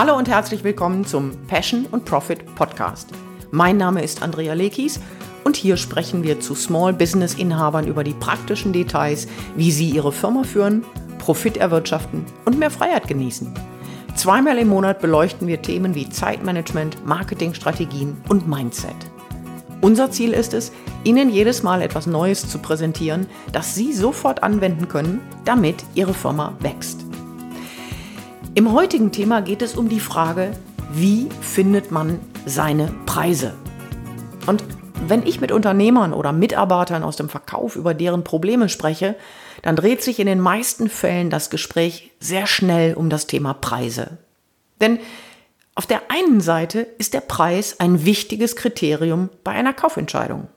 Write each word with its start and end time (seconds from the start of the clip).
Hallo 0.00 0.16
und 0.16 0.28
herzlich 0.28 0.62
willkommen 0.62 1.04
zum 1.04 1.32
Passion 1.48 1.84
und 1.90 2.04
Profit 2.04 2.54
Podcast. 2.54 3.10
Mein 3.50 3.78
Name 3.78 4.00
ist 4.00 4.22
Andrea 4.22 4.54
Lekis 4.54 5.00
und 5.42 5.56
hier 5.56 5.76
sprechen 5.76 6.22
wir 6.22 6.38
zu 6.38 6.54
Small 6.54 6.92
Business 6.92 7.34
Inhabern 7.34 7.88
über 7.88 8.04
die 8.04 8.14
praktischen 8.14 8.72
Details, 8.72 9.26
wie 9.56 9.72
sie 9.72 9.90
ihre 9.90 10.12
Firma 10.12 10.44
führen, 10.44 10.84
Profit 11.18 11.56
erwirtschaften 11.56 12.24
und 12.44 12.60
mehr 12.60 12.70
Freiheit 12.70 13.08
genießen. 13.08 13.52
Zweimal 14.14 14.58
im 14.58 14.68
Monat 14.68 15.00
beleuchten 15.00 15.48
wir 15.48 15.62
Themen 15.62 15.96
wie 15.96 16.08
Zeitmanagement, 16.08 17.04
Marketingstrategien 17.04 18.18
und 18.28 18.46
Mindset. 18.46 18.94
Unser 19.80 20.12
Ziel 20.12 20.32
ist 20.32 20.54
es, 20.54 20.70
Ihnen 21.02 21.28
jedes 21.28 21.64
Mal 21.64 21.82
etwas 21.82 22.06
Neues 22.06 22.48
zu 22.48 22.60
präsentieren, 22.60 23.26
das 23.50 23.74
Sie 23.74 23.92
sofort 23.92 24.44
anwenden 24.44 24.86
können, 24.86 25.20
damit 25.44 25.82
Ihre 25.96 26.14
Firma 26.14 26.54
wächst. 26.60 27.07
Im 28.58 28.72
heutigen 28.72 29.12
Thema 29.12 29.40
geht 29.40 29.62
es 29.62 29.76
um 29.76 29.88
die 29.88 30.00
Frage, 30.00 30.50
wie 30.90 31.28
findet 31.40 31.92
man 31.92 32.18
seine 32.44 32.92
Preise? 33.06 33.54
Und 34.46 34.64
wenn 35.06 35.24
ich 35.24 35.40
mit 35.40 35.52
Unternehmern 35.52 36.12
oder 36.12 36.32
Mitarbeitern 36.32 37.04
aus 37.04 37.14
dem 37.14 37.28
Verkauf 37.28 37.76
über 37.76 37.94
deren 37.94 38.24
Probleme 38.24 38.68
spreche, 38.68 39.14
dann 39.62 39.76
dreht 39.76 40.02
sich 40.02 40.18
in 40.18 40.26
den 40.26 40.40
meisten 40.40 40.88
Fällen 40.88 41.30
das 41.30 41.50
Gespräch 41.50 42.10
sehr 42.18 42.48
schnell 42.48 42.94
um 42.94 43.10
das 43.10 43.28
Thema 43.28 43.54
Preise. 43.54 44.18
Denn 44.80 44.98
auf 45.76 45.86
der 45.86 46.10
einen 46.10 46.40
Seite 46.40 46.80
ist 46.80 47.14
der 47.14 47.20
Preis 47.20 47.78
ein 47.78 48.04
wichtiges 48.04 48.56
Kriterium 48.56 49.28
bei 49.44 49.52
einer 49.52 49.72
Kaufentscheidung. 49.72 50.48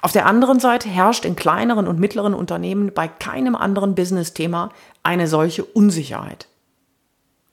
Auf 0.00 0.12
der 0.12 0.24
anderen 0.24 0.60
Seite 0.60 0.88
herrscht 0.88 1.26
in 1.26 1.36
kleineren 1.36 1.86
und 1.86 2.00
mittleren 2.00 2.32
Unternehmen 2.32 2.90
bei 2.94 3.06
keinem 3.06 3.54
anderen 3.54 3.94
Business-Thema 3.94 4.70
eine 5.02 5.26
solche 5.28 5.62
Unsicherheit. 5.62 6.46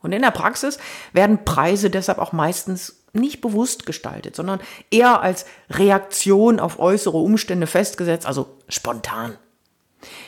Und 0.01 0.11
in 0.11 0.21
der 0.21 0.31
Praxis 0.31 0.77
werden 1.13 1.43
Preise 1.43 1.89
deshalb 1.89 2.19
auch 2.19 2.31
meistens 2.31 3.03
nicht 3.13 3.41
bewusst 3.41 3.85
gestaltet, 3.85 4.35
sondern 4.35 4.59
eher 4.91 5.21
als 5.21 5.45
Reaktion 5.69 6.59
auf 6.59 6.79
äußere 6.79 7.17
Umstände 7.17 7.67
festgesetzt, 7.67 8.25
also 8.25 8.57
spontan. 8.69 9.37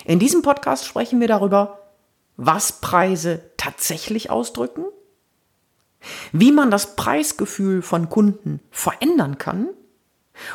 In 0.05 0.19
diesem 0.19 0.41
Podcast 0.41 0.85
sprechen 0.85 1.19
wir 1.19 1.27
darüber, 1.27 1.79
was 2.37 2.81
Preise 2.81 3.41
tatsächlich 3.57 4.29
ausdrücken, 4.29 4.85
wie 6.31 6.51
man 6.51 6.71
das 6.71 6.95
Preisgefühl 6.95 7.81
von 7.81 8.09
Kunden 8.09 8.61
verändern 8.71 9.37
kann 9.37 9.69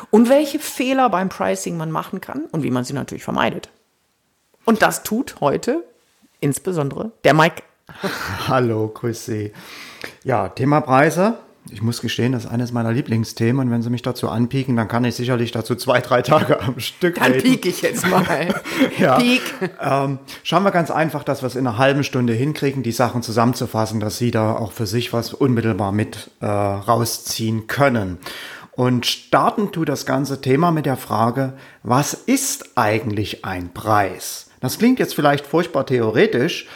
und 0.09 0.29
welche 0.29 0.59
Fehler 0.59 1.09
beim 1.09 1.29
Pricing 1.29 1.77
man 1.77 1.91
machen 1.91 2.21
kann 2.21 2.45
und 2.51 2.63
wie 2.63 2.71
man 2.71 2.83
sie 2.83 2.93
natürlich 2.93 3.23
vermeidet. 3.23 3.69
Und 4.65 4.81
das 4.81 5.03
tut 5.03 5.39
heute 5.41 5.83
insbesondere 6.39 7.11
der 7.23 7.33
Mike. 7.33 7.61
Hallo, 8.47 8.87
grüß 8.93 9.25
Sie. 9.25 9.53
Ja, 10.23 10.49
Thema 10.49 10.81
Preise 10.81 11.37
ich 11.71 11.81
muss 11.81 12.01
gestehen, 12.01 12.31
das 12.31 12.45
ist 12.45 12.51
eines 12.51 12.71
meiner 12.71 12.91
Lieblingsthemen. 12.91 13.65
Und 13.65 13.71
wenn 13.71 13.81
Sie 13.81 13.89
mich 13.89 14.03
dazu 14.03 14.29
anpieken, 14.29 14.75
dann 14.75 14.87
kann 14.87 15.03
ich 15.03 15.15
sicherlich 15.15 15.51
dazu 15.51 15.75
zwei, 15.75 15.99
drei 15.99 16.21
Tage 16.21 16.61
am 16.61 16.79
Stück 16.79 17.15
Dann 17.15 17.33
pieke 17.33 17.69
ich 17.69 17.81
jetzt 17.81 18.07
mal. 18.07 18.23
ja. 18.99 19.17
Peak. 19.17 19.41
Ähm, 19.81 20.19
schauen 20.43 20.63
wir 20.63 20.71
ganz 20.71 20.91
einfach, 20.91 21.23
dass 21.23 21.41
wir 21.41 21.47
es 21.47 21.55
in 21.55 21.65
einer 21.65 21.77
halben 21.77 22.03
Stunde 22.03 22.33
hinkriegen, 22.33 22.83
die 22.83 22.91
Sachen 22.91 23.23
zusammenzufassen, 23.23 23.99
dass 23.99 24.17
Sie 24.17 24.31
da 24.31 24.53
auch 24.53 24.71
für 24.71 24.85
sich 24.85 25.11
was 25.11 25.33
unmittelbar 25.33 25.91
mit 25.91 26.29
äh, 26.39 26.45
rausziehen 26.45 27.65
können. 27.67 28.19
Und 28.71 29.05
starten 29.05 29.71
tut 29.71 29.89
das 29.89 30.05
ganze 30.05 30.41
Thema 30.41 30.71
mit 30.71 30.85
der 30.85 30.97
Frage, 30.97 31.53
was 31.81 32.13
ist 32.13 32.77
eigentlich 32.77 33.45
ein 33.45 33.73
Preis? 33.73 34.51
Das 34.59 34.77
klingt 34.77 34.99
jetzt 34.99 35.15
vielleicht 35.15 35.47
furchtbar 35.47 35.85
theoretisch, 35.85 36.67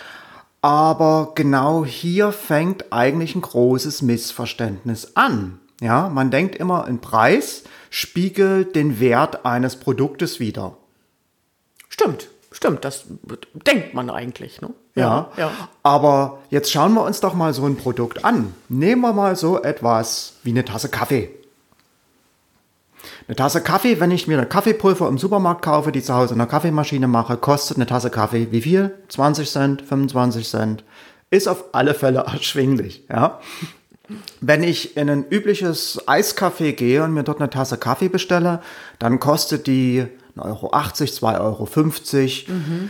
aber 0.61 1.31
genau 1.35 1.85
hier 1.85 2.31
fängt 2.31 2.91
eigentlich 2.91 3.35
ein 3.35 3.41
großes 3.41 4.01
Missverständnis 4.01 5.15
an. 5.15 5.59
Ja, 5.81 6.09
man 6.09 6.29
denkt 6.29 6.55
immer, 6.55 6.85
ein 6.85 6.99
Preis 6.99 7.63
spiegelt 7.89 8.75
den 8.75 8.99
Wert 8.99 9.45
eines 9.45 9.77
Produktes 9.77 10.39
wider. 10.39 10.77
Stimmt, 11.87 12.29
stimmt, 12.51 12.83
das 12.83 13.05
denkt 13.53 13.93
man 13.93 14.09
eigentlich. 14.09 14.61
Ne? 14.61 14.71
Ja, 14.95 15.31
ja, 15.37 15.51
aber 15.83 16.39
jetzt 16.49 16.71
schauen 16.71 16.93
wir 16.93 17.03
uns 17.03 17.21
doch 17.21 17.33
mal 17.33 17.53
so 17.53 17.65
ein 17.65 17.77
Produkt 17.77 18.25
an. 18.25 18.53
Nehmen 18.67 19.01
wir 19.01 19.13
mal 19.13 19.37
so 19.37 19.61
etwas 19.61 20.33
wie 20.43 20.51
eine 20.51 20.65
Tasse 20.65 20.89
Kaffee. 20.89 21.31
Eine 23.29 23.35
Tasse 23.35 23.61
Kaffee, 23.61 23.99
wenn 23.99 24.09
ich 24.09 24.25
mir 24.25 24.39
eine 24.39 24.47
Kaffeepulver 24.47 25.07
im 25.07 25.19
Supermarkt 25.19 25.61
kaufe, 25.61 25.91
die 25.91 26.01
zu 26.01 26.15
Hause 26.15 26.33
in 26.33 26.39
der 26.39 26.47
Kaffeemaschine 26.47 27.07
mache, 27.07 27.37
kostet 27.37 27.77
eine 27.77 27.85
Tasse 27.85 28.09
Kaffee 28.09 28.47
wie 28.49 28.61
viel? 28.61 28.91
20 29.07 29.47
Cent, 29.47 29.81
25 29.83 30.49
Cent. 30.49 30.83
Ist 31.29 31.47
auf 31.47 31.65
alle 31.73 31.93
Fälle 31.93 32.21
erschwinglich, 32.25 33.05
ja. 33.07 33.39
Wenn 34.41 34.63
ich 34.63 34.97
in 34.97 35.11
ein 35.11 35.25
übliches 35.29 36.01
Eiscafé 36.07 36.71
gehe 36.73 37.03
und 37.03 37.13
mir 37.13 37.21
dort 37.21 37.39
eine 37.39 37.51
Tasse 37.51 37.77
Kaffee 37.77 38.09
bestelle, 38.09 38.63
dann 38.97 39.19
kostet 39.19 39.67
die 39.67 40.07
1,80 40.35 41.21
Euro, 41.21 41.65
2,50 41.65 42.47
Euro. 42.47 42.57
Mhm. 42.57 42.89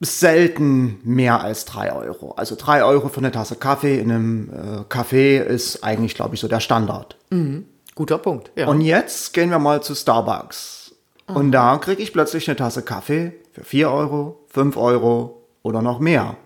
Selten 0.00 1.00
mehr 1.04 1.40
als 1.40 1.64
3 1.64 1.94
Euro. 1.94 2.32
Also 2.32 2.54
3 2.54 2.84
Euro 2.84 3.08
für 3.08 3.20
eine 3.20 3.32
Tasse 3.32 3.56
Kaffee 3.56 3.98
in 3.98 4.12
einem 4.12 4.50
äh, 4.50 4.94
Café 4.94 5.40
ist 5.40 5.82
eigentlich, 5.82 6.14
glaube 6.14 6.34
ich, 6.34 6.42
so 6.42 6.48
der 6.48 6.60
Standard. 6.60 7.16
Mhm. 7.30 7.64
Guter 8.00 8.16
Punkt. 8.16 8.50
Ja. 8.56 8.66
Und 8.66 8.80
jetzt 8.80 9.34
gehen 9.34 9.50
wir 9.50 9.58
mal 9.58 9.82
zu 9.82 9.94
Starbucks. 9.94 10.94
Mhm. 11.28 11.36
Und 11.36 11.52
da 11.52 11.76
kriege 11.76 12.00
ich 12.00 12.14
plötzlich 12.14 12.48
eine 12.48 12.56
Tasse 12.56 12.80
Kaffee 12.80 13.34
für 13.52 13.62
4 13.62 13.90
Euro, 13.90 14.42
5 14.48 14.78
Euro 14.78 15.46
oder 15.62 15.82
noch 15.82 15.98
mehr. 15.98 16.38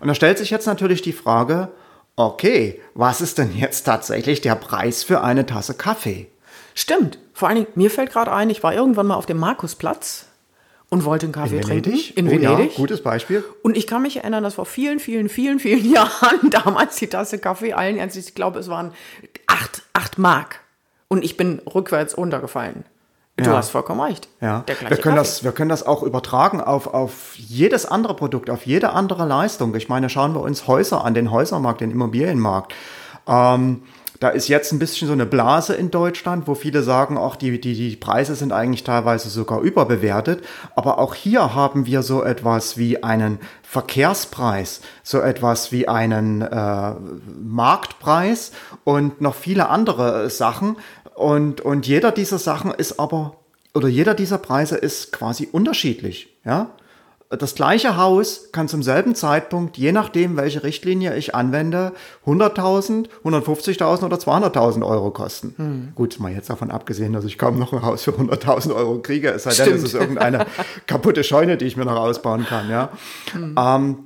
Und 0.00 0.08
da 0.08 0.14
stellt 0.14 0.38
sich 0.38 0.48
jetzt 0.48 0.64
natürlich 0.64 1.02
die 1.02 1.12
Frage, 1.12 1.68
okay, 2.16 2.80
was 2.94 3.20
ist 3.20 3.36
denn 3.36 3.54
jetzt 3.54 3.82
tatsächlich 3.82 4.40
der 4.40 4.54
Preis 4.54 5.02
für 5.02 5.20
eine 5.20 5.44
Tasse 5.44 5.74
Kaffee? 5.74 6.28
Stimmt. 6.72 7.18
Vor 7.34 7.48
allen 7.48 7.56
Dingen, 7.56 7.68
mir 7.74 7.90
fällt 7.90 8.10
gerade 8.10 8.32
ein, 8.32 8.48
ich 8.48 8.62
war 8.62 8.72
irgendwann 8.72 9.08
mal 9.08 9.16
auf 9.16 9.26
dem 9.26 9.36
Markusplatz 9.36 10.28
und 10.94 11.04
wollte 11.04 11.26
einen 11.26 11.32
Kaffee 11.32 11.56
in 11.56 11.62
trinken. 11.62 11.98
In 12.14 12.28
oh, 12.28 12.30
Venedig. 12.30 12.70
Ja, 12.70 12.76
gutes 12.76 13.02
Beispiel. 13.02 13.44
Und 13.64 13.76
ich 13.76 13.88
kann 13.88 14.02
mich 14.02 14.18
erinnern, 14.18 14.44
dass 14.44 14.54
vor 14.54 14.64
vielen, 14.64 15.00
vielen, 15.00 15.28
vielen, 15.28 15.58
vielen 15.58 15.90
Jahren 15.92 16.50
damals 16.50 16.94
die 16.94 17.08
Tasse 17.08 17.38
Kaffee 17.38 17.72
allen 17.72 17.96
Ernstes, 17.96 18.28
ich 18.28 18.34
glaube, 18.36 18.60
es 18.60 18.68
waren 18.68 18.92
acht, 19.48 19.82
acht 19.92 20.18
Mark. 20.18 20.60
Und 21.08 21.24
ich 21.24 21.36
bin 21.36 21.60
rückwärts 21.66 22.16
runtergefallen. 22.16 22.84
Du 23.36 23.50
ja. 23.50 23.56
hast 23.56 23.70
vollkommen 23.70 24.02
recht. 24.02 24.28
Ja. 24.40 24.62
wir, 24.66 24.96
können 24.96 25.16
das, 25.16 25.42
wir 25.42 25.50
können 25.50 25.68
das 25.68 25.84
auch 25.84 26.04
übertragen 26.04 26.60
auf, 26.60 26.86
auf 26.86 27.34
jedes 27.34 27.86
andere 27.86 28.14
Produkt, 28.14 28.48
auf 28.48 28.64
jede 28.64 28.90
andere 28.90 29.26
Leistung. 29.26 29.74
Ich 29.74 29.88
meine, 29.88 30.08
schauen 30.08 30.32
wir 30.32 30.42
uns 30.42 30.68
Häuser 30.68 31.04
an, 31.04 31.14
den 31.14 31.32
Häusermarkt, 31.32 31.80
den 31.80 31.90
Immobilienmarkt. 31.90 32.72
Ähm, 33.26 33.82
da 34.24 34.30
ist 34.30 34.48
jetzt 34.48 34.72
ein 34.72 34.78
bisschen 34.78 35.06
so 35.06 35.12
eine 35.12 35.26
Blase 35.26 35.74
in 35.74 35.90
Deutschland, 35.90 36.48
wo 36.48 36.54
viele 36.54 36.82
sagen, 36.82 37.18
auch 37.18 37.36
die, 37.36 37.60
die, 37.60 37.74
die 37.74 37.94
Preise 37.94 38.34
sind 38.34 38.52
eigentlich 38.52 38.82
teilweise 38.82 39.28
sogar 39.28 39.60
überbewertet. 39.60 40.42
Aber 40.74 40.98
auch 40.98 41.14
hier 41.14 41.54
haben 41.54 41.84
wir 41.84 42.02
so 42.02 42.24
etwas 42.24 42.78
wie 42.78 43.02
einen 43.02 43.38
Verkehrspreis, 43.62 44.80
so 45.02 45.20
etwas 45.20 45.72
wie 45.72 45.88
einen 45.88 46.40
äh, 46.40 46.94
Marktpreis 47.38 48.52
und 48.84 49.20
noch 49.20 49.34
viele 49.34 49.68
andere 49.68 50.30
Sachen. 50.30 50.76
Und, 51.14 51.60
und 51.60 51.86
jeder 51.86 52.10
dieser 52.10 52.38
Sachen 52.38 52.70
ist 52.70 52.98
aber, 52.98 53.36
oder 53.74 53.88
jeder 53.88 54.14
dieser 54.14 54.38
Preise 54.38 54.76
ist 54.76 55.12
quasi 55.12 55.50
unterschiedlich. 55.52 56.34
Ja? 56.46 56.70
Das 57.36 57.54
gleiche 57.54 57.96
Haus 57.96 58.50
kann 58.52 58.68
zum 58.68 58.82
selben 58.82 59.14
Zeitpunkt, 59.14 59.76
je 59.76 59.92
nachdem, 59.92 60.36
welche 60.36 60.62
Richtlinie 60.62 61.16
ich 61.16 61.34
anwende, 61.34 61.92
100.000, 62.26 63.08
150.000 63.24 64.04
oder 64.04 64.16
200.000 64.16 64.86
Euro 64.86 65.10
kosten. 65.10 65.54
Hm. 65.56 65.92
Gut, 65.94 66.18
mal 66.20 66.32
jetzt 66.32 66.50
davon 66.50 66.70
abgesehen, 66.70 67.12
dass 67.12 67.24
ich 67.24 67.38
kaum 67.38 67.58
noch 67.58 67.72
ein 67.72 67.82
Haus 67.82 68.04
für 68.04 68.12
100.000 68.12 68.74
Euro 68.74 68.98
kriege, 69.00 69.30
es 69.30 69.44
sei 69.44 69.54
denn, 69.64 69.74
es 69.74 69.82
ist 69.84 69.94
irgendeine 69.94 70.46
kaputte 70.86 71.24
Scheune, 71.24 71.56
die 71.56 71.64
ich 71.66 71.76
mir 71.76 71.84
noch 71.84 71.96
ausbauen 71.96 72.46
kann. 72.46 72.68
Ja. 72.68 72.90
Hm. 73.32 73.54
Ähm, 73.58 73.98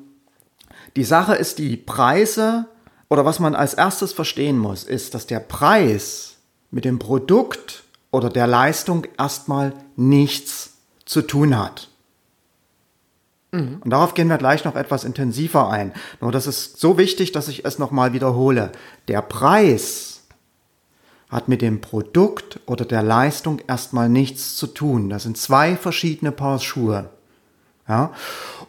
die 0.97 1.05
Sache 1.05 1.35
ist, 1.35 1.59
die 1.59 1.77
Preise 1.77 2.67
oder 3.09 3.25
was 3.25 3.39
man 3.39 3.55
als 3.55 3.75
erstes 3.75 4.13
verstehen 4.13 4.59
muss, 4.59 4.85
ist, 4.85 5.15
dass 5.15 5.27
der 5.27 5.41
Preis 5.41 6.37
mit 6.71 6.85
dem 6.85 6.99
Produkt 6.99 7.85
oder 8.11 8.29
der 8.29 8.47
Leistung 8.47 9.07
erstmal 9.19 9.73
nichts 9.97 10.75
zu 11.05 11.23
tun 11.23 11.59
hat. 11.59 11.89
Mhm. 13.53 13.81
Und 13.83 13.91
darauf 13.91 14.15
gehen 14.15 14.29
wir 14.29 14.39
gleich 14.39 14.65
noch 14.65 14.77
etwas 14.77 15.05
intensiver 15.05 15.71
ein. 15.71 15.93
Nur 16.21 16.33
das 16.33 16.47
ist 16.47 16.79
so 16.79 16.99
wichtig, 16.99 17.33
dass 17.33 17.49
ich 17.49 17.65
es 17.65 17.79
nochmal 17.79 18.13
wiederhole. 18.13 18.73
Der 19.09 19.23
Preis 19.23 20.23
hat 21.31 21.49
mit 21.49 21.63
dem 21.63 21.81
Produkt 21.81 22.61
oder 22.67 22.85
der 22.85 23.03
Leistung 23.03 23.61
erstmal 23.67 24.09
nichts 24.09 24.57
zu 24.57 24.67
tun. 24.67 25.11
Das 25.11 25.25
sind 25.25 25.37
zwei 25.37 25.77
verschiedene 25.77 26.33
Paar 26.33 26.59
Schuhe. 26.59 27.11
Ja? 27.89 28.13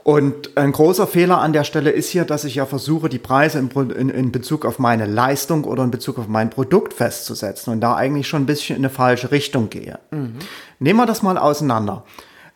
Und 0.04 0.58
ein 0.58 0.72
großer 0.72 1.08
Fehler 1.08 1.40
an 1.40 1.54
der 1.54 1.64
Stelle 1.64 1.92
ist 1.92 2.10
hier, 2.10 2.26
dass 2.26 2.44
ich 2.44 2.56
ja 2.56 2.66
versuche, 2.66 3.10
die 3.10 3.20
Preise 3.20 3.60
in, 3.60 3.70
in, 3.92 4.10
in, 4.10 4.32
Bezug 4.32 4.66
auf 4.66 4.80
meine 4.80 5.06
Leistung 5.06 5.66
oder 5.66 5.84
in 5.84 5.92
Bezug 5.92 6.18
auf 6.18 6.28
mein 6.28 6.50
Produkt 6.50 6.94
festzusetzen 6.94 7.74
und 7.74 7.82
da 7.82 7.96
eigentlich 7.96 8.28
schon 8.28 8.44
ein 8.44 8.48
bisschen 8.48 8.78
in 8.78 8.82
eine 8.82 8.90
falsche 8.90 9.32
Richtung 9.32 9.70
gehe. 9.70 10.00
Mhm. 10.12 10.36
Nehmen 10.80 11.00
wir 11.00 11.06
das 11.06 11.22
mal 11.22 11.38
auseinander. 11.38 12.06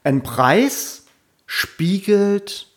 Ein 0.04 0.24
Preis 0.24 1.02
spiegelt 1.45 2.68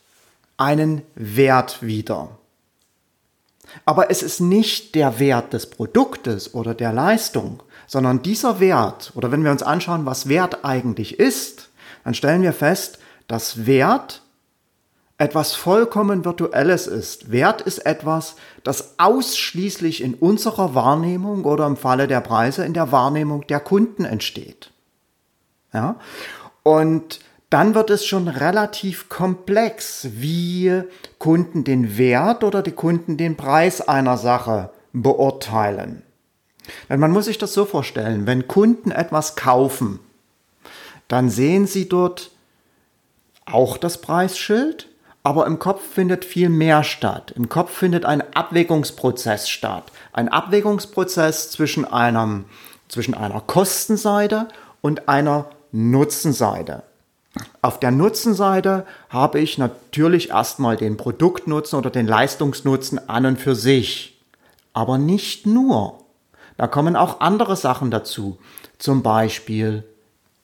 einen 0.57 1.03
Wert 1.15 1.83
wider. 1.83 2.39
Aber 3.85 4.11
es 4.11 4.23
ist 4.23 4.41
nicht 4.41 4.95
der 4.95 5.19
Wert 5.19 5.53
des 5.53 5.69
Produktes 5.69 6.55
oder 6.55 6.75
der 6.75 6.93
Leistung, 6.93 7.63
sondern 7.87 8.23
dieser 8.23 8.59
Wert, 8.61 9.13
oder 9.15 9.31
wenn 9.31 9.45
wir 9.45 9.51
uns 9.51 9.63
anschauen, 9.63 10.07
was 10.07 10.29
Wert 10.29 10.65
eigentlich 10.65 11.19
ist, 11.19 11.69
dann 12.05 12.15
stellen 12.15 12.43
wir 12.43 12.53
fest, 12.53 12.99
dass 13.29 13.67
Wert 13.67 14.23
etwas 15.19 15.55
vollkommen 15.55 16.25
Virtuelles 16.25 16.87
ist. 16.87 17.31
Wert 17.31 17.63
ist 17.63 17.79
etwas, 17.87 18.37
das 18.65 18.99
ausschließlich 18.99 20.03
in 20.03 20.15
unserer 20.15 20.75
Wahrnehmung 20.75 21.45
oder 21.45 21.67
im 21.67 21.77
Falle 21.77 22.07
der 22.07 22.21
Preise 22.21 22.65
in 22.65 22.75
der 22.75 22.93
Wahrnehmung 22.93 23.47
der 23.47 23.61
Kunden 23.61 24.05
entsteht. 24.05 24.71
Ja? 25.73 25.97
Und 26.63 27.21
dann 27.51 27.75
wird 27.75 27.91
es 27.91 28.05
schon 28.05 28.29
relativ 28.29 29.09
komplex, 29.09 30.09
wie 30.13 30.83
Kunden 31.19 31.65
den 31.65 31.97
Wert 31.97 32.43
oder 32.43 32.63
die 32.63 32.73
Kunden 32.73 33.17
den 33.17 33.37
Preis 33.37 33.81
einer 33.81 34.17
Sache 34.17 34.71
beurteilen. 34.93 36.03
Denn 36.89 36.99
man 36.99 37.13
muss 37.13 37.27
sich 37.27 37.39
das 37.39 37.53
so 37.53 37.65
vorstellen, 37.65 38.27
wenn 38.27 38.49
Kunden 38.49 38.91
etwas 38.91 39.37
kaufen, 39.37 40.01
dann 41.07 41.31
sehen 41.31 41.67
sie 41.67 41.89
dort 41.89 42.33
auch 43.45 43.77
das 43.77 44.01
Preisschild, 44.01 44.89
aber 45.23 45.47
im 45.47 45.61
Kopf 45.61 45.83
findet 45.83 46.25
viel 46.25 46.49
mehr 46.49 46.83
statt. 46.83 47.33
Im 47.37 47.49
Kopf 47.49 47.71
findet 47.73 48.05
ein 48.05 48.23
Abwägungsprozess 48.35 49.49
statt. 49.49 49.85
Ein 50.13 50.29
Abwägungsprozess 50.29 51.51
zwischen, 51.51 51.85
einem, 51.85 52.47
zwischen 52.89 53.15
einer 53.15 53.41
Kostenseite 53.41 54.49
und 54.81 55.09
einer 55.09 55.51
Nutzenseite. 55.71 56.83
Auf 57.63 57.81
der 57.81 57.91
Nutzenseite 57.91 58.87
habe 59.09 59.41
ich 59.41 59.59
natürlich 59.59 60.31
erstmal 60.31 60.77
den 60.77 60.97
Produktnutzen 60.97 61.79
oder 61.79 61.91
den 61.91 62.07
Leistungsnutzen 62.07 63.09
an 63.09 63.27
und 63.27 63.41
für 63.41 63.55
sich. 63.55 64.21
Aber 64.73 64.99
nicht 64.99 65.47
nur. 65.47 66.05
Da 66.57 66.67
kommen 66.67 66.97
auch 66.97 67.21
andere 67.21 67.57
Sachen 67.57 67.91
dazu. 67.91 68.39
Zum 68.79 69.03
Beispiel 69.03 69.85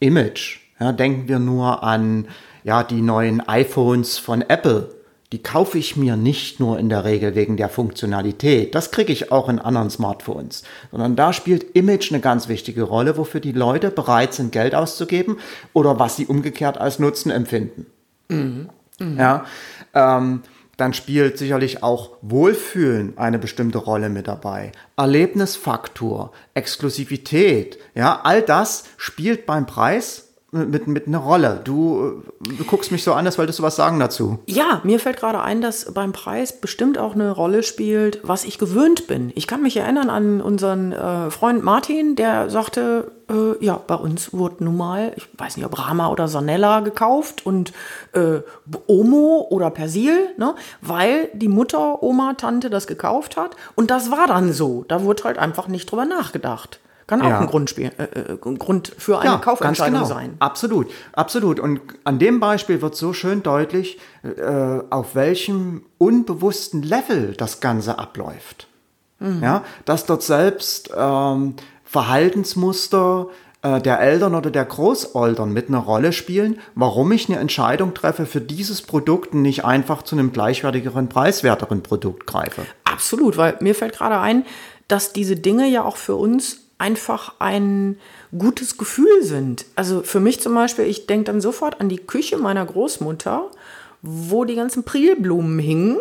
Image. 0.00 0.60
Ja, 0.80 0.92
denken 0.92 1.28
wir 1.28 1.38
nur 1.38 1.82
an 1.82 2.28
ja, 2.64 2.82
die 2.82 3.02
neuen 3.02 3.40
iPhones 3.46 4.18
von 4.18 4.42
Apple 4.42 4.90
die 5.32 5.42
kaufe 5.42 5.78
ich 5.78 5.96
mir 5.96 6.16
nicht 6.16 6.60
nur 6.60 6.78
in 6.78 6.90
der 6.90 7.04
Regel 7.04 7.34
wegen 7.34 7.56
der 7.56 7.70
Funktionalität. 7.70 8.74
Das 8.74 8.90
kriege 8.90 9.12
ich 9.12 9.32
auch 9.32 9.48
in 9.48 9.58
anderen 9.58 9.88
Smartphones. 9.88 10.62
Sondern 10.90 11.16
da 11.16 11.32
spielt 11.32 11.74
Image 11.74 12.12
eine 12.12 12.20
ganz 12.20 12.48
wichtige 12.48 12.82
Rolle, 12.82 13.16
wofür 13.16 13.40
die 13.40 13.52
Leute 13.52 13.90
bereit 13.90 14.34
sind, 14.34 14.52
Geld 14.52 14.74
auszugeben 14.74 15.38
oder 15.72 15.98
was 15.98 16.16
sie 16.16 16.26
umgekehrt 16.26 16.76
als 16.76 16.98
Nutzen 16.98 17.30
empfinden. 17.30 17.86
Mhm. 18.28 18.68
Mhm. 18.98 19.18
Ja, 19.18 19.46
ähm, 19.94 20.42
dann 20.76 20.92
spielt 20.92 21.38
sicherlich 21.38 21.82
auch 21.82 22.10
Wohlfühlen 22.20 23.16
eine 23.16 23.38
bestimmte 23.38 23.78
Rolle 23.78 24.10
mit 24.10 24.28
dabei. 24.28 24.72
Erlebnisfaktor, 24.96 26.32
Exklusivität, 26.54 27.78
ja, 27.94 28.20
all 28.22 28.42
das 28.42 28.84
spielt 28.98 29.46
beim 29.46 29.66
Preis 29.66 30.31
mit, 30.52 30.86
mit 30.86 31.06
einer 31.06 31.18
Rolle. 31.18 31.60
Du, 31.64 32.22
du 32.40 32.64
guckst 32.64 32.92
mich 32.92 33.02
so 33.02 33.14
an, 33.14 33.24
als 33.24 33.38
wolltest 33.38 33.58
du 33.58 33.62
was 33.62 33.74
sagen 33.74 33.98
dazu. 33.98 34.38
Ja, 34.46 34.82
mir 34.84 35.00
fällt 35.00 35.16
gerade 35.16 35.40
ein, 35.40 35.62
dass 35.62 35.92
beim 35.92 36.12
Preis 36.12 36.60
bestimmt 36.60 36.98
auch 36.98 37.14
eine 37.14 37.30
Rolle 37.30 37.62
spielt, 37.62 38.20
was 38.22 38.44
ich 38.44 38.58
gewöhnt 38.58 39.06
bin. 39.06 39.32
Ich 39.34 39.46
kann 39.46 39.62
mich 39.62 39.78
erinnern 39.78 40.10
an 40.10 40.42
unseren 40.42 40.92
äh, 40.92 41.30
Freund 41.30 41.64
Martin, 41.64 42.16
der 42.16 42.50
sagte, 42.50 43.12
äh, 43.30 43.64
ja, 43.64 43.80
bei 43.86 43.94
uns 43.94 44.34
wurde 44.34 44.64
nun 44.64 44.76
mal, 44.76 45.14
ich 45.16 45.26
weiß 45.38 45.56
nicht, 45.56 45.64
ob 45.64 45.78
Rama 45.78 46.08
oder 46.08 46.28
Sonella 46.28 46.80
gekauft 46.80 47.46
und 47.46 47.72
äh, 48.12 48.40
Omo 48.86 49.46
oder 49.48 49.70
Persil, 49.70 50.34
ne? 50.36 50.54
weil 50.82 51.30
die 51.32 51.48
Mutter, 51.48 52.02
Oma, 52.02 52.34
Tante 52.34 52.68
das 52.68 52.86
gekauft 52.86 53.38
hat. 53.38 53.56
Und 53.74 53.90
das 53.90 54.10
war 54.10 54.26
dann 54.26 54.52
so. 54.52 54.84
Da 54.86 55.02
wurde 55.02 55.24
halt 55.24 55.38
einfach 55.38 55.66
nicht 55.68 55.90
drüber 55.90 56.04
nachgedacht. 56.04 56.81
Kann 57.06 57.22
auch 57.22 57.28
ja. 57.28 57.40
ein 57.40 57.46
Grundspiel, 57.46 57.90
äh, 57.98 58.32
äh 58.32 58.36
Grund 58.36 58.92
für 58.96 59.18
eine 59.18 59.32
ja, 59.32 59.38
Kaufentscheidung 59.38 60.02
genau. 60.02 60.06
sein. 60.06 60.36
Absolut, 60.38 60.88
absolut. 61.12 61.60
Und 61.60 61.80
an 62.04 62.18
dem 62.18 62.40
Beispiel 62.40 62.80
wird 62.80 62.94
so 62.94 63.12
schön 63.12 63.42
deutlich, 63.42 63.98
äh, 64.22 64.80
auf 64.90 65.14
welchem 65.14 65.84
unbewussten 65.98 66.82
Level 66.82 67.34
das 67.36 67.60
Ganze 67.60 67.98
abläuft. 67.98 68.68
Mhm. 69.18 69.42
Ja, 69.42 69.64
dass 69.84 70.06
dort 70.06 70.22
selbst 70.22 70.90
ähm, 70.96 71.54
Verhaltensmuster 71.84 73.28
äh, 73.62 73.80
der 73.80 74.00
Eltern 74.00 74.34
oder 74.34 74.50
der 74.50 74.64
Großeltern 74.64 75.52
mit 75.52 75.68
einer 75.68 75.78
Rolle 75.78 76.12
spielen, 76.12 76.58
warum 76.74 77.12
ich 77.12 77.28
eine 77.28 77.38
Entscheidung 77.38 77.94
treffe 77.94 78.26
für 78.26 78.40
dieses 78.40 78.82
Produkt 78.82 79.34
und 79.34 79.42
nicht 79.42 79.64
einfach 79.64 80.02
zu 80.02 80.16
einem 80.16 80.32
gleichwertigeren, 80.32 81.08
preiswerteren 81.08 81.82
Produkt 81.82 82.26
greife. 82.26 82.62
Absolut, 82.84 83.36
weil 83.36 83.56
mir 83.60 83.74
fällt 83.74 83.94
gerade 83.94 84.18
ein, 84.18 84.44
dass 84.88 85.12
diese 85.12 85.36
Dinge 85.36 85.68
ja 85.68 85.84
auch 85.84 85.96
für 85.96 86.16
uns 86.16 86.61
einfach 86.82 87.34
ein 87.38 87.96
gutes 88.36 88.76
Gefühl 88.76 89.22
sind. 89.22 89.64
Also 89.76 90.02
für 90.02 90.18
mich 90.18 90.40
zum 90.40 90.54
Beispiel, 90.54 90.84
ich 90.84 91.06
denke 91.06 91.24
dann 91.24 91.40
sofort 91.40 91.80
an 91.80 91.88
die 91.88 91.98
Küche 91.98 92.36
meiner 92.38 92.66
Großmutter, 92.66 93.50
wo 94.02 94.44
die 94.44 94.56
ganzen 94.56 94.82
Prilblumen 94.82 95.60
hingen 95.60 95.98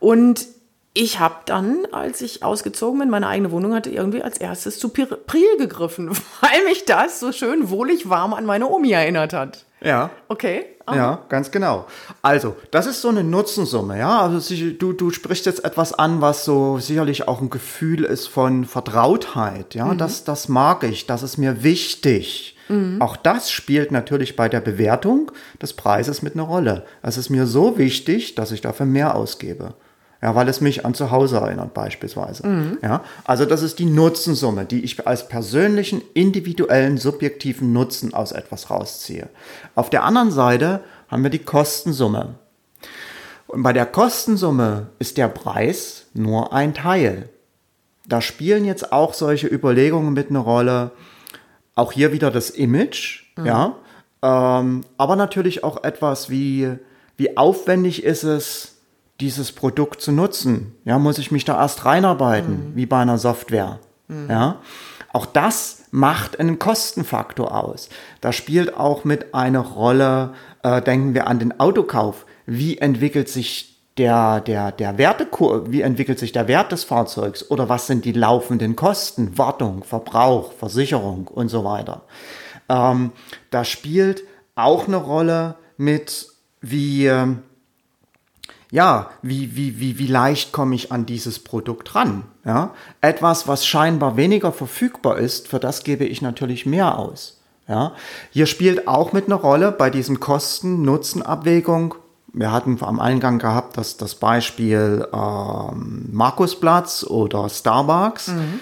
und 0.00 0.46
ich 0.92 1.20
habe 1.20 1.36
dann, 1.46 1.86
als 1.92 2.20
ich 2.20 2.42
ausgezogen 2.42 2.98
bin, 2.98 3.10
meine 3.10 3.28
eigene 3.28 3.52
Wohnung 3.52 3.72
hatte, 3.72 3.90
irgendwie 3.90 4.22
als 4.22 4.38
erstes 4.38 4.80
zu 4.80 4.88
Priel 4.88 5.56
gegriffen, 5.56 6.10
weil 6.40 6.64
mich 6.64 6.84
das 6.84 7.20
so 7.20 7.30
schön 7.30 7.70
wohlig 7.70 8.08
warm 8.08 8.34
an 8.34 8.44
meine 8.44 8.68
Omi 8.68 8.90
erinnert 8.90 9.32
hat. 9.32 9.66
Ja. 9.80 10.10
Okay. 10.28 10.66
Aha. 10.86 10.96
Ja, 10.96 11.22
ganz 11.28 11.50
genau. 11.50 11.86
Also, 12.22 12.56
das 12.70 12.86
ist 12.86 13.02
so 13.02 13.08
eine 13.08 13.22
Nutzensumme, 13.22 13.98
ja. 13.98 14.22
Also 14.22 14.54
du, 14.54 14.92
du 14.92 15.10
sprichst 15.10 15.44
jetzt 15.44 15.64
etwas 15.64 15.92
an, 15.92 16.22
was 16.22 16.44
so 16.44 16.78
sicherlich 16.78 17.28
auch 17.28 17.42
ein 17.42 17.50
Gefühl 17.50 18.04
ist 18.04 18.26
von 18.26 18.64
Vertrautheit, 18.64 19.74
ja. 19.74 19.86
Mhm. 19.86 19.98
Das, 19.98 20.24
das 20.24 20.48
mag 20.48 20.84
ich, 20.84 21.06
das 21.06 21.22
ist 21.22 21.36
mir 21.36 21.62
wichtig. 21.62 22.56
Mhm. 22.68 23.00
Auch 23.00 23.16
das 23.16 23.50
spielt 23.50 23.92
natürlich 23.92 24.34
bei 24.36 24.48
der 24.48 24.60
Bewertung 24.60 25.30
des 25.60 25.74
Preises 25.74 26.22
mit 26.22 26.34
einer 26.34 26.44
Rolle. 26.44 26.84
Es 27.02 27.18
ist 27.18 27.28
mir 27.28 27.46
so 27.46 27.76
wichtig, 27.76 28.34
dass 28.34 28.52
ich 28.52 28.60
dafür 28.60 28.86
mehr 28.86 29.14
ausgebe. 29.14 29.74
Ja, 30.20 30.34
weil 30.34 30.48
es 30.48 30.60
mich 30.60 30.84
an 30.84 30.94
zu 30.94 31.12
Hause 31.12 31.36
erinnert 31.36 31.74
beispielsweise. 31.74 32.44
Mhm. 32.44 32.78
Ja, 32.82 33.04
also 33.24 33.44
das 33.44 33.62
ist 33.62 33.78
die 33.78 33.86
Nutzensumme, 33.86 34.64
die 34.64 34.82
ich 34.82 35.06
als 35.06 35.28
persönlichen, 35.28 36.02
individuellen, 36.12 36.98
subjektiven 36.98 37.72
Nutzen 37.72 38.14
aus 38.14 38.32
etwas 38.32 38.68
rausziehe. 38.68 39.28
Auf 39.76 39.90
der 39.90 40.02
anderen 40.02 40.32
Seite 40.32 40.80
haben 41.08 41.22
wir 41.22 41.30
die 41.30 41.38
Kostensumme. 41.38 42.34
Und 43.46 43.62
bei 43.62 43.72
der 43.72 43.86
Kostensumme 43.86 44.88
ist 44.98 45.18
der 45.18 45.28
Preis 45.28 46.06
nur 46.14 46.52
ein 46.52 46.74
Teil. 46.74 47.28
Da 48.06 48.20
spielen 48.20 48.64
jetzt 48.64 48.92
auch 48.92 49.14
solche 49.14 49.46
Überlegungen 49.46 50.14
mit 50.14 50.30
einer 50.30 50.40
Rolle. 50.40 50.90
Auch 51.76 51.92
hier 51.92 52.12
wieder 52.12 52.32
das 52.32 52.50
Image, 52.50 53.24
mhm. 53.36 53.46
ja. 53.46 53.76
Ähm, 54.20 54.84
aber 54.96 55.14
natürlich 55.14 55.62
auch 55.62 55.84
etwas 55.84 56.28
wie, 56.28 56.72
wie 57.16 57.36
aufwendig 57.36 58.02
ist 58.02 58.24
es, 58.24 58.77
dieses 59.20 59.52
Produkt 59.52 60.00
zu 60.00 60.12
nutzen? 60.12 60.74
Ja, 60.84 60.98
muss 60.98 61.18
ich 61.18 61.30
mich 61.30 61.44
da 61.44 61.60
erst 61.60 61.84
reinarbeiten, 61.84 62.70
mhm. 62.70 62.76
wie 62.76 62.86
bei 62.86 63.00
einer 63.00 63.18
Software? 63.18 63.80
Mhm. 64.08 64.30
Ja, 64.30 64.60
auch 65.12 65.26
das 65.26 65.84
macht 65.90 66.38
einen 66.38 66.58
Kostenfaktor 66.58 67.54
aus. 67.64 67.88
Da 68.20 68.32
spielt 68.32 68.76
auch 68.76 69.04
mit 69.04 69.34
eine 69.34 69.58
Rolle, 69.58 70.34
äh, 70.62 70.82
denken 70.82 71.14
wir 71.14 71.26
an 71.26 71.38
den 71.38 71.58
Autokauf. 71.58 72.26
Wie 72.46 72.78
entwickelt 72.78 73.28
sich 73.28 73.78
der, 73.96 74.40
der, 74.40 74.70
der 74.72 74.96
Wertekur, 74.96 75.70
wie 75.72 75.80
entwickelt 75.80 76.18
sich 76.18 76.32
der 76.32 76.46
Wert 76.46 76.72
des 76.72 76.84
Fahrzeugs 76.84 77.50
oder 77.50 77.68
was 77.68 77.86
sind 77.86 78.04
die 78.04 78.12
laufenden 78.12 78.76
Kosten, 78.76 79.36
Wartung, 79.36 79.82
Verbrauch, 79.82 80.52
Versicherung 80.52 81.26
und 81.26 81.48
so 81.48 81.64
weiter. 81.64 82.02
Ähm, 82.68 83.12
da 83.50 83.64
spielt 83.64 84.22
auch 84.54 84.86
eine 84.86 84.96
Rolle 84.96 85.56
mit, 85.76 86.28
wie, 86.60 87.06
ähm, 87.06 87.42
ja, 88.70 89.10
wie, 89.22 89.56
wie, 89.56 89.80
wie, 89.80 89.98
wie 89.98 90.06
leicht 90.06 90.52
komme 90.52 90.74
ich 90.74 90.92
an 90.92 91.06
dieses 91.06 91.38
Produkt 91.38 91.94
ran? 91.94 92.24
Ja? 92.44 92.70
Etwas, 93.00 93.48
was 93.48 93.66
scheinbar 93.66 94.16
weniger 94.16 94.52
verfügbar 94.52 95.18
ist, 95.18 95.48
für 95.48 95.58
das 95.58 95.84
gebe 95.84 96.04
ich 96.04 96.20
natürlich 96.20 96.66
mehr 96.66 96.98
aus. 96.98 97.40
Ja? 97.66 97.92
Hier 98.30 98.46
spielt 98.46 98.86
auch 98.86 99.12
mit 99.12 99.26
einer 99.26 99.36
Rolle 99.36 99.72
bei 99.72 99.88
diesem 99.88 100.20
Kosten-Nutzen-Abwägung. 100.20 101.94
Wir 102.34 102.52
hatten 102.52 102.78
am 102.82 103.00
Eingang 103.00 103.38
gehabt 103.38 103.78
dass 103.78 103.96
das 103.96 104.14
Beispiel 104.14 105.08
ähm, 105.14 106.08
Markusplatz 106.12 107.04
oder 107.04 107.48
Starbucks. 107.48 108.28
Mhm. 108.28 108.60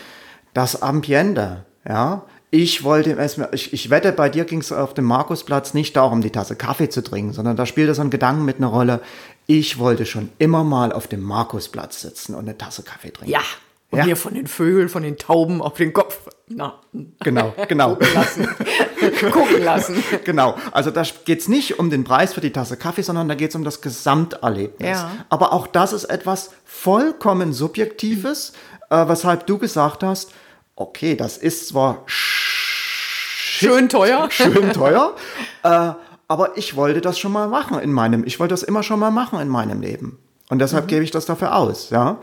Das 0.54 0.82
Ambiente, 0.82 1.64
ja, 1.86 2.22
ich 2.50 2.84
wollte 2.84 3.16
ich, 3.52 3.72
ich 3.72 3.90
wette, 3.90 4.12
bei 4.12 4.28
dir 4.28 4.44
ging 4.44 4.60
es 4.60 4.70
auf 4.70 4.94
dem 4.94 5.04
Markusplatz 5.04 5.74
nicht 5.74 5.96
darum, 5.96 6.20
die 6.20 6.30
Tasse 6.30 6.54
Kaffee 6.54 6.88
zu 6.88 7.02
trinken, 7.02 7.32
sondern 7.32 7.56
da 7.56 7.66
spielte 7.66 7.94
so 7.94 8.02
ein 8.02 8.10
Gedanken 8.10 8.44
mit 8.44 8.58
einer 8.58 8.68
Rolle. 8.68 9.00
Ich 9.46 9.78
wollte 9.78 10.06
schon 10.06 10.30
immer 10.38 10.64
mal 10.64 10.92
auf 10.92 11.06
dem 11.06 11.22
Markusplatz 11.22 12.00
sitzen 12.02 12.34
und 12.34 12.40
eine 12.48 12.58
Tasse 12.58 12.82
Kaffee 12.82 13.10
trinken. 13.10 13.30
Ja, 13.32 13.42
und 13.90 14.00
ja. 14.00 14.04
mir 14.06 14.16
von 14.16 14.34
den 14.34 14.48
Vögeln, 14.48 14.88
von 14.88 15.02
den 15.04 15.16
Tauben 15.16 15.62
auf 15.62 15.74
den 15.74 15.92
Kopf 15.92 16.18
Na, 16.48 16.80
Genau, 17.20 17.54
genau. 17.68 17.96
lassen. 18.14 18.48
Gucken 19.32 19.62
lassen. 19.62 20.02
Genau, 20.24 20.56
also 20.72 20.90
da 20.90 21.02
geht 21.24 21.40
es 21.40 21.48
nicht 21.48 21.78
um 21.78 21.90
den 21.90 22.02
Preis 22.02 22.34
für 22.34 22.40
die 22.40 22.52
Tasse 22.52 22.76
Kaffee, 22.76 23.02
sondern 23.02 23.28
da 23.28 23.36
geht 23.36 23.50
es 23.50 23.54
um 23.56 23.62
das 23.62 23.80
Gesamterlebnis. 23.80 24.88
Ja. 24.88 25.12
Aber 25.28 25.52
auch 25.52 25.68
das 25.68 25.92
ist 25.92 26.04
etwas 26.04 26.50
vollkommen 26.64 27.52
Subjektives, 27.52 28.52
äh, 28.90 29.08
weshalb 29.08 29.46
du 29.46 29.58
gesagt 29.58 30.02
hast, 30.02 30.32
okay, 30.74 31.14
das 31.14 31.36
ist 31.38 31.68
zwar 31.68 32.02
Schön 32.06 33.88
teuer. 33.88 34.28
schön 34.30 34.72
teuer, 34.72 35.14
äh, 35.62 35.92
aber 36.28 36.56
ich 36.56 36.76
wollte 36.76 37.00
das 37.00 37.18
schon 37.18 37.32
mal 37.32 37.48
machen 37.48 37.78
in 37.78 37.92
meinem, 37.92 38.24
ich 38.24 38.40
wollte 38.40 38.52
das 38.52 38.62
immer 38.62 38.82
schon 38.82 39.00
mal 39.00 39.10
machen 39.10 39.40
in 39.40 39.48
meinem 39.48 39.80
Leben. 39.80 40.18
Und 40.48 40.60
deshalb 40.60 40.86
gebe 40.86 41.02
ich 41.02 41.10
das 41.10 41.26
dafür 41.26 41.56
aus, 41.56 41.90
ja. 41.90 42.18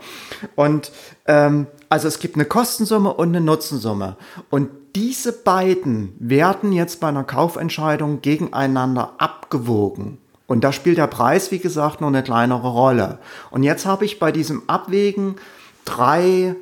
Und 0.54 0.90
ähm, 1.26 1.66
also 1.90 2.08
es 2.08 2.18
gibt 2.18 2.36
eine 2.36 2.46
Kostensumme 2.46 3.12
und 3.12 3.28
eine 3.28 3.42
Nutzensumme. 3.42 4.16
Und 4.48 4.70
diese 4.96 5.32
beiden 5.32 6.14
werden 6.18 6.72
jetzt 6.72 7.00
bei 7.00 7.08
einer 7.08 7.24
Kaufentscheidung 7.24 8.22
gegeneinander 8.22 9.12
abgewogen. 9.18 10.18
Und 10.46 10.62
da 10.62 10.72
spielt 10.72 10.98
der 10.98 11.06
Preis, 11.06 11.50
wie 11.50 11.58
gesagt, 11.58 12.00
nur 12.00 12.08
eine 12.08 12.22
kleinere 12.22 12.68
Rolle. 12.68 13.18
Und 13.50 13.62
jetzt 13.62 13.86
habe 13.86 14.04
ich 14.04 14.18
bei 14.18 14.32
diesem 14.32 14.62
Abwägen 14.68 15.36
drei, 15.84 16.54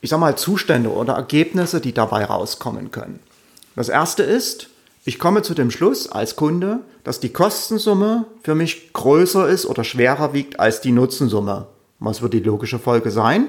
ich 0.00 0.10
sag 0.10 0.20
mal, 0.20 0.36
Zustände 0.36 0.90
oder 0.90 1.14
Ergebnisse, 1.14 1.80
die 1.80 1.92
dabei 1.92 2.24
rauskommen 2.24 2.90
können. 2.90 3.20
Das 3.76 3.88
erste 3.88 4.22
ist, 4.22 4.68
ich 5.04 5.18
komme 5.18 5.42
zu 5.42 5.54
dem 5.54 5.70
Schluss 5.70 6.10
als 6.10 6.36
Kunde, 6.36 6.80
dass 7.04 7.20
die 7.20 7.32
Kostensumme 7.32 8.26
für 8.42 8.54
mich 8.54 8.92
größer 8.92 9.48
ist 9.48 9.66
oder 9.66 9.84
schwerer 9.84 10.32
wiegt 10.32 10.60
als 10.60 10.80
die 10.80 10.92
Nutzensumme. 10.92 11.66
Was 11.98 12.22
wird 12.22 12.34
die 12.34 12.40
logische 12.40 12.78
Folge 12.78 13.10
sein? 13.10 13.48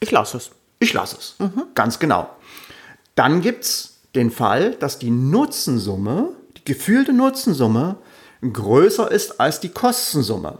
Ich 0.00 0.10
lasse 0.10 0.36
es. 0.36 0.50
Ich 0.78 0.92
lasse 0.92 1.16
es. 1.18 1.36
Ganz 1.74 1.98
genau. 1.98 2.28
Dann 3.14 3.40
gibt 3.40 3.64
es 3.64 3.98
den 4.14 4.30
Fall, 4.30 4.74
dass 4.74 4.98
die 4.98 5.10
Nutzensumme, 5.10 6.30
die 6.56 6.64
gefühlte 6.64 7.12
Nutzensumme, 7.12 7.96
größer 8.42 9.10
ist 9.10 9.40
als 9.40 9.60
die 9.60 9.70
Kostensumme. 9.70 10.58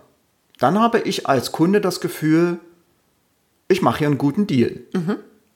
Dann 0.59 0.79
habe 0.79 1.01
ich 1.01 1.27
als 1.27 1.53
Kunde 1.53 1.81
das 1.83 2.01
Gefühl, 2.01 2.59
ich 3.69 3.83
mache 3.83 3.99
hier 3.99 4.07
einen 4.07 4.19
guten 4.19 4.47
Deal. 4.47 4.81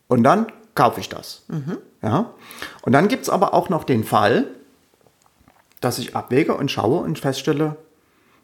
Und 0.08 0.24
dann 0.24 0.46
kaufe 0.74 1.00
ich 1.00 1.08
das. 1.08 1.42
Ja? 2.02 2.32
Und 2.82 2.92
dann 2.92 3.08
gibt 3.08 3.22
es 3.22 3.30
aber 3.30 3.54
auch 3.54 3.68
noch 3.70 3.84
den 3.84 4.04
Fall, 4.04 4.46
dass 5.80 5.98
ich 5.98 6.14
abwäge 6.14 6.54
und 6.54 6.70
schaue 6.70 7.00
und 7.00 7.18
feststelle, 7.18 7.76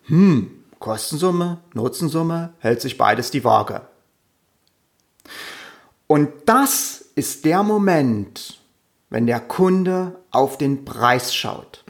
hm, 0.06 0.50
Kostensumme, 0.78 1.58
Nutzensumme, 1.74 2.52
hält 2.58 2.80
sich 2.80 2.98
beides 2.98 3.30
die 3.30 3.44
Waage. 3.44 3.82
Und 6.06 6.28
das 6.46 7.04
ist 7.14 7.44
der 7.44 7.62
Moment, 7.62 8.60
wenn 9.10 9.26
der 9.26 9.40
Kunde 9.40 10.16
auf 10.30 10.58
den 10.58 10.84
Preis 10.84 11.34
schaut. 11.34 11.82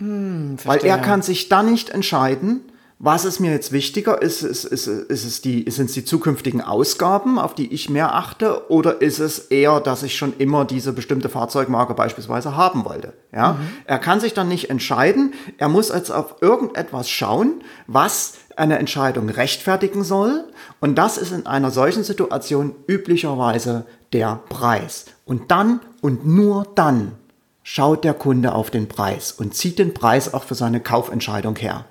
Weil 0.65 0.85
er 0.85 0.99
kann 0.99 1.23
sich 1.23 1.49
dann 1.49 1.71
nicht 1.71 1.91
entscheiden, 1.91 2.73
was 2.99 3.27
ist 3.27 3.41
mir 3.41 3.51
jetzt 3.51 3.73
wichtiger? 3.73 4.23
Ist 4.23 4.43
es, 4.43 4.65
ist, 4.65 4.87
ist 4.87 5.25
es 5.25 5.43
die, 5.43 5.71
sind 5.71 5.87
es 5.87 5.93
die 5.93 6.05
zukünftigen 6.05 6.63
Ausgaben, 6.63 7.39
auf 7.39 7.55
die 7.55 7.73
ich 7.73 7.91
mehr 7.91 8.15
achte? 8.15 8.71
Oder 8.71 9.03
ist 9.03 9.19
es 9.19 9.39
eher, 9.39 9.81
dass 9.81 10.03
ich 10.03 10.17
schon 10.17 10.33
immer 10.39 10.65
diese 10.65 10.95
bestimmte 10.95 11.29
Fahrzeugmarke 11.29 11.93
beispielsweise 11.93 12.57
haben 12.57 12.87
wollte? 12.87 13.13
Ja? 13.33 13.59
Er 13.85 13.99
kann 13.99 14.21
sich 14.21 14.33
dann 14.33 14.49
nicht 14.49 14.71
entscheiden. 14.71 15.35
Er 15.59 15.69
muss 15.69 15.91
jetzt 15.91 16.11
auf 16.11 16.37
irgendetwas 16.41 17.11
schauen, 17.11 17.63
was 17.87 18.35
eine 18.57 18.79
Entscheidung 18.79 19.29
rechtfertigen 19.29 20.03
soll. 20.03 20.45
Und 20.81 20.97
das 20.97 21.19
ist 21.19 21.33
in 21.33 21.47
einer 21.47 21.71
solchen 21.71 22.03
Situation 22.03 22.75
üblicherweise 22.87 23.85
der 24.15 24.41
Preis. 24.49 25.05
Und 25.27 25.51
dann 25.51 25.81
und 26.01 26.27
nur 26.27 26.67
dann 26.75 27.13
schaut 27.63 28.05
der 28.05 28.15
Kunde 28.15 28.55
auf 28.55 28.71
den 28.71 28.89
Preis 28.89 29.33
und 29.33 29.55
zieht 29.55 29.79
den 29.79 29.93
Preis 29.93 30.33
auch 30.33 30.45
für 30.45 30.55
seine 30.55 30.81
Kaufentscheidung 30.81 31.57
her. 31.57 31.85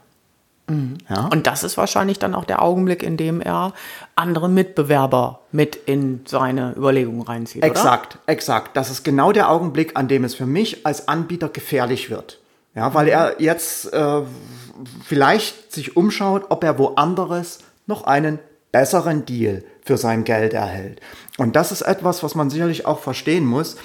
Ja? 1.09 1.27
Und 1.27 1.47
das 1.47 1.63
ist 1.63 1.77
wahrscheinlich 1.77 2.19
dann 2.19 2.33
auch 2.33 2.45
der 2.45 2.61
Augenblick, 2.61 3.03
in 3.03 3.17
dem 3.17 3.41
er 3.41 3.73
andere 4.15 4.49
Mitbewerber 4.49 5.41
mit 5.51 5.75
in 5.75 6.21
seine 6.25 6.73
Überlegungen 6.75 7.21
reinzieht. 7.21 7.63
Exakt, 7.63 8.17
exakt. 8.25 8.75
Das 8.75 8.89
ist 8.89 9.03
genau 9.03 9.31
der 9.31 9.49
Augenblick, 9.49 9.91
an 9.95 10.07
dem 10.07 10.23
es 10.23 10.35
für 10.35 10.45
mich 10.45 10.85
als 10.85 11.07
Anbieter 11.07 11.49
gefährlich 11.49 12.09
wird. 12.09 12.39
Ja, 12.73 12.93
weil 12.93 13.07
er 13.07 13.41
jetzt 13.41 13.93
äh, 13.93 14.21
vielleicht 15.03 15.71
sich 15.71 15.95
umschaut, 15.95 16.45
ob 16.49 16.63
er 16.63 16.77
woanders 16.77 17.59
noch 17.87 18.03
einen 18.03 18.39
besseren 18.71 19.25
Deal 19.25 19.63
für 19.81 19.97
sein 19.97 20.25
Geld 20.25 20.53
erhält. 20.53 20.99
Und 21.37 21.55
das 21.55 21.71
ist 21.71 21.81
etwas, 21.81 22.23
was 22.23 22.35
man 22.35 22.49
sicherlich 22.49 22.85
auch 22.85 22.99
verstehen 22.99 23.45
muss. 23.45 23.77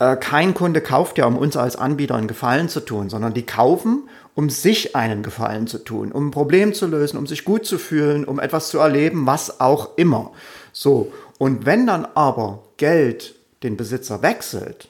Äh, 0.00 0.16
kein 0.16 0.54
Kunde 0.54 0.80
kauft 0.80 1.18
ja, 1.18 1.26
um 1.26 1.36
uns 1.36 1.56
als 1.56 1.76
Anbieter 1.76 2.16
einen 2.16 2.26
Gefallen 2.26 2.68
zu 2.68 2.80
tun, 2.80 3.08
sondern 3.08 3.34
die 3.34 3.46
kaufen, 3.46 4.08
um 4.34 4.50
sich 4.50 4.96
einen 4.96 5.22
Gefallen 5.22 5.66
zu 5.66 5.78
tun, 5.78 6.12
um 6.12 6.28
ein 6.28 6.30
Problem 6.30 6.74
zu 6.74 6.86
lösen, 6.86 7.18
um 7.18 7.26
sich 7.26 7.44
gut 7.44 7.66
zu 7.66 7.78
fühlen, 7.78 8.24
um 8.24 8.40
etwas 8.40 8.68
zu 8.68 8.78
erleben, 8.78 9.26
was 9.26 9.60
auch 9.60 9.96
immer. 9.96 10.32
So, 10.72 11.12
und 11.38 11.66
wenn 11.66 11.86
dann 11.86 12.06
aber 12.14 12.62
Geld 12.76 13.34
den 13.62 13.76
Besitzer 13.76 14.22
wechselt, 14.22 14.88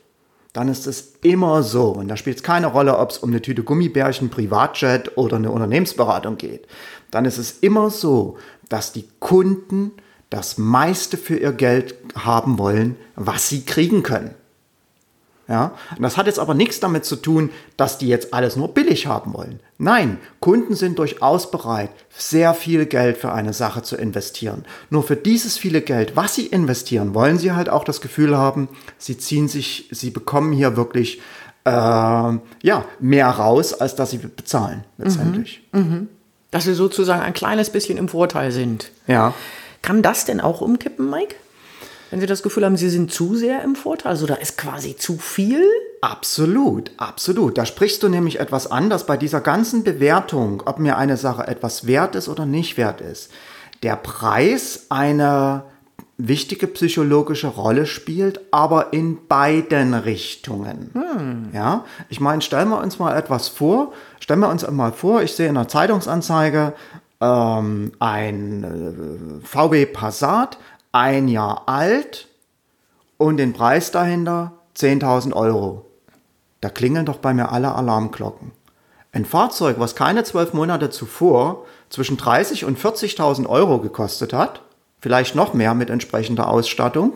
dann 0.53 0.69
ist 0.69 0.87
es 0.87 1.15
immer 1.23 1.63
so, 1.63 1.89
und 1.93 2.09
da 2.09 2.17
spielt 2.17 2.37
es 2.37 2.43
keine 2.43 2.67
Rolle, 2.67 2.99
ob 2.99 3.11
es 3.11 3.19
um 3.19 3.31
eine 3.31 3.41
Tüte 3.41 3.63
Gummibärchen, 3.63 4.29
Privatjet 4.29 5.17
oder 5.17 5.37
eine 5.37 5.51
Unternehmensberatung 5.51 6.37
geht, 6.37 6.67
dann 7.11 7.25
ist 7.25 7.39
es 7.39 7.59
immer 7.61 7.91
so, 7.91 8.37
dass 8.69 8.93
die 8.93 9.09
Kunden 9.19 9.93
das 10.31 10.59
meiste 10.59 11.17
für 11.17 11.37
ihr 11.37 11.53
Geld 11.53 11.95
haben 12.15 12.59
wollen, 12.59 12.97
was 13.17 13.49
sie 13.49 13.65
kriegen 13.65 14.03
können. 14.03 14.35
Ja, 15.49 15.73
und 15.97 16.03
das 16.03 16.17
hat 16.17 16.27
jetzt 16.27 16.39
aber 16.39 16.55
nichts 16.55 16.79
damit 16.79 17.05
zu 17.05 17.17
tun, 17.17 17.51
dass 17.77 17.99
die 17.99 18.07
jetzt 18.07 18.33
alles 18.33 18.55
nur 18.57 18.69
billig 18.69 19.07
haben 19.07 19.35
wollen. 19.35 19.59
Nein, 19.77 20.19
Kunden 20.39 20.77
sind 20.77 20.99
durchaus 20.99 21.51
bereit, 21.51 21.91
sehr 22.11 22.55
viel 22.55 22.87
Geld 22.87 23.19
für 23.19 23.33
eine 23.33 23.53
Sache 23.53 23.83
zu 23.83 23.97
investieren. 23.97 24.65
Nur 24.89 25.03
für 25.03 25.17
dieses 25.17 25.59
viele 25.59 25.83
Geld, 25.83 26.15
was 26.15 26.37
sie 26.37 26.47
investieren, 26.47 27.15
wollen 27.15 27.39
sie 27.39 27.53
halt 27.53 27.69
auch 27.69 27.83
das 27.83 28.01
Gefühl 28.01 28.37
haben, 28.37 28.69
sie 28.99 29.19
ziehen 29.19 29.49
sich, 29.49 29.89
sie 29.91 30.11
bekommen 30.11 30.53
hier 30.53 30.77
wirklich 30.77 31.21
äh, 31.65 31.71
ja 31.71 32.85
mehr 33.01 33.29
raus, 33.29 33.75
als 33.75 33.97
dass 33.97 34.11
sie 34.11 34.19
bezahlen 34.19 34.85
letztendlich. 34.99 35.63
Dass 36.53 36.65
sie 36.65 36.75
sozusagen 36.75 37.23
ein 37.23 37.35
kleines 37.35 37.71
bisschen 37.71 37.99
im 37.99 38.09
Vorteil 38.09 38.53
sind. 38.53 38.91
Ja. 39.07 39.35
Kann 39.81 40.03
das 40.03 40.25
denn 40.25 40.41
auch 40.41 40.61
umkippen, 40.61 41.11
Mike? 41.11 41.35
Wenn 42.13 42.21
Sie 42.21 42.27
das 42.27 42.43
Gefühl 42.43 42.67
haben, 42.67 42.77
Sie 42.77 42.91
sind 42.91 43.11
zu 43.11 43.37
sehr 43.37 43.63
im 43.63 43.75
Vorteil, 43.75 44.11
also 44.11 44.27
da 44.27 44.35
ist 44.35 44.59
quasi 44.59 44.99
zu 44.99 45.17
viel? 45.17 45.65
Absolut, 46.03 46.91
absolut. 46.99 47.57
Da 47.57 47.65
sprichst 47.65 48.03
du 48.03 48.11
nämlich 48.11 48.39
etwas 48.39 48.71
an, 48.71 48.91
dass 48.91 49.07
bei 49.07 49.17
dieser 49.17 49.41
ganzen 49.41 49.83
Bewertung, 49.83 50.63
ob 50.67 50.79
mir 50.79 50.99
eine 50.99 51.17
Sache 51.17 51.47
etwas 51.47 51.87
wert 51.87 52.15
ist 52.15 52.29
oder 52.29 52.45
nicht 52.45 52.77
wert 52.77 53.01
ist, 53.01 53.31
der 53.83 53.97
Preis 53.97 54.89
eine 54.91 55.63
wichtige 56.19 56.67
psychologische 56.67 57.49
Rolle 57.49 57.87
spielt, 57.87 58.41
aber 58.51 58.93
in 58.93 59.27
beiden 59.27 59.95
Richtungen. 59.95 61.51
Ja, 61.55 61.87
ich 62.11 62.21
meine, 62.21 62.43
stellen 62.43 62.69
wir 62.69 62.83
uns 62.83 62.99
mal 62.99 63.17
etwas 63.17 63.49
vor. 63.49 63.95
Stellen 64.21 64.41
wir 64.41 64.51
uns 64.51 64.71
mal 64.71 64.93
vor, 64.93 65.23
ich 65.23 65.33
sehe 65.33 65.49
in 65.49 65.57
einer 65.57 65.67
Zeitungsanzeige 65.67 66.75
ähm, 67.23 67.93
ein 68.01 68.65
äh, 68.65 69.47
VW 69.47 69.87
Passat, 69.87 70.59
ein 70.93 71.29
Jahr 71.29 71.65
alt 71.67 72.29
und 73.17 73.39
den 73.39 73.53
Preis 73.53 73.91
dahinter 73.91 74.53
10.000 74.77 75.33
Euro. 75.33 75.87
Da 76.61 76.69
klingeln 76.69 77.07
doch 77.07 77.19
bei 77.19 77.35
mir 77.35 77.51
alle 77.51 77.75
Alarmglocken. 77.75 78.53
Ein 79.13 79.25
Fahrzeug, 79.25 79.77
was 79.79 79.95
keine 79.95 80.25
zwölf 80.25 80.55
Monate 80.55 80.91
zuvor 80.91 81.67
zwischen 81.91 82.17
30 82.17 82.65
und 82.65 82.79
40.000 82.79 83.47
Euro 83.47 83.79
gekostet 83.79 84.33
hat, 84.33 84.63
vielleicht 85.01 85.35
noch 85.35 85.53
mehr 85.53 85.75
mit 85.75 85.91
entsprechender 85.91 86.49
Ausstattung, 86.49 87.13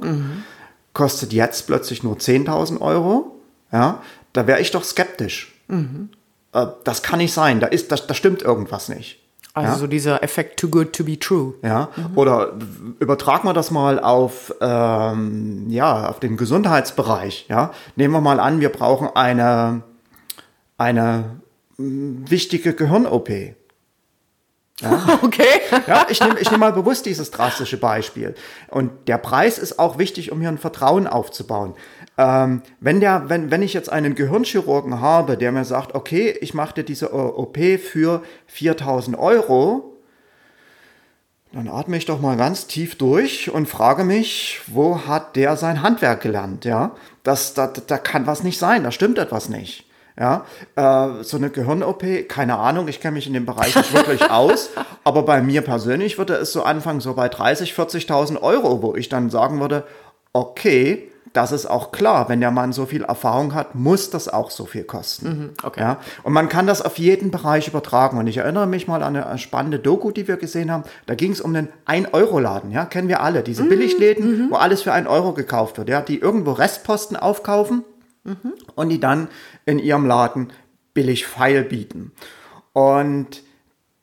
kostet 0.92 1.32
jetzt 1.32 1.66
plötzlich 1.66 2.02
nur 2.02 2.16
10.000 2.16 2.80
Euro. 2.80 3.36
Ja, 3.72 4.02
da 4.32 4.46
wäre 4.46 4.60
ich 4.60 4.70
doch 4.70 4.84
skeptisch. 4.84 5.54
Äh, 6.52 6.66
das 6.84 7.02
kann 7.02 7.18
nicht 7.18 7.32
sein. 7.32 7.60
Da 7.60 7.66
ist, 7.66 7.92
das, 7.92 8.06
da 8.06 8.14
stimmt 8.14 8.42
irgendwas 8.42 8.88
nicht. 8.88 9.20
Also 9.56 9.72
Ja. 9.72 9.78
so 9.78 9.86
dieser 9.86 10.22
Effekt 10.22 10.60
too 10.60 10.68
good 10.68 10.92
to 10.92 11.02
be 11.02 11.18
true. 11.18 11.54
Ja, 11.62 11.88
oder 12.14 12.52
übertragen 12.98 13.48
wir 13.48 13.54
das 13.54 13.70
mal 13.70 13.98
auf, 13.98 14.54
ähm, 14.60 15.64
ja, 15.70 16.10
auf 16.10 16.20
den 16.20 16.36
Gesundheitsbereich. 16.36 17.46
Ja, 17.48 17.72
nehmen 17.96 18.12
wir 18.12 18.20
mal 18.20 18.38
an, 18.38 18.60
wir 18.60 18.68
brauchen 18.68 19.08
eine, 19.14 19.80
eine 20.76 21.40
mm, 21.78 22.24
wichtige 22.28 22.74
Gehirn-OP. 22.74 23.30
Okay. 25.22 25.42
Ja, 25.86 26.04
ich 26.10 26.20
nehme 26.20 26.38
ich 26.38 26.50
nehm 26.50 26.60
mal 26.60 26.74
bewusst 26.74 27.06
dieses 27.06 27.30
drastische 27.30 27.78
Beispiel. 27.78 28.34
Und 28.68 28.90
der 29.08 29.16
Preis 29.16 29.56
ist 29.56 29.78
auch 29.78 29.96
wichtig, 29.96 30.32
um 30.32 30.40
hier 30.40 30.50
ein 30.50 30.58
Vertrauen 30.58 31.06
aufzubauen. 31.06 31.72
Ähm, 32.18 32.62
wenn, 32.80 33.00
der, 33.00 33.28
wenn, 33.28 33.50
wenn 33.50 33.62
ich 33.62 33.74
jetzt 33.74 33.90
einen 33.92 34.14
Gehirnchirurgen 34.14 35.00
habe, 35.00 35.36
der 35.36 35.52
mir 35.52 35.64
sagt, 35.64 35.94
okay, 35.94 36.30
ich 36.40 36.54
mache 36.54 36.76
dir 36.76 36.84
diese 36.84 37.12
OP 37.12 37.58
für 37.78 38.22
4000 38.46 39.18
Euro, 39.18 39.92
Dann 41.52 41.68
atme 41.68 41.96
ich 41.96 42.04
doch 42.04 42.20
mal 42.20 42.36
ganz 42.36 42.66
tief 42.66 42.98
durch 42.98 43.50
und 43.50 43.66
frage 43.68 44.04
mich, 44.04 44.60
wo 44.66 45.06
hat 45.06 45.36
der 45.36 45.56
sein 45.56 45.82
Handwerk 45.82 46.20
gelernt? 46.20 46.64
Ja, 46.64 46.96
das, 47.22 47.54
da, 47.54 47.68
da 47.68 47.98
kann 47.98 48.26
was 48.26 48.42
nicht 48.42 48.58
sein, 48.58 48.84
da 48.84 48.90
stimmt 48.90 49.18
etwas 49.18 49.48
nicht. 49.48 49.86
Ja, 50.18 50.44
äh, 50.76 51.22
so 51.22 51.36
eine 51.36 51.50
Gehirn-OP, 51.50 52.28
keine 52.28 52.58
Ahnung, 52.58 52.88
ich 52.88 53.00
kenne 53.00 53.14
mich 53.14 53.26
in 53.26 53.34
dem 53.34 53.46
Bereich 53.46 53.76
nicht 53.76 53.92
wirklich 53.92 54.22
aus, 54.30 54.70
aber 55.04 55.22
bei 55.22 55.42
mir 55.42 55.62
persönlich 55.62 56.18
würde 56.18 56.34
es 56.34 56.52
so 56.52 56.62
anfangen, 56.62 57.00
so 57.00 57.14
bei 57.14 57.28
30, 57.28 57.72
40.000 57.74 58.40
Euro, 58.40 58.82
wo 58.82 58.94
ich 58.94 59.08
dann 59.08 59.30
sagen 59.30 59.60
würde, 59.60 59.84
okay, 60.32 61.10
das 61.36 61.52
ist 61.52 61.66
auch 61.66 61.92
klar, 61.92 62.28
wenn 62.28 62.40
der 62.40 62.50
Mann 62.50 62.72
so 62.72 62.86
viel 62.86 63.04
Erfahrung 63.04 63.54
hat, 63.54 63.74
muss 63.74 64.08
das 64.10 64.28
auch 64.28 64.50
so 64.50 64.64
viel 64.64 64.84
kosten. 64.84 65.28
Mhm, 65.28 65.50
okay. 65.62 65.80
ja? 65.80 66.00
Und 66.22 66.32
man 66.32 66.48
kann 66.48 66.66
das 66.66 66.80
auf 66.80 66.98
jeden 66.98 67.30
Bereich 67.30 67.68
übertragen. 67.68 68.18
Und 68.18 68.26
ich 68.26 68.38
erinnere 68.38 68.66
mich 68.66 68.88
mal 68.88 69.02
an 69.02 69.16
eine 69.16 69.38
spannende 69.38 69.78
Doku, 69.78 70.10
die 70.10 70.26
wir 70.28 70.38
gesehen 70.38 70.70
haben. 70.70 70.84
Da 71.04 71.14
ging 71.14 71.32
es 71.32 71.40
um 71.40 71.54
einen 71.54 71.68
1-Euro-Laden, 71.86 72.70
ja, 72.70 72.86
kennen 72.86 73.08
wir 73.08 73.20
alle. 73.20 73.42
Diese 73.42 73.64
mhm, 73.64 73.68
Billigläden, 73.68 74.46
mhm. 74.46 74.50
wo 74.50 74.56
alles 74.56 74.82
für 74.82 74.92
1 74.92 75.06
Euro 75.08 75.34
gekauft 75.34 75.76
wird, 75.76 75.88
ja, 75.90 76.00
die 76.00 76.18
irgendwo 76.18 76.52
Restposten 76.52 77.16
aufkaufen 77.16 77.84
mhm. 78.24 78.54
und 78.74 78.88
die 78.88 79.00
dann 79.00 79.28
in 79.66 79.78
ihrem 79.78 80.06
Laden 80.06 80.52
billig 80.94 81.26
Feil 81.26 81.64
bieten. 81.64 82.12
Und 82.72 83.42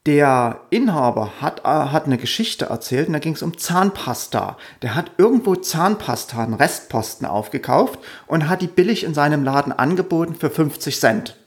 der 0.06 0.60
Inhaber 0.70 1.42
hat, 1.42 1.62
äh, 1.62 1.68
hat 1.68 2.06
eine 2.06 2.18
Geschichte 2.18 2.66
erzählt 2.66 3.08
und 3.08 3.14
da 3.14 3.20
ging 3.20 3.34
es 3.34 3.42
um 3.42 3.58
Zahnpasta. 3.58 4.58
Der 4.82 4.96
hat 4.96 5.12
irgendwo 5.18 5.56
Zahnpasta, 5.56 6.44
einen 6.44 6.56
Restposten 6.56 7.26
aufgekauft 7.26 8.00
und 8.28 8.50
hat 8.50 8.62
die 8.62 8.68
billig 8.68 9.06
in 9.06 9.14
seinem 9.14 9.44
Laden 9.44 9.72
angeboten 9.72 10.36
für 10.36 10.50
50 10.50 11.00
Cent. 11.00 11.38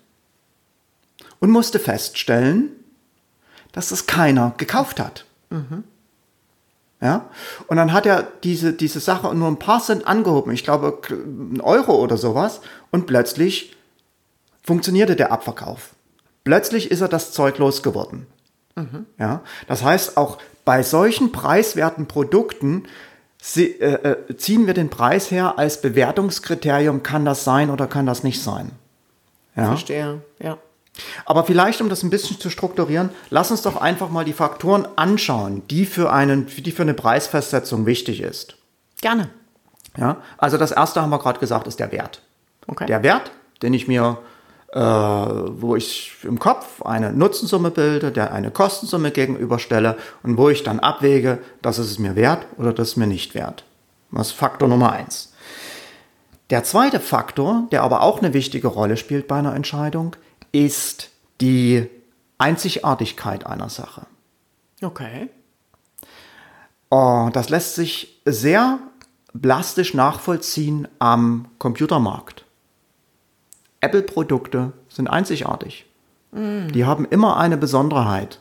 Und 1.38 1.50
musste 1.50 1.78
feststellen, 1.78 2.70
dass 3.72 3.90
es 3.90 4.06
keiner 4.06 4.54
gekauft 4.56 5.00
hat. 5.00 5.26
Mhm. 5.50 5.84
Ja? 7.02 7.28
Und 7.66 7.76
dann 7.76 7.92
hat 7.92 8.06
er 8.06 8.26
diese, 8.42 8.72
diese 8.72 9.00
Sache 9.00 9.34
nur 9.34 9.48
ein 9.48 9.58
paar 9.58 9.82
Cent 9.82 10.06
angehoben, 10.06 10.52
ich 10.52 10.64
glaube 10.64 10.98
ein 11.10 11.60
Euro 11.60 11.96
oder 11.96 12.16
sowas, 12.16 12.62
und 12.90 13.06
plötzlich 13.06 13.76
funktionierte 14.62 15.14
der 15.14 15.30
Abverkauf. 15.30 15.90
Plötzlich 16.42 16.90
ist 16.90 17.02
er 17.02 17.08
das 17.08 17.32
Zeug 17.32 17.58
losgeworden. 17.58 18.26
Mhm. 18.76 19.06
Ja, 19.18 19.42
das 19.66 19.82
heißt, 19.82 20.16
auch 20.16 20.38
bei 20.64 20.82
solchen 20.82 21.32
preiswerten 21.32 22.06
Produkten 22.06 22.84
sie, 23.40 23.80
äh, 23.80 24.12
äh, 24.12 24.36
ziehen 24.36 24.66
wir 24.66 24.74
den 24.74 24.90
Preis 24.90 25.30
her 25.30 25.58
als 25.58 25.80
Bewertungskriterium, 25.80 27.02
kann 27.02 27.24
das 27.24 27.44
sein 27.44 27.70
oder 27.70 27.86
kann 27.86 28.06
das 28.06 28.22
nicht 28.22 28.42
sein. 28.42 28.72
Ja? 29.56 29.68
Verstehe, 29.68 30.20
ja. 30.38 30.58
Aber 31.24 31.44
vielleicht, 31.44 31.80
um 31.80 31.88
das 31.88 32.02
ein 32.02 32.10
bisschen 32.10 32.38
zu 32.40 32.48
strukturieren, 32.50 33.10
lass 33.28 33.50
uns 33.50 33.62
doch 33.62 33.76
einfach 33.76 34.08
mal 34.08 34.24
die 34.24 34.32
Faktoren 34.32 34.88
anschauen, 34.96 35.62
die 35.68 35.84
für, 35.84 36.10
einen, 36.10 36.46
die 36.46 36.70
für 36.70 36.82
eine 36.82 36.94
Preisfestsetzung 36.94 37.84
wichtig 37.86 38.20
ist. 38.20 38.56
Gerne. 39.00 39.28
Ja, 39.98 40.18
also 40.38 40.58
das 40.58 40.72
erste 40.72 41.00
haben 41.02 41.10
wir 41.10 41.18
gerade 41.18 41.38
gesagt, 41.38 41.66
ist 41.66 41.80
der 41.80 41.92
Wert. 41.92 42.22
Okay. 42.66 42.86
Der 42.86 43.02
Wert, 43.02 43.30
den 43.62 43.74
ich 43.74 43.88
mir 43.88 44.18
äh, 44.76 44.78
wo 44.78 45.74
ich 45.74 46.12
im 46.22 46.38
Kopf 46.38 46.82
eine 46.82 47.10
Nutzensumme 47.10 47.70
bilde, 47.70 48.12
der 48.12 48.34
eine 48.34 48.50
Kostensumme 48.50 49.10
gegenüberstelle 49.10 49.96
und 50.22 50.36
wo 50.36 50.50
ich 50.50 50.64
dann 50.64 50.80
abwäge, 50.80 51.38
das 51.62 51.78
ist 51.78 51.90
es 51.90 51.98
mir 51.98 52.14
wert 52.14 52.46
oder 52.58 52.74
das 52.74 52.88
ist 52.88 52.96
mir 52.96 53.06
nicht 53.06 53.34
wert. 53.34 53.64
Das 54.12 54.28
ist 54.28 54.32
Faktor 54.34 54.68
Nummer 54.68 54.92
eins. 54.92 55.32
Der 56.50 56.62
zweite 56.62 57.00
Faktor, 57.00 57.66
der 57.72 57.84
aber 57.84 58.02
auch 58.02 58.18
eine 58.18 58.34
wichtige 58.34 58.68
Rolle 58.68 58.98
spielt 58.98 59.26
bei 59.26 59.38
einer 59.38 59.54
Entscheidung, 59.54 60.14
ist 60.52 61.08
die 61.40 61.88
Einzigartigkeit 62.36 63.46
einer 63.46 63.70
Sache. 63.70 64.06
Okay. 64.82 65.30
Oh, 66.90 67.30
das 67.32 67.48
lässt 67.48 67.76
sich 67.76 68.20
sehr 68.26 68.78
plastisch 69.40 69.94
nachvollziehen 69.94 70.86
am 70.98 71.46
Computermarkt. 71.58 72.45
Apple-Produkte 73.80 74.72
sind 74.88 75.08
einzigartig. 75.08 75.86
Mm. 76.32 76.68
Die 76.72 76.84
haben 76.84 77.04
immer 77.04 77.36
eine 77.36 77.56
Besonderheit. 77.56 78.40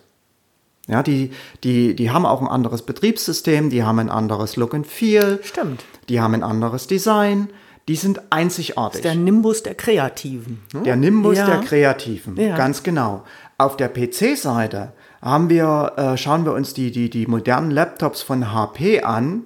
Ja, 0.87 1.01
die, 1.01 1.31
die, 1.63 1.95
die 1.95 2.11
haben 2.11 2.25
auch 2.25 2.41
ein 2.41 2.47
anderes 2.47 2.83
Betriebssystem, 2.83 3.69
die 3.69 3.83
haben 3.83 3.99
ein 3.99 4.09
anderes 4.09 4.55
Look 4.55 4.73
and 4.75 4.85
Feel. 4.85 5.39
Stimmt. 5.43 5.83
Die 6.09 6.19
haben 6.19 6.35
ein 6.35 6.43
anderes 6.43 6.87
Design. 6.87 7.49
Die 7.87 7.95
sind 7.95 8.21
einzigartig. 8.31 9.01
Das 9.01 9.11
ist 9.11 9.15
der 9.15 9.15
Nimbus 9.15 9.63
der 9.63 9.75
Kreativen. 9.75 10.61
Ne? 10.73 10.81
Der 10.83 10.95
Nimbus 10.95 11.37
ja. 11.37 11.45
der 11.45 11.59
Kreativen, 11.59 12.35
ja. 12.35 12.55
ganz 12.55 12.81
genau. 12.81 13.23
Auf 13.57 13.77
der 13.77 13.89
PC-Seite 13.89 14.93
haben 15.21 15.49
wir, 15.49 15.93
äh, 15.97 16.17
schauen 16.17 16.45
wir 16.45 16.53
uns 16.53 16.73
die, 16.73 16.91
die, 16.91 17.09
die 17.09 17.27
modernen 17.27 17.71
Laptops 17.71 18.21
von 18.21 18.51
HP 18.53 19.01
an. 19.01 19.43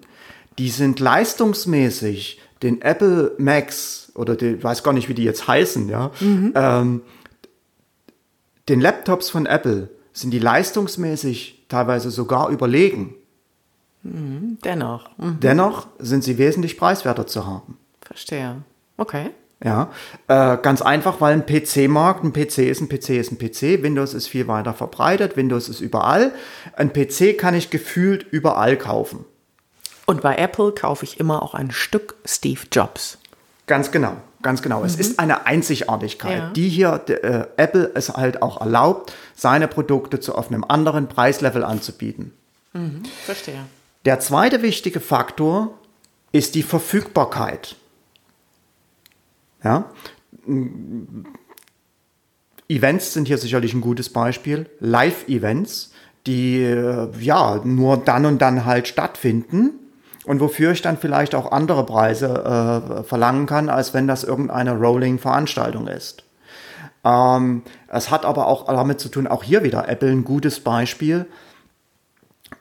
Die 0.58 0.70
sind 0.70 1.00
leistungsmäßig 1.00 2.42
den 2.64 2.82
Apple 2.82 3.34
Macs 3.38 4.09
oder 4.20 4.36
den, 4.36 4.62
weiß 4.62 4.84
gar 4.84 4.94
nicht, 4.94 5.10
wie 5.10 5.14
die 5.14 5.24
jetzt 5.24 5.48
heißen, 5.48 5.90
ja, 5.90 6.12
mhm. 6.20 6.54
ähm, 6.56 7.02
den 8.68 8.82
Laptops 8.82 9.30
von 9.30 9.46
Apple 9.46 9.90
sind 10.14 10.32
die 10.32 10.40
leistungsmäßig 10.40 11.66
teilweise 11.70 12.12
sogar 12.12 12.50
überlegen. 12.50 13.16
Mhm, 14.04 14.58
dennoch. 14.64 15.18
Mhm. 15.18 15.40
Dennoch 15.40 15.88
sind 15.98 16.24
sie 16.24 16.38
wesentlich 16.38 16.78
preiswerter 16.78 17.26
zu 17.26 17.48
haben. 17.48 17.78
Verstehe. 18.02 18.58
Okay. 18.98 19.32
Ja, 19.64 19.92
äh, 20.28 20.58
ganz 20.58 20.82
einfach, 20.82 21.20
weil 21.20 21.34
ein 21.34 21.46
PC-Markt, 21.46 22.24
ein 22.24 22.32
PC 22.32 22.60
ist 22.60 22.80
ein 22.82 22.88
PC 22.88 23.10
ist 23.10 23.32
ein 23.32 23.38
PC, 23.38 23.84
Windows 23.84 24.14
ist 24.14 24.28
viel 24.28 24.48
weiter 24.48 24.74
verbreitet, 24.74 25.36
Windows 25.36 25.68
ist 25.68 25.82
überall. 25.82 26.32
Ein 26.78 26.94
PC 26.94 27.38
kann 27.38 27.56
ich 27.56 27.70
gefühlt 27.70 28.24
überall 28.32 28.78
kaufen. 28.78 29.26
Und 30.06 30.22
bei 30.22 30.38
Apple 30.38 30.72
kaufe 30.72 31.06
ich 31.06 31.20
immer 31.20 31.44
auch 31.44 31.54
ein 31.54 31.72
Stück 31.72 32.16
Steve 32.26 32.62
Jobs. 32.72 33.19
Ganz 33.70 33.92
genau, 33.92 34.18
ganz 34.42 34.64
genau. 34.64 34.80
Mhm. 34.80 34.86
Es 34.86 34.96
ist 34.96 35.20
eine 35.20 35.46
Einzigartigkeit, 35.46 36.40
ja. 36.40 36.50
die 36.50 36.70
hier 36.70 37.04
äh, 37.08 37.46
Apple 37.56 37.92
es 37.94 38.10
halt 38.10 38.42
auch 38.42 38.60
erlaubt, 38.60 39.14
seine 39.36 39.68
Produkte 39.68 40.20
zu 40.20 40.34
auf 40.34 40.48
einem 40.48 40.64
anderen 40.64 41.08
Preislevel 41.08 41.64
anzubieten. 41.64 42.34
Mhm. 42.74 43.04
Verstehe. 43.26 43.60
Der 44.06 44.20
zweite 44.20 44.64
wichtige 44.64 45.00
Faktor 45.00 45.78
ist 46.32 46.56
die 46.56 46.64
Verfügbarkeit. 46.64 47.76
Ja? 49.64 49.92
Events 52.68 53.14
sind 53.14 53.28
hier 53.28 53.38
sicherlich 53.38 53.76
ein 53.76 53.82
gutes 53.82 54.10
Beispiel. 54.10 54.68
Live-Events, 54.80 55.92
die 56.26 56.64
äh, 56.64 57.08
ja 57.20 57.62
nur 57.64 57.98
dann 57.98 58.26
und 58.26 58.42
dann 58.42 58.66
halt 58.66 58.88
stattfinden 58.88 59.89
und 60.30 60.42
wofür 60.42 60.74
ich 60.74 60.84
dann 60.84 61.00
vielleicht 61.00 61.34
auch 61.34 61.52
andere 61.52 61.84
Preise 61.88 62.28
äh, 62.28 63.04
verlangen 63.04 63.48
kann, 63.48 63.68
als 63.68 63.96
wenn 63.96 64.06
das 64.06 64.24
irgendeine 64.24 64.78
Rolling-Veranstaltung 64.78 65.88
ist. 65.88 66.24
Ähm, 67.04 67.64
es 67.88 68.12
hat 68.12 68.26
aber 68.26 68.46
auch 68.46 68.68
damit 68.68 69.00
zu 69.00 69.10
tun, 69.10 69.26
auch 69.26 69.42
hier 69.42 69.64
wieder 69.64 69.90
Apple 69.90 70.12
ein 70.12 70.24
gutes 70.24 70.60
Beispiel, 70.60 71.26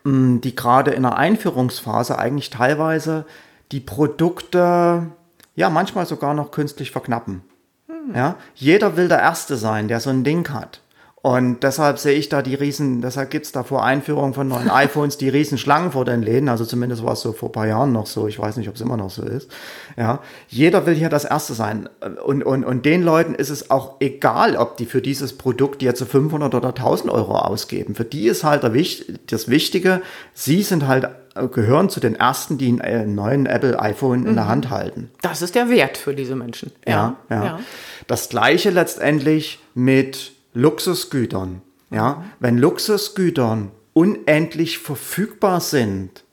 mh, 0.05 0.39
die 0.41 0.57
gerade 0.57 0.93
in 0.93 1.03
der 1.03 1.19
Einführungsphase 1.19 2.19
eigentlich 2.19 2.49
teilweise 2.49 3.27
die 3.71 3.81
Produkte, 3.81 5.09
ja, 5.55 5.69
manchmal 5.69 6.07
sogar 6.07 6.33
noch 6.33 6.53
künstlich 6.53 6.91
verknappen. 6.91 7.43
Hm. 7.87 8.15
Ja, 8.15 8.37
jeder 8.55 8.97
will 8.97 9.09
der 9.09 9.21
Erste 9.21 9.59
sein, 9.59 9.89
der 9.89 10.01
so 10.01 10.09
ein 10.09 10.25
Ding 10.25 10.49
hat. 10.55 10.81
Und 11.21 11.65
deshalb 11.65 11.99
sehe 11.99 12.15
ich 12.15 12.29
da 12.29 12.43
die 12.43 12.55
riesen, 12.55 13.03
deshalb 13.03 13.31
gibt 13.31 13.47
es 13.47 13.53
da 13.53 13.65
vor 13.65 13.85
Einführung 13.85 14.35
von 14.35 14.47
neuen 14.47 14.71
iPhones 14.71 15.19
die 15.19 15.29
riesen 15.29 15.59
Schlangen 15.59 15.91
vor 15.91 16.05
den 16.05 16.23
Läden. 16.23 16.49
Also 16.49 16.65
zumindest 16.65 17.05
war 17.05 17.15
es 17.15 17.23
so 17.23 17.33
vor 17.33 17.49
ein 17.49 17.53
paar 17.53 17.67
Jahren 17.67 17.93
noch 17.93 18.07
so. 18.07 18.29
Ich 18.29 18.39
weiß 18.39 18.57
nicht, 18.57 18.69
ob 18.69 18.77
es 18.77 18.81
immer 18.81 18.97
noch 18.97 19.11
so 19.11 19.25
ist. 19.25 19.51
Ja, 19.97 20.21
jeder 20.47 20.87
will 20.87 20.95
hier 20.95 21.09
das 21.09 21.25
Erste 21.25 21.55
sein. 21.55 21.89
Und, 22.25 22.45
und, 22.45 22.65
und 22.65 22.87
den 22.87 23.03
Leuten 23.03 23.35
ist 23.35 23.51
es 23.51 23.71
auch 23.71 23.97
egal, 24.01 24.57
ob 24.57 24.77
die 24.77 24.87
für 24.87 25.03
dieses 25.03 25.37
Produkt 25.37 25.83
jetzt 25.83 25.99
so 25.99 26.05
500 26.05 26.55
oder 26.55 26.69
1000 26.69 27.11
Euro 27.13 27.37
ausgeben. 27.37 27.97
Für 27.97 28.05
die 28.05 28.29
ist 28.29 28.45
halt 28.45 28.63
das 28.63 29.49
Wichtige, 29.49 30.03
sie 30.35 30.63
sind 30.63 30.87
halt 30.87 31.09
gehören 31.53 31.89
zu 31.89 32.01
den 32.01 32.17
ersten, 32.17 32.59
die 32.59 32.81
einen 32.81 33.15
neuen 33.15 33.47
Apple 33.47 33.79
iPhone 33.81 34.27
in 34.27 34.35
der 34.35 34.45
mhm. 34.45 34.49
Hand 34.49 34.71
halten. 34.71 35.11
Das 35.23 35.43
ist 35.43 35.55
der 35.55 35.69
Wert 35.69 35.97
für 35.97 36.15
diese 36.15 36.35
Menschen. 36.35 36.73
Ja, 36.87 37.17
ja. 37.29 37.37
ja. 37.37 37.45
ja. 37.45 37.61
Das 38.09 38.29
gleiche 38.29 38.71
letztendlich 38.71 39.61
mit 39.75 40.33
Luxusgütern. 40.59 41.63
Ja, 41.91 42.25
wenn 42.41 42.59
Luxusgütern 42.59 43.71
unendlich 43.95 44.79
verfügbar 44.79 45.61
sind, 45.61 46.25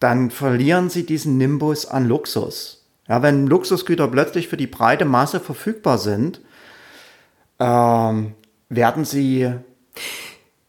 dann 0.00 0.30
verlieren 0.30 0.90
sie 0.90 1.06
diesen 1.06 1.38
Nimbus 1.38 1.86
an 1.86 2.08
Luxus. 2.08 2.84
Ja, 3.08 3.22
wenn 3.22 3.46
Luxusgüter 3.46 4.08
plötzlich 4.08 4.48
für 4.48 4.56
die 4.56 4.66
breite 4.66 5.04
Masse 5.04 5.38
verfügbar 5.38 5.98
sind, 5.98 6.40
ähm, 7.60 8.34
werden 8.68 9.04
sie 9.04 9.52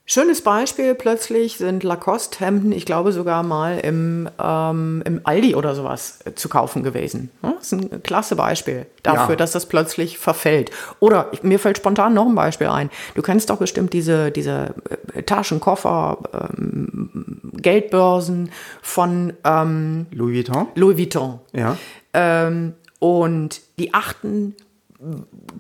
Schönes 0.08 0.42
Beispiel 0.42 0.94
plötzlich 0.94 1.58
sind 1.58 1.84
Lacoste-Hemden, 1.84 2.72
ich 2.72 2.86
glaube 2.86 3.12
sogar 3.12 3.42
mal 3.42 3.80
im, 3.80 4.30
ähm, 4.40 5.02
im 5.04 5.22
Aldi 5.24 5.56
oder 5.56 5.74
sowas 5.74 6.20
äh, 6.26 6.36
zu 6.36 6.48
kaufen 6.48 6.84
gewesen. 6.84 7.32
Das 7.42 7.72
ist 7.72 7.72
ein 7.72 8.04
klasse 8.04 8.36
Beispiel 8.36 8.86
dafür, 9.02 9.32
ja. 9.32 9.36
dass 9.36 9.52
das 9.52 9.66
plötzlich 9.66 10.20
verfällt. 10.20 10.70
Oder 11.00 11.32
mir 11.42 11.58
fällt 11.58 11.78
spontan 11.78 12.14
noch 12.14 12.28
ein 12.28 12.36
Beispiel 12.36 12.68
ein. 12.68 12.92
Du 13.16 13.24
kennst 13.24 13.50
doch 13.50 13.58
bestimmt 13.58 13.94
diese, 13.94 14.30
diese 14.30 14.76
äh, 15.16 15.24
Taschenkoffer, 15.24 16.20
ähm, 16.56 17.42
Geldbörsen 17.54 18.52
von 18.84 19.34
ähm, 19.44 20.06
Louis 20.12 20.36
Vuitton? 20.36 20.68
Louis 20.76 20.98
Vuitton. 21.00 21.40
Ja. 21.52 21.78
Ähm, 22.14 22.74
und 23.00 23.60
die 23.80 23.96
achten 23.96 24.56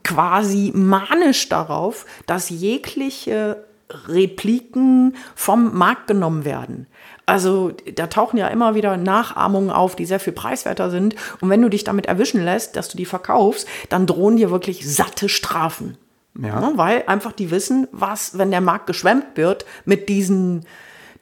quasi 0.03 0.71
manisch 0.75 1.49
darauf, 1.49 2.05
dass 2.27 2.51
jegliche 2.51 3.65
Repliken 3.89 5.15
vom 5.35 5.77
Markt 5.77 6.07
genommen 6.07 6.45
werden. 6.45 6.87
Also 7.25 7.71
da 7.95 8.07
tauchen 8.07 8.37
ja 8.37 8.47
immer 8.47 8.75
wieder 8.75 8.97
Nachahmungen 8.97 9.69
auf, 9.69 9.95
die 9.95 10.05
sehr 10.05 10.19
viel 10.19 10.33
preiswerter 10.33 10.89
sind. 10.89 11.15
Und 11.41 11.49
wenn 11.49 11.61
du 11.61 11.69
dich 11.69 11.83
damit 11.83 12.05
erwischen 12.05 12.43
lässt, 12.43 12.75
dass 12.75 12.89
du 12.89 12.97
die 12.97 13.05
verkaufst, 13.05 13.67
dann 13.89 14.07
drohen 14.07 14.37
dir 14.37 14.51
wirklich 14.51 14.91
satte 14.91 15.29
Strafen. 15.29 15.97
Ja. 16.39 16.61
Ja, 16.61 16.71
weil 16.75 17.03
einfach 17.07 17.31
die 17.31 17.49
wissen, 17.49 17.87
was, 17.91 18.37
wenn 18.37 18.51
der 18.51 18.61
Markt 18.61 18.87
geschwemmt 18.87 19.25
wird 19.35 19.65
mit 19.85 20.09
diesen 20.09 20.65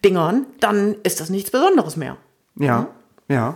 Dingern, 0.04 0.46
dann 0.60 0.96
ist 1.04 1.20
das 1.20 1.30
nichts 1.30 1.52
Besonderes 1.52 1.96
mehr. 1.96 2.18
Ja, 2.56 2.88
ja. 3.28 3.56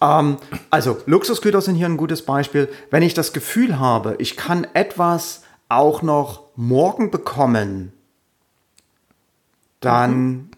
Ähm, 0.00 0.38
also 0.70 0.98
Luxusgüter 1.06 1.60
sind 1.60 1.74
hier 1.74 1.86
ein 1.86 1.96
gutes 1.96 2.22
Beispiel. 2.22 2.68
Wenn 2.90 3.02
ich 3.02 3.14
das 3.14 3.32
Gefühl 3.32 3.78
habe, 3.78 4.16
ich 4.18 4.36
kann 4.36 4.66
etwas 4.74 5.42
auch 5.68 6.02
noch 6.02 6.44
morgen 6.56 7.10
bekommen, 7.10 7.92
dann 9.80 10.50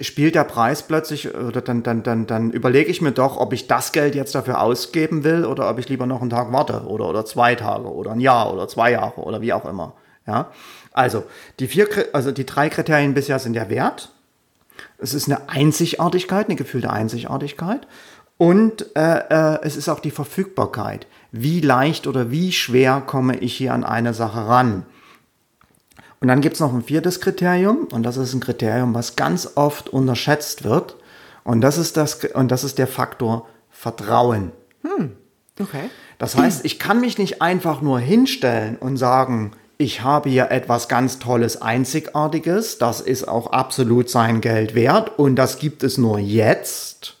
spielt 0.00 0.34
der 0.34 0.44
Preis 0.44 0.82
plötzlich 0.82 1.34
oder 1.34 1.60
dann, 1.60 1.82
dann, 1.82 2.02
dann, 2.02 2.26
dann 2.26 2.50
überlege 2.50 2.90
ich 2.90 3.02
mir 3.02 3.12
doch, 3.12 3.36
ob 3.36 3.52
ich 3.52 3.66
das 3.66 3.92
Geld 3.92 4.14
jetzt 4.14 4.34
dafür 4.34 4.60
ausgeben 4.60 5.24
will 5.24 5.44
oder 5.44 5.68
ob 5.68 5.78
ich 5.78 5.88
lieber 5.88 6.06
noch 6.06 6.20
einen 6.20 6.30
Tag 6.30 6.52
warte 6.52 6.84
oder, 6.86 7.08
oder 7.08 7.24
zwei 7.24 7.54
Tage 7.54 7.92
oder 7.92 8.12
ein 8.12 8.20
Jahr 8.20 8.52
oder 8.52 8.68
zwei 8.68 8.92
Jahre 8.92 9.20
oder 9.20 9.40
wie 9.40 9.52
auch 9.52 9.64
immer. 9.64 9.94
Ja, 10.26 10.50
also 10.92 11.24
die 11.58 11.66
vier, 11.66 11.88
also 12.12 12.32
die 12.32 12.46
drei 12.46 12.68
Kriterien 12.68 13.14
bisher 13.14 13.38
sind 13.38 13.54
der 13.54 13.70
Wert. 13.70 14.10
Es 14.98 15.14
ist 15.14 15.26
eine 15.26 15.48
Einzigartigkeit, 15.48 16.46
eine 16.46 16.56
gefühlte 16.56 16.90
Einzigartigkeit. 16.90 17.86
Und 18.36 18.94
äh, 18.96 19.18
äh, 19.30 19.58
es 19.62 19.76
ist 19.76 19.88
auch 19.88 19.98
die 19.98 20.12
Verfügbarkeit. 20.12 21.06
Wie 21.32 21.60
leicht 21.60 22.06
oder 22.06 22.30
wie 22.30 22.52
schwer 22.52 23.02
komme 23.04 23.36
ich 23.38 23.56
hier 23.56 23.74
an 23.74 23.84
eine 23.84 24.14
Sache 24.14 24.46
ran? 24.46 24.86
Und 26.20 26.28
dann 26.28 26.40
gibt 26.40 26.54
es 26.54 26.60
noch 26.60 26.74
ein 26.74 26.82
viertes 26.82 27.20
Kriterium, 27.20 27.88
und 27.92 28.02
das 28.02 28.16
ist 28.16 28.34
ein 28.34 28.40
Kriterium, 28.40 28.94
was 28.94 29.16
ganz 29.16 29.52
oft 29.54 29.88
unterschätzt 29.88 30.64
wird. 30.64 30.96
Und 31.44 31.60
das 31.60 31.78
ist, 31.78 31.96
das, 31.96 32.24
und 32.34 32.50
das 32.50 32.64
ist 32.64 32.78
der 32.78 32.88
Faktor 32.88 33.46
Vertrauen. 33.70 34.52
Okay. 35.60 35.90
Das 36.18 36.36
heißt, 36.36 36.64
ich 36.64 36.78
kann 36.78 37.00
mich 37.00 37.18
nicht 37.18 37.40
einfach 37.40 37.80
nur 37.80 38.00
hinstellen 38.00 38.76
und 38.76 38.96
sagen, 38.96 39.52
ich 39.76 40.02
habe 40.02 40.28
hier 40.28 40.50
etwas 40.50 40.88
ganz 40.88 41.20
Tolles, 41.20 41.62
Einzigartiges, 41.62 42.78
das 42.78 43.00
ist 43.00 43.28
auch 43.28 43.52
absolut 43.52 44.10
sein 44.10 44.40
Geld 44.40 44.74
wert 44.74 45.18
und 45.18 45.36
das 45.36 45.60
gibt 45.60 45.84
es 45.84 45.98
nur 45.98 46.18
jetzt. 46.18 47.16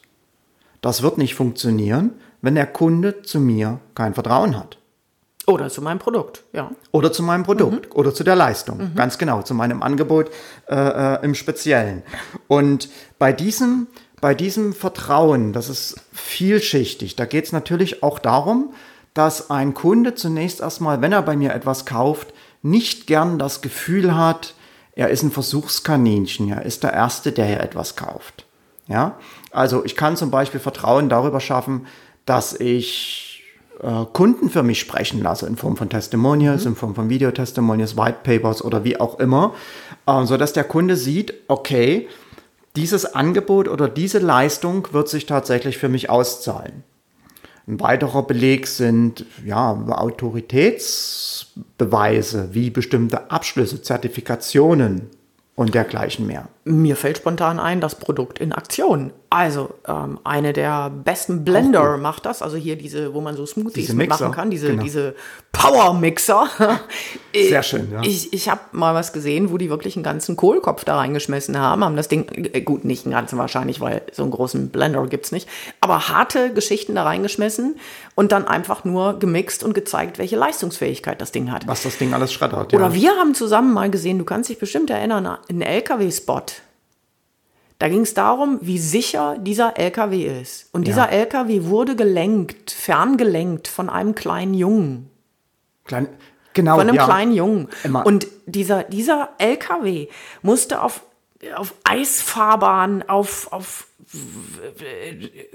Das 0.80 1.02
wird 1.02 1.18
nicht 1.18 1.36
funktionieren, 1.36 2.14
wenn 2.42 2.56
der 2.56 2.66
Kunde 2.66 3.22
zu 3.22 3.38
mir 3.38 3.78
kein 3.94 4.14
Vertrauen 4.14 4.58
hat. 4.58 4.77
Oder 5.48 5.70
zu 5.70 5.80
meinem 5.80 5.98
Produkt, 5.98 6.44
ja. 6.52 6.70
Oder 6.92 7.10
zu 7.10 7.22
meinem 7.22 7.42
Produkt 7.42 7.96
oder 7.96 8.12
zu 8.12 8.22
der 8.22 8.36
Leistung. 8.36 8.90
Ganz 8.94 9.16
genau, 9.16 9.40
zu 9.40 9.54
meinem 9.54 9.82
Angebot 9.82 10.30
äh, 10.68 10.74
äh, 10.74 11.24
im 11.24 11.34
Speziellen. 11.34 12.02
Und 12.48 12.90
bei 13.18 13.32
diesem, 13.32 13.86
bei 14.20 14.34
diesem 14.34 14.74
Vertrauen, 14.74 15.54
das 15.54 15.70
ist 15.70 16.02
vielschichtig, 16.12 17.16
da 17.16 17.24
geht 17.24 17.46
es 17.46 17.52
natürlich 17.52 18.02
auch 18.02 18.18
darum, 18.18 18.74
dass 19.14 19.48
ein 19.48 19.72
Kunde 19.72 20.14
zunächst 20.14 20.60
erstmal, 20.60 21.00
wenn 21.00 21.12
er 21.12 21.22
bei 21.22 21.34
mir 21.34 21.54
etwas 21.54 21.86
kauft, 21.86 22.34
nicht 22.60 23.06
gern 23.06 23.38
das 23.38 23.62
Gefühl 23.62 24.14
hat, 24.14 24.52
er 24.92 25.08
ist 25.08 25.22
ein 25.22 25.30
Versuchskaninchen, 25.30 26.50
er 26.50 26.66
ist 26.66 26.82
der 26.82 26.92
Erste, 26.92 27.32
der 27.32 27.46
hier 27.46 27.60
etwas 27.60 27.96
kauft. 27.96 28.44
Ja, 28.86 29.16
also 29.50 29.82
ich 29.84 29.96
kann 29.96 30.16
zum 30.16 30.30
Beispiel 30.30 30.60
Vertrauen 30.60 31.08
darüber 31.08 31.40
schaffen, 31.40 31.86
dass 32.26 32.52
ich 32.52 33.27
äh, 33.82 34.04
Kunden 34.12 34.50
für 34.50 34.62
mich 34.62 34.80
sprechen 34.80 35.22
lasse 35.22 35.46
in 35.46 35.56
Form 35.56 35.76
von 35.76 35.88
Testimonials, 35.88 36.66
in 36.66 36.76
Form 36.76 36.94
von 36.94 37.08
Videotestimonials, 37.08 37.96
White 37.96 38.18
Papers 38.22 38.62
oder 38.62 38.84
wie 38.84 38.98
auch 38.98 39.18
immer, 39.18 39.54
äh, 40.06 40.24
so 40.24 40.36
dass 40.36 40.52
der 40.52 40.64
Kunde 40.64 40.96
sieht, 40.96 41.32
okay, 41.48 42.08
dieses 42.76 43.14
Angebot 43.14 43.68
oder 43.68 43.88
diese 43.88 44.18
Leistung 44.18 44.88
wird 44.92 45.08
sich 45.08 45.24
tatsächlich 45.26 45.78
für 45.78 45.88
mich 45.88 46.10
auszahlen. 46.10 46.84
Ein 47.66 47.80
weiterer 47.80 48.22
Beleg 48.22 48.66
sind 48.66 49.24
ja, 49.44 49.72
Autoritätsbeweise 49.72 52.50
wie 52.52 52.70
bestimmte 52.70 53.30
Abschlüsse, 53.30 53.82
Zertifikationen 53.82 55.10
und 55.54 55.74
dergleichen 55.74 56.26
mehr. 56.26 56.48
Mir 56.68 56.96
fällt 56.96 57.18
spontan 57.18 57.58
ein, 57.58 57.80
das 57.80 57.94
Produkt 57.94 58.38
in 58.38 58.52
Aktion. 58.52 59.12
Also 59.30 59.74
ähm, 59.86 60.18
eine 60.24 60.54
der 60.54 60.88
besten 60.88 61.44
Blender 61.44 61.98
macht 61.98 62.24
das, 62.24 62.40
also 62.40 62.56
hier 62.56 62.76
diese, 62.76 63.12
wo 63.12 63.20
man 63.20 63.36
so 63.36 63.44
Smoothies 63.44 63.74
Diese 63.74 63.94
Mixer, 63.94 64.30
kann, 64.30 64.50
diese, 64.50 64.68
genau. 64.68 64.82
diese 64.82 65.14
Power-Mixer. 65.52 66.48
Sehr 67.34 67.62
schön, 67.62 67.92
ja. 67.92 68.00
Ich, 68.02 68.32
ich 68.32 68.48
habe 68.48 68.60
mal 68.72 68.94
was 68.94 69.12
gesehen, 69.12 69.50
wo 69.50 69.58
die 69.58 69.68
wirklich 69.68 69.96
einen 69.96 70.02
ganzen 70.02 70.36
Kohlkopf 70.36 70.84
da 70.84 70.96
reingeschmissen 70.96 71.58
haben, 71.58 71.84
haben 71.84 71.96
das 71.96 72.08
Ding, 72.08 72.26
äh, 72.52 72.62
gut, 72.62 72.86
nicht 72.86 73.04
einen 73.04 73.12
ganzen 73.12 73.38
wahrscheinlich, 73.38 73.82
weil 73.82 74.00
so 74.12 74.22
einen 74.22 74.30
großen 74.30 74.70
Blender 74.70 75.06
gibt's 75.06 75.30
nicht, 75.30 75.46
aber 75.82 76.08
harte 76.08 76.54
Geschichten 76.54 76.94
da 76.94 77.02
reingeschmissen 77.02 77.76
und 78.14 78.32
dann 78.32 78.48
einfach 78.48 78.84
nur 78.84 79.18
gemixt 79.18 79.62
und 79.62 79.74
gezeigt, 79.74 80.18
welche 80.18 80.36
Leistungsfähigkeit 80.36 81.20
das 81.20 81.32
Ding 81.32 81.52
hat. 81.52 81.66
Was 81.66 81.82
das 81.82 81.98
Ding 81.98 82.14
alles 82.14 82.32
schreddert. 82.32 82.72
Oder 82.72 82.88
ja. 82.88 82.94
wir 82.94 83.10
haben 83.12 83.34
zusammen 83.34 83.74
mal 83.74 83.90
gesehen, 83.90 84.18
du 84.18 84.24
kannst 84.24 84.48
dich 84.48 84.58
bestimmt 84.58 84.88
erinnern, 84.88 85.38
einen 85.50 85.60
LKW-Spot. 85.60 86.44
Da 87.78 87.88
ging 87.88 88.00
es 88.00 88.12
darum, 88.14 88.58
wie 88.60 88.78
sicher 88.78 89.36
dieser 89.38 89.78
LKW 89.78 90.40
ist. 90.40 90.68
Und 90.72 90.86
dieser 90.88 91.12
Ja. 91.12 91.18
LKW 91.18 91.64
wurde 91.64 91.94
gelenkt, 91.94 92.72
ferngelenkt 92.72 93.68
von 93.68 93.88
einem 93.88 94.16
kleinen 94.16 94.54
Jungen. 94.54 95.10
Klein, 95.84 96.08
genau, 96.54 96.74
Von 96.76 96.88
einem 96.88 96.96
ja. 96.96 97.04
kleinen 97.04 97.32
Jungen. 97.32 97.68
Immer. 97.84 98.04
Und 98.04 98.26
dieser, 98.46 98.82
dieser 98.82 99.30
LKW 99.38 100.08
musste 100.42 100.82
auf, 100.82 101.02
auf 101.54 101.74
Eisfahrbahn, 101.84 103.08
auf, 103.08 103.52
auf 103.52 103.86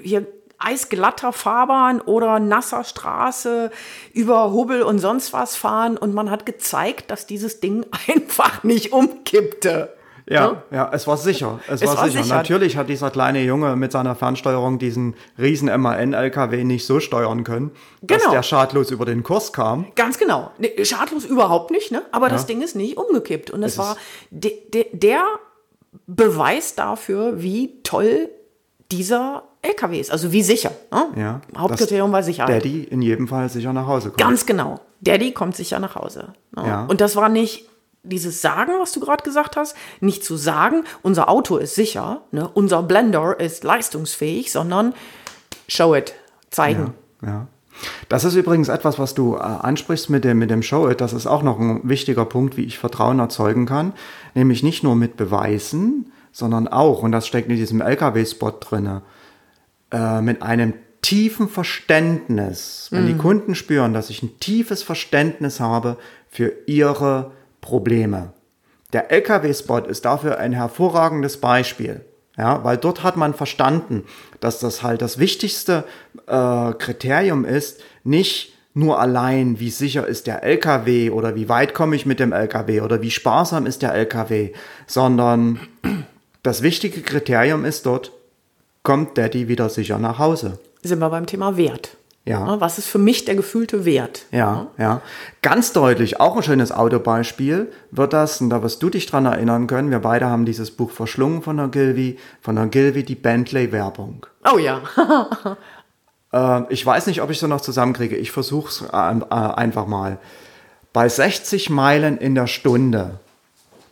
hier 0.01 0.25
eisglatter 0.59 1.33
Fahrbahn 1.33 1.99
oder 1.99 2.39
nasser 2.39 2.85
Straße 2.85 3.69
über 4.13 4.51
Hubbel 4.51 4.81
und 4.81 4.99
sonst 4.99 5.33
was 5.33 5.55
fahren. 5.57 5.97
Und 5.97 6.13
man 6.13 6.31
hat 6.31 6.45
gezeigt, 6.45 7.11
dass 7.11 7.27
dieses 7.27 7.59
Ding 7.59 7.85
einfach 8.07 8.63
nicht 8.63 8.93
umkippte. 8.93 9.93
Ja, 10.29 10.63
ja, 10.71 10.89
es 10.93 11.05
war 11.07 11.17
sicher. 11.17 11.59
Es, 11.67 11.81
Es 11.81 11.87
war, 11.89 11.97
war 11.97 12.07
sicher. 12.09 12.23
sicher. 12.23 12.35
Natürlich 12.35 12.77
hat 12.77 12.87
dieser 12.89 13.09
kleine 13.11 13.41
Junge 13.41 13.75
mit 13.75 13.91
seiner 13.91 14.15
Fernsteuerung 14.15 14.79
diesen 14.79 15.15
riesen 15.37 15.67
MAN-LKW 15.81 16.63
nicht 16.63 16.85
so 16.85 16.99
steuern 16.99 17.43
können, 17.43 17.71
dass 18.01 18.19
Genau. 18.21 18.31
der 18.31 18.43
schadlos 18.43 18.89
über 18.91 19.05
den 19.05 19.23
Kurs 19.23 19.51
kam. 19.53 19.87
Ganz 19.95 20.17
genau. 20.17 20.51
Nee, 20.57 20.85
schadlos 20.85 21.25
überhaupt 21.25 21.71
nicht, 21.71 21.91
ne? 21.91 22.01
Aber 22.11 22.29
das 22.29 22.45
Ding 22.45 22.61
ist 22.61 22.75
nicht 22.75 22.97
umgekippt. 22.97 23.51
Und 23.51 23.63
es, 23.63 23.73
Es 23.73 23.77
war 23.79 23.97
de, 24.31 24.51
de, 24.69 24.85
der 24.93 25.23
Beweis 26.07 26.75
dafür, 26.75 27.41
wie 27.41 27.81
toll 27.83 28.29
dieser 28.91 29.43
LKW 29.61 29.99
ist. 29.99 30.11
Also 30.11 30.31
wie 30.31 30.43
sicher. 30.43 30.71
Ne? 30.91 31.07
Ja, 31.15 31.41
Hauptkriterium 31.57 32.11
war 32.11 32.19
dass 32.19 32.27
Sicherheit. 32.27 32.63
Daddy 32.63 32.83
in 32.83 33.01
jedem 33.01 33.27
Fall 33.27 33.49
sicher 33.49 33.73
nach 33.73 33.87
Hause 33.87 34.09
kommt. 34.09 34.19
Ganz 34.19 34.45
genau. 34.45 34.79
Daddy 35.01 35.31
kommt 35.33 35.55
sicher 35.55 35.79
nach 35.79 35.95
Hause. 35.95 36.33
Ne? 36.55 36.63
Ja. 36.67 36.85
Und 36.85 37.01
das 37.01 37.15
war 37.15 37.29
nicht 37.29 37.67
dieses 38.03 38.41
Sagen, 38.41 38.73
was 38.79 38.91
du 38.91 38.99
gerade 38.99 39.23
gesagt 39.23 39.55
hast, 39.55 39.75
nicht 40.01 40.23
zu 40.23 40.35
sagen, 40.35 40.83
unser 41.01 41.29
Auto 41.29 41.57
ist 41.57 41.75
sicher, 41.75 42.21
ne? 42.31 42.49
unser 42.53 42.83
Blender 42.83 43.39
ist 43.39 43.63
leistungsfähig, 43.63 44.51
sondern 44.51 44.93
show 45.67 45.95
it, 45.95 46.13
zeigen. 46.49 46.93
Ja. 47.21 47.47
Das 48.09 48.23
ist 48.23 48.35
übrigens 48.35 48.67
etwas, 48.67 48.99
was 48.99 49.13
du 49.13 49.35
äh, 49.35 49.39
ansprichst 49.39 50.09
mit 50.09 50.23
dem, 50.23 50.37
mit 50.37 50.51
dem 50.51 50.61
Show 50.61 50.89
It. 50.89 51.01
Das 51.01 51.11
ist 51.11 51.25
auch 51.25 51.41
noch 51.41 51.59
ein 51.59 51.81
wichtiger 51.83 52.25
Punkt, 52.25 52.55
wie 52.55 52.63
ich 52.63 52.77
Vertrauen 52.77 53.17
erzeugen 53.17 53.65
kann. 53.65 53.93
Nämlich 54.35 54.61
nicht 54.61 54.83
nur 54.83 54.95
mit 54.95 55.17
Beweisen, 55.17 56.11
sondern 56.31 56.67
auch, 56.67 57.01
und 57.01 57.11
das 57.11 57.25
steckt 57.25 57.49
in 57.49 57.55
diesem 57.55 57.81
LKW-Spot 57.81 58.51
drinne, 58.59 59.01
äh, 59.91 60.21
mit 60.21 60.43
einem 60.43 60.73
tiefen 61.01 61.49
Verständnis. 61.49 62.87
Wenn 62.91 63.07
die 63.07 63.17
Kunden 63.17 63.55
spüren, 63.55 63.93
dass 63.93 64.09
ich 64.09 64.23
ein 64.23 64.39
tiefes 64.39 64.83
Verständnis 64.83 65.59
habe 65.59 65.97
für 66.29 66.53
ihre 66.65 67.31
Probleme. 67.63 68.33
Der 68.91 69.09
LKW-Spot 69.09 69.79
ist 69.79 70.05
dafür 70.05 70.37
ein 70.37 70.53
hervorragendes 70.53 71.37
Beispiel. 71.37 72.05
Ja, 72.37 72.63
weil 72.63 72.77
dort 72.77 73.03
hat 73.03 73.15
man 73.15 73.33
verstanden, 73.33 74.03
dass 74.39 74.59
das 74.59 74.83
halt 74.83 75.01
das 75.01 75.17
wichtigste 75.17 75.83
äh, 76.27 76.73
Kriterium 76.73 77.45
ist, 77.45 77.81
nicht 78.03 78.53
nur 78.73 78.99
allein, 78.99 79.59
wie 79.59 79.69
sicher 79.69 80.07
ist 80.07 80.25
der 80.25 80.43
LKW 80.43 81.11
oder 81.11 81.35
wie 81.35 81.47
weit 81.47 81.75
komme 81.75 81.95
ich 81.95 82.07
mit 82.07 82.19
dem 82.19 82.33
LKW 82.33 82.81
oder 82.81 83.03
wie 83.03 83.11
sparsam 83.11 83.67
ist 83.67 83.83
der 83.83 83.93
LKW, 83.93 84.51
sondern 84.87 85.59
das 86.43 86.63
wichtige 86.63 87.01
Kriterium 87.01 87.65
ist 87.65 87.85
dort, 87.85 88.11
kommt 88.81 89.17
Daddy 89.17 89.47
wieder 89.47 89.69
sicher 89.69 89.99
nach 89.99 90.17
Hause. 90.17 90.59
Sind 90.81 90.99
wir 90.99 91.09
beim 91.09 91.27
Thema 91.27 91.55
Wert. 91.55 91.97
Ja. 92.25 92.61
Was 92.61 92.77
ist 92.77 92.87
für 92.87 92.99
mich 92.99 93.25
der 93.25 93.35
gefühlte 93.35 93.83
Wert? 93.83 94.25
Ja, 94.31 94.67
ja. 94.77 95.01
Ganz 95.41 95.73
deutlich, 95.73 96.21
auch 96.21 96.37
ein 96.37 96.43
schönes 96.43 96.71
Autobeispiel 96.71 97.69
wird 97.91 98.13
das, 98.13 98.39
und 98.39 98.49
da 98.49 98.63
wirst 98.63 98.81
du 98.81 98.89
dich 98.89 99.07
dran 99.07 99.25
erinnern 99.25 99.67
können, 99.67 99.91
wir 99.91 99.99
beide 99.99 100.27
haben 100.27 100.45
dieses 100.45 100.71
Buch 100.71 100.91
verschlungen 100.91 101.41
von 101.41 101.57
der 101.57 101.67
Gilvy, 101.67 102.17
von 102.39 102.55
der 102.55 102.67
Gilvy 102.67 103.03
die 103.03 103.15
Bentley-Werbung. 103.15 104.25
Oh 104.49 104.57
ja. 104.57 104.81
äh, 106.31 106.73
ich 106.73 106.85
weiß 106.85 107.07
nicht, 107.07 107.21
ob 107.21 107.29
ich 107.29 107.39
so 107.39 107.47
noch 107.47 107.59
zusammenkriege. 107.59 108.15
Ich 108.15 108.31
versuche 108.31 108.69
es 108.69 108.81
äh, 108.81 108.87
äh, 108.95 109.33
einfach 109.33 109.85
mal. 109.85 110.17
Bei 110.93 111.09
60 111.09 111.69
Meilen 111.71 112.17
in 112.17 112.35
der 112.35 112.47
Stunde, 112.47 113.19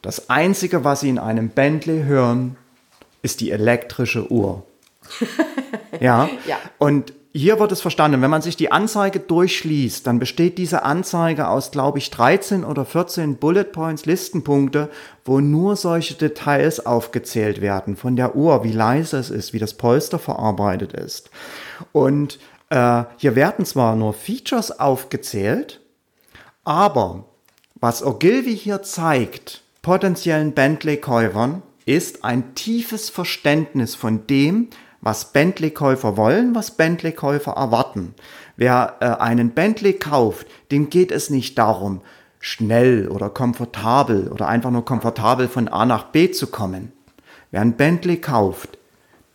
das 0.01 0.29
Einzige, 0.29 0.85
was 0.85 1.01
Sie 1.01 1.09
in 1.09 1.19
einem 1.19 1.49
Bentley 1.49 2.03
hören, 2.03 2.55
ist 3.23 3.41
die 3.41 3.51
elektrische 3.51 4.31
Uhr. 4.31 4.63
ja? 5.99 6.29
ja. 6.47 6.57
Und 6.77 7.13
hier 7.33 7.59
wird 7.59 7.71
es 7.71 7.81
verstanden. 7.81 8.21
Wenn 8.21 8.29
man 8.29 8.41
sich 8.41 8.57
die 8.57 8.71
Anzeige 8.71 9.19
durchliest, 9.19 10.05
dann 10.05 10.19
besteht 10.19 10.57
diese 10.57 10.83
Anzeige 10.83 11.47
aus, 11.47 11.71
glaube 11.71 11.97
ich, 11.97 12.09
13 12.09 12.65
oder 12.65 12.83
14 12.83 13.37
Bullet 13.37 13.63
Points, 13.63 14.05
Listenpunkte, 14.05 14.89
wo 15.23 15.39
nur 15.39 15.77
solche 15.77 16.15
Details 16.15 16.85
aufgezählt 16.85 17.61
werden. 17.61 17.95
Von 17.95 18.15
der 18.15 18.35
Uhr, 18.35 18.63
wie 18.63 18.73
leise 18.73 19.17
es 19.17 19.29
ist, 19.29 19.53
wie 19.53 19.59
das 19.59 19.75
Polster 19.75 20.19
verarbeitet 20.19 20.91
ist. 20.93 21.29
Und 21.93 22.37
äh, 22.69 23.03
hier 23.17 23.35
werden 23.35 23.65
zwar 23.65 23.95
nur 23.95 24.13
Features 24.13 24.79
aufgezählt, 24.79 25.79
aber 26.65 27.25
was 27.79 28.05
Ogilvy 28.05 28.55
hier 28.55 28.83
zeigt, 28.83 29.61
potenziellen 29.81 30.51
Bentley-Käufern, 30.51 31.63
ist 31.85 32.23
ein 32.23 32.53
tiefes 32.55 33.09
Verständnis 33.09 33.95
von 33.95 34.27
dem, 34.27 34.69
was 35.01 35.33
Bentley-Käufer 35.33 36.15
wollen, 36.15 36.55
was 36.55 36.71
Bentley-Käufer 36.71 37.51
erwarten. 37.51 38.13
Wer 38.55 38.97
äh, 38.99 39.05
einen 39.05 39.51
Bentley 39.51 39.93
kauft, 39.93 40.47
dem 40.71 40.89
geht 40.89 41.11
es 41.11 41.29
nicht 41.29 41.57
darum, 41.57 42.01
schnell 42.39 43.07
oder 43.07 43.29
komfortabel 43.29 44.29
oder 44.29 44.47
einfach 44.47 44.71
nur 44.71 44.85
komfortabel 44.85 45.47
von 45.47 45.67
A 45.67 45.85
nach 45.85 46.05
B 46.05 46.31
zu 46.31 46.47
kommen. 46.47 46.91
Wer 47.51 47.61
einen 47.61 47.73
Bentley 47.73 48.17
kauft, 48.17 48.77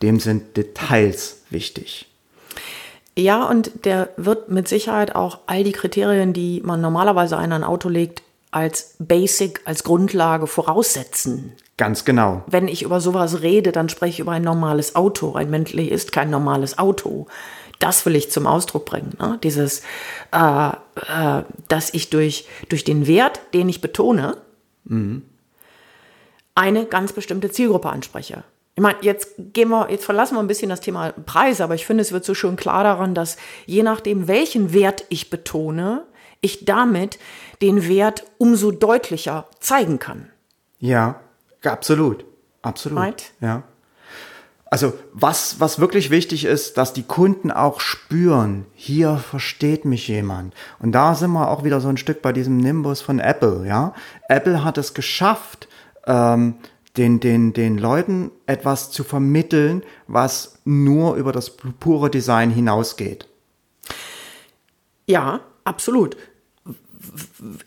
dem 0.02 0.20
sind 0.20 0.56
Details 0.56 1.42
wichtig. 1.50 2.06
Ja, 3.18 3.44
und 3.44 3.86
der 3.86 4.10
wird 4.16 4.50
mit 4.50 4.68
Sicherheit 4.68 5.14
auch 5.14 5.38
all 5.46 5.64
die 5.64 5.72
Kriterien, 5.72 6.34
die 6.34 6.60
man 6.62 6.82
normalerweise 6.82 7.38
an 7.38 7.52
ein 7.52 7.64
Auto 7.64 7.88
legt, 7.88 8.22
als 8.56 8.96
Basic, 8.98 9.60
als 9.66 9.84
Grundlage 9.84 10.46
voraussetzen. 10.46 11.52
Ganz 11.76 12.06
genau. 12.06 12.42
Wenn 12.46 12.68
ich 12.68 12.82
über 12.82 13.02
sowas 13.02 13.42
rede, 13.42 13.70
dann 13.70 13.90
spreche 13.90 14.14
ich 14.14 14.20
über 14.20 14.32
ein 14.32 14.42
normales 14.42 14.96
Auto. 14.96 15.34
Ein 15.34 15.50
Bentley 15.50 15.88
ist 15.88 16.10
kein 16.10 16.30
normales 16.30 16.78
Auto. 16.78 17.26
Das 17.80 18.06
will 18.06 18.16
ich 18.16 18.30
zum 18.30 18.46
Ausdruck 18.46 18.86
bringen. 18.86 19.12
Ne? 19.20 19.38
Dieses, 19.42 19.82
äh, 20.32 20.68
äh, 20.68 21.42
dass 21.68 21.92
ich 21.92 22.08
durch, 22.08 22.48
durch 22.70 22.82
den 22.84 23.06
Wert, 23.06 23.40
den 23.52 23.68
ich 23.68 23.82
betone, 23.82 24.38
mhm. 24.84 25.20
eine 26.54 26.86
ganz 26.86 27.12
bestimmte 27.12 27.50
Zielgruppe 27.50 27.90
anspreche. 27.90 28.42
Ich 28.74 28.82
meine, 28.82 28.96
jetzt 29.02 29.34
gehen 29.52 29.68
wir, 29.68 29.90
jetzt 29.90 30.06
verlassen 30.06 30.36
wir 30.36 30.40
ein 30.40 30.46
bisschen 30.46 30.70
das 30.70 30.80
Thema 30.80 31.12
Preis, 31.26 31.60
aber 31.60 31.74
ich 31.74 31.84
finde, 31.84 32.00
es 32.00 32.12
wird 32.12 32.24
so 32.24 32.32
schön 32.32 32.56
klar 32.56 32.84
daran, 32.84 33.14
dass 33.14 33.36
je 33.66 33.82
nachdem, 33.82 34.28
welchen 34.28 34.72
Wert 34.72 35.04
ich 35.10 35.28
betone, 35.28 36.06
ich 36.40 36.64
damit 36.64 37.18
den 37.62 37.88
Wert 37.88 38.24
umso 38.38 38.70
deutlicher 38.70 39.46
zeigen 39.60 39.98
kann. 39.98 40.30
Ja, 40.78 41.20
absolut. 41.64 42.24
Absolut. 42.62 42.98
Right? 42.98 43.32
Ja. 43.40 43.62
Also 44.68 44.92
was, 45.12 45.60
was 45.60 45.78
wirklich 45.78 46.10
wichtig 46.10 46.44
ist, 46.44 46.76
dass 46.76 46.92
die 46.92 47.04
Kunden 47.04 47.52
auch 47.52 47.80
spüren, 47.80 48.66
hier 48.74 49.16
versteht 49.16 49.84
mich 49.84 50.08
jemand. 50.08 50.54
Und 50.80 50.92
da 50.92 51.14
sind 51.14 51.30
wir 51.32 51.48
auch 51.48 51.62
wieder 51.62 51.80
so 51.80 51.88
ein 51.88 51.96
Stück 51.96 52.20
bei 52.20 52.32
diesem 52.32 52.56
Nimbus 52.56 53.00
von 53.00 53.20
Apple. 53.20 53.66
Ja, 53.66 53.94
Apple 54.28 54.64
hat 54.64 54.76
es 54.76 54.92
geschafft, 54.92 55.68
ähm, 56.06 56.56
den, 56.96 57.20
den, 57.20 57.52
den 57.52 57.78
Leuten 57.78 58.32
etwas 58.46 58.90
zu 58.90 59.04
vermitteln, 59.04 59.82
was 60.08 60.58
nur 60.64 61.14
über 61.14 61.30
das 61.30 61.50
pure 61.50 62.10
Design 62.10 62.50
hinausgeht. 62.50 63.28
Ja, 65.06 65.40
absolut. 65.66 66.16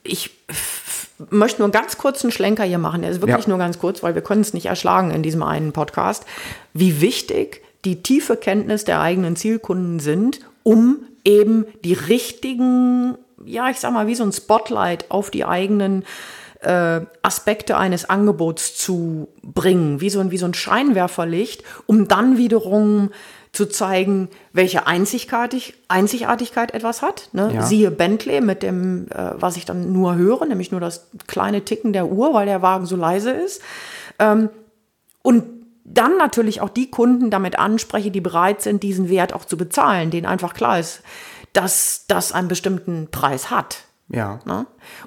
Ich 0.03 0.31
möchte 1.29 1.61
nur 1.61 1.71
ganz 1.71 1.97
kurz 1.97 2.23
einen 2.23 2.31
Schlenker 2.31 2.63
hier 2.63 2.77
machen. 2.77 3.01
Der 3.01 3.11
ist 3.11 3.21
wirklich 3.21 3.45
ja. 3.45 3.49
nur 3.49 3.57
ganz 3.57 3.79
kurz, 3.79 4.03
weil 4.03 4.15
wir 4.15 4.21
können 4.21 4.41
es 4.41 4.53
nicht 4.53 4.67
erschlagen 4.67 5.11
in 5.11 5.23
diesem 5.23 5.43
einen 5.43 5.73
Podcast. 5.73 6.25
Wie 6.73 7.01
wichtig 7.01 7.61
die 7.85 8.01
tiefe 8.01 8.35
Kenntnis 8.37 8.85
der 8.85 9.01
eigenen 9.01 9.35
Zielkunden 9.35 9.99
sind, 9.99 10.39
um 10.63 10.97
eben 11.23 11.65
die 11.83 11.93
richtigen, 11.93 13.17
ja, 13.45 13.69
ich 13.69 13.77
sag 13.77 13.93
mal, 13.93 14.07
wie 14.07 14.15
so 14.15 14.23
ein 14.23 14.31
Spotlight 14.31 15.11
auf 15.11 15.29
die 15.29 15.45
eigenen 15.45 16.03
äh, 16.61 17.01
Aspekte 17.21 17.77
eines 17.77 18.09
Angebots 18.09 18.75
zu 18.75 19.29
bringen, 19.41 20.01
wie 20.01 20.09
so, 20.09 20.19
ein, 20.19 20.31
wie 20.31 20.37
so 20.37 20.45
ein 20.45 20.53
Scheinwerferlicht, 20.53 21.63
um 21.85 22.07
dann 22.07 22.37
wiederum 22.37 23.11
zu 23.59 23.65
zeigen, 23.65 24.29
welche 24.53 24.87
Einzigartig 24.87 25.73
Einzigartigkeit 25.89 26.73
etwas 26.73 27.01
hat. 27.01 27.27
Ne? 27.33 27.51
Ja. 27.53 27.61
Siehe 27.61 27.91
Bentley 27.91 28.39
mit 28.39 28.63
dem, 28.63 29.07
äh, 29.11 29.31
was 29.33 29.57
ich 29.57 29.65
dann 29.65 29.91
nur 29.91 30.15
höre, 30.15 30.45
nämlich 30.45 30.71
nur 30.71 30.79
das 30.79 31.09
kleine 31.27 31.65
Ticken 31.65 31.91
der 31.91 32.07
Uhr, 32.07 32.33
weil 32.33 32.45
der 32.45 32.61
Wagen 32.61 32.85
so 32.85 32.95
leise 32.95 33.31
ist. 33.31 33.61
Ähm, 34.17 34.49
und 35.23 35.43
dann 35.83 36.15
natürlich 36.15 36.61
auch 36.61 36.69
die 36.69 36.89
Kunden 36.89 37.31
damit 37.31 37.59
anspreche, 37.59 38.11
die 38.11 38.21
bereit 38.21 38.61
sind, 38.61 38.81
diesen 38.81 39.09
Wert 39.09 39.33
auch 39.33 39.43
zu 39.43 39.57
bezahlen, 39.57 40.09
denen 40.09 40.25
einfach 40.25 40.53
klar 40.53 40.79
ist, 40.79 41.01
dass 41.51 42.05
das 42.07 42.31
einen 42.31 42.47
bestimmten 42.47 43.09
Preis 43.11 43.51
hat. 43.51 43.88
Ja. 44.09 44.39
Ne? 44.45 44.65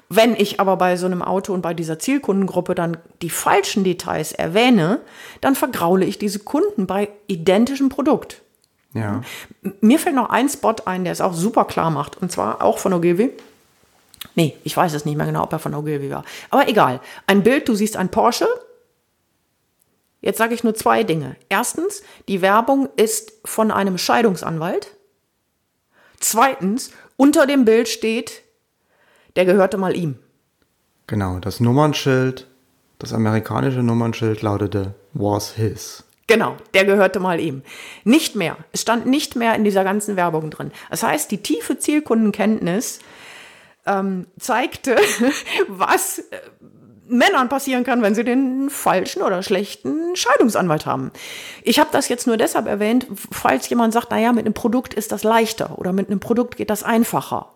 Wenn 0.09 0.35
ich 0.35 0.59
aber 0.59 0.77
bei 0.77 0.95
so 0.95 1.05
einem 1.05 1.21
Auto 1.21 1.53
und 1.53 1.61
bei 1.61 1.73
dieser 1.73 1.99
Zielkundengruppe 1.99 2.73
dann 2.73 2.97
die 3.21 3.29
falschen 3.29 3.83
Details 3.83 4.31
erwähne, 4.31 5.01
dann 5.41 5.55
vergraule 5.55 6.05
ich 6.05 6.17
diese 6.17 6.39
Kunden 6.39 6.87
bei 6.87 7.09
identischem 7.27 7.89
Produkt. 7.89 8.41
Ja. 8.93 9.21
Mir 9.81 9.99
fällt 9.99 10.15
noch 10.15 10.29
ein 10.29 10.47
Spot 10.47 10.75
ein, 10.85 11.03
der 11.03 11.13
es 11.13 11.21
auch 11.21 11.33
super 11.33 11.65
klar 11.65 11.89
macht, 11.89 12.21
und 12.21 12.31
zwar 12.31 12.61
auch 12.61 12.77
von 12.77 12.93
Ogilvy. 12.93 13.31
Nee, 14.35 14.55
ich 14.63 14.75
weiß 14.77 14.93
es 14.93 15.03
nicht 15.03 15.17
mehr 15.17 15.25
genau, 15.25 15.43
ob 15.43 15.51
er 15.51 15.59
von 15.59 15.73
Ogilvy 15.73 16.09
war. 16.09 16.23
Aber 16.49 16.69
egal. 16.69 17.01
Ein 17.27 17.43
Bild, 17.43 17.67
du 17.67 17.75
siehst 17.75 17.97
ein 17.97 18.09
Porsche. 18.09 18.47
Jetzt 20.21 20.37
sage 20.37 20.53
ich 20.53 20.63
nur 20.63 20.75
zwei 20.75 21.03
Dinge. 21.03 21.35
Erstens, 21.49 22.03
die 22.29 22.41
Werbung 22.41 22.87
ist 22.95 23.33
von 23.43 23.71
einem 23.71 23.97
Scheidungsanwalt. 23.97 24.95
Zweitens, 26.19 26.91
unter 27.17 27.45
dem 27.45 27.65
Bild 27.65 27.89
steht, 27.89 28.42
der 29.35 29.45
gehörte 29.45 29.77
mal 29.77 29.95
ihm. 29.95 30.15
Genau, 31.07 31.39
das 31.39 31.59
Nummernschild, 31.59 32.47
das 32.99 33.13
amerikanische 33.13 33.83
Nummernschild 33.83 34.41
lautete 34.41 34.95
was 35.13 35.53
his. 35.53 36.03
Genau, 36.27 36.55
der 36.73 36.85
gehörte 36.85 37.19
mal 37.19 37.39
ihm. 37.39 37.63
Nicht 38.05 38.35
mehr. 38.35 38.57
Es 38.71 38.81
stand 38.81 39.05
nicht 39.05 39.35
mehr 39.35 39.55
in 39.55 39.63
dieser 39.63 39.83
ganzen 39.83 40.15
Werbung 40.15 40.49
drin. 40.49 40.71
Das 40.89 41.03
heißt, 41.03 41.29
die 41.29 41.43
tiefe 41.43 41.77
Zielkundenkenntnis 41.77 42.99
ähm, 43.85 44.27
zeigte, 44.39 44.95
was 45.67 46.19
äh, 46.19 46.39
Männern 47.07 47.49
passieren 47.49 47.83
kann, 47.83 48.01
wenn 48.01 48.15
sie 48.15 48.23
den 48.23 48.69
falschen 48.69 49.21
oder 49.21 49.43
schlechten 49.43 50.15
Scheidungsanwalt 50.15 50.85
haben. 50.85 51.11
Ich 51.63 51.79
habe 51.79 51.89
das 51.91 52.07
jetzt 52.07 52.27
nur 52.27 52.37
deshalb 52.37 52.65
erwähnt, 52.67 53.07
falls 53.31 53.67
jemand 53.69 53.93
sagt, 53.93 54.11
naja, 54.11 54.31
mit 54.31 54.45
einem 54.45 54.53
Produkt 54.53 54.93
ist 54.93 55.11
das 55.11 55.23
leichter 55.23 55.77
oder 55.77 55.91
mit 55.91 56.09
einem 56.09 56.21
Produkt 56.21 56.55
geht 56.55 56.69
das 56.69 56.83
einfacher. 56.83 57.51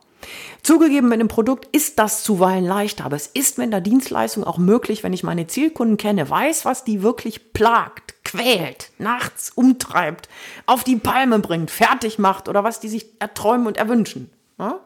Zugegeben, 0.64 1.10
mit 1.10 1.20
einem 1.20 1.28
Produkt 1.28 1.74
ist 1.76 2.00
das 2.00 2.24
zuweilen 2.24 2.66
leichter, 2.66 3.06
aber 3.06 3.16
es 3.16 3.28
ist 3.28 3.58
mit 3.58 3.72
der 3.72 3.82
Dienstleistung 3.82 4.44
auch 4.44 4.58
möglich, 4.58 5.04
wenn 5.04 5.14
ich 5.14 5.24
meine 5.24 5.48
Zielkunden 5.48 5.98
kenne, 5.98 6.30
weiß, 6.30 6.66
was 6.66 6.84
die 6.84 7.02
wirklich 7.02 7.54
plagt, 7.54 8.16
quält, 8.24 8.92
nachts 8.98 9.52
umtreibt, 9.52 10.28
auf 10.66 10.84
die 10.84 10.98
Palme 10.98 11.40
bringt, 11.40 11.72
fertig 11.72 12.20
macht 12.20 12.50
oder 12.50 12.64
was 12.64 12.80
die 12.80 12.90
sich 12.90 13.08
erträumen 13.20 13.68
und 13.68 13.78
erwünschen. 13.78 14.30
Ja? 14.60 14.82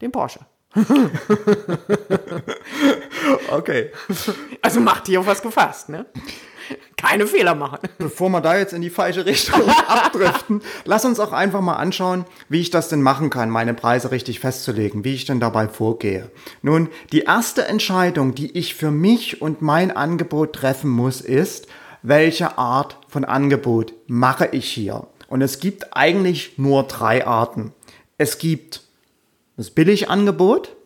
Den 0.00 0.12
Porsche. 0.12 0.40
okay. 3.50 3.92
Also 4.62 4.80
macht 4.80 5.06
hier 5.06 5.20
auf 5.20 5.26
was 5.26 5.42
gefasst, 5.42 5.88
ne? 5.88 6.06
Keine 6.96 7.26
Fehler 7.26 7.54
machen. 7.54 7.78
Bevor 7.98 8.28
wir 8.30 8.40
da 8.40 8.56
jetzt 8.56 8.72
in 8.72 8.82
die 8.82 8.90
falsche 8.90 9.26
Richtung 9.26 9.68
abdriften, 9.88 10.62
lass 10.84 11.04
uns 11.04 11.20
auch 11.20 11.32
einfach 11.32 11.60
mal 11.60 11.76
anschauen, 11.76 12.24
wie 12.48 12.60
ich 12.60 12.70
das 12.70 12.88
denn 12.88 13.02
machen 13.02 13.30
kann, 13.30 13.50
meine 13.50 13.74
Preise 13.74 14.10
richtig 14.10 14.40
festzulegen, 14.40 15.04
wie 15.04 15.14
ich 15.14 15.24
denn 15.24 15.40
dabei 15.40 15.68
vorgehe. 15.68 16.30
Nun, 16.62 16.88
die 17.12 17.22
erste 17.22 17.66
Entscheidung, 17.66 18.34
die 18.34 18.56
ich 18.56 18.74
für 18.74 18.90
mich 18.90 19.42
und 19.42 19.62
mein 19.62 19.90
Angebot 19.90 20.54
treffen 20.54 20.90
muss, 20.90 21.20
ist, 21.20 21.66
welche 22.02 22.58
Art 22.58 22.98
von 23.08 23.24
Angebot 23.24 23.94
mache 24.06 24.48
ich 24.52 24.66
hier? 24.70 25.06
Und 25.28 25.40
es 25.42 25.58
gibt 25.58 25.96
eigentlich 25.96 26.58
nur 26.58 26.84
drei 26.84 27.26
Arten. 27.26 27.72
Es 28.18 28.38
gibt 28.38 28.82
das 29.56 29.70
Billigangebot, 29.70 30.76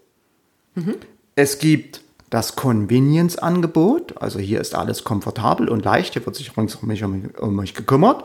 mhm. 0.75 0.97
es 1.35 1.59
gibt 1.59 2.03
das 2.31 2.57
Convenience-Angebot, 2.57 4.21
also 4.21 4.39
hier 4.39 4.61
ist 4.61 4.75
alles 4.75 5.05
komfortabel 5.05 5.69
und 5.69 5.85
leicht, 5.85 6.13
hier 6.13 6.25
wird 6.27 6.37
sich 6.37 6.57
rund 6.57 6.77
um 6.81 6.89
mich, 6.89 7.03
um, 7.03 7.57
mich 7.57 7.75
gekümmert. 7.75 8.25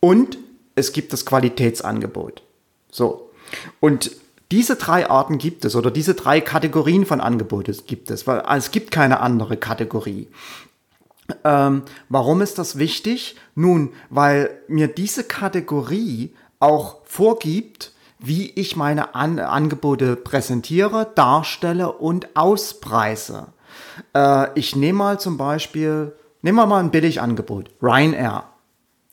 Und 0.00 0.38
es 0.74 0.92
gibt 0.92 1.12
das 1.12 1.26
Qualitätsangebot. 1.26 2.42
So, 2.90 3.30
Und 3.80 4.12
diese 4.50 4.76
drei 4.76 5.10
Arten 5.10 5.38
gibt 5.38 5.64
es 5.64 5.74
oder 5.74 5.90
diese 5.90 6.14
drei 6.14 6.40
Kategorien 6.40 7.06
von 7.06 7.20
Angeboten 7.20 7.76
gibt 7.86 8.10
es, 8.10 8.26
weil 8.26 8.42
es 8.56 8.70
gibt 8.70 8.90
keine 8.90 9.20
andere 9.20 9.56
Kategorie. 9.56 10.28
Ähm, 11.42 11.82
warum 12.08 12.42
ist 12.42 12.58
das 12.58 12.78
wichtig? 12.78 13.36
Nun, 13.54 13.92
weil 14.10 14.50
mir 14.68 14.88
diese 14.88 15.24
Kategorie 15.24 16.34
auch 16.60 16.98
vorgibt, 17.04 17.92
wie 18.26 18.50
ich 18.50 18.76
meine 18.76 19.14
An 19.14 19.38
Angebote 19.38 20.16
präsentiere, 20.16 21.12
darstelle 21.14 21.92
und 21.92 22.36
auspreise. 22.36 23.48
Äh, 24.14 24.58
ich 24.58 24.76
nehme 24.76 24.98
mal 24.98 25.20
zum 25.20 25.36
Beispiel, 25.36 26.12
nehmen 26.42 26.56
wir 26.56 26.66
mal 26.66 26.80
ein 26.80 26.90
Billigangebot, 26.90 27.70
Ryanair. 27.82 28.44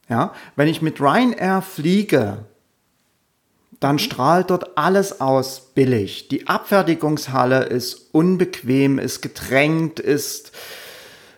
Ja, 0.09 0.33
wenn 0.55 0.67
ich 0.67 0.81
mit 0.81 0.99
Ryanair 0.99 1.61
fliege, 1.61 2.45
dann 3.79 3.97
strahlt 3.97 4.49
dort 4.49 4.77
alles 4.77 5.21
aus 5.21 5.71
billig. 5.73 6.27
Die 6.27 6.47
Abfertigungshalle 6.47 7.63
ist 7.63 8.13
unbequem, 8.13 8.99
ist 8.99 9.21
gedrängt, 9.21 9.99
ist 9.99 10.51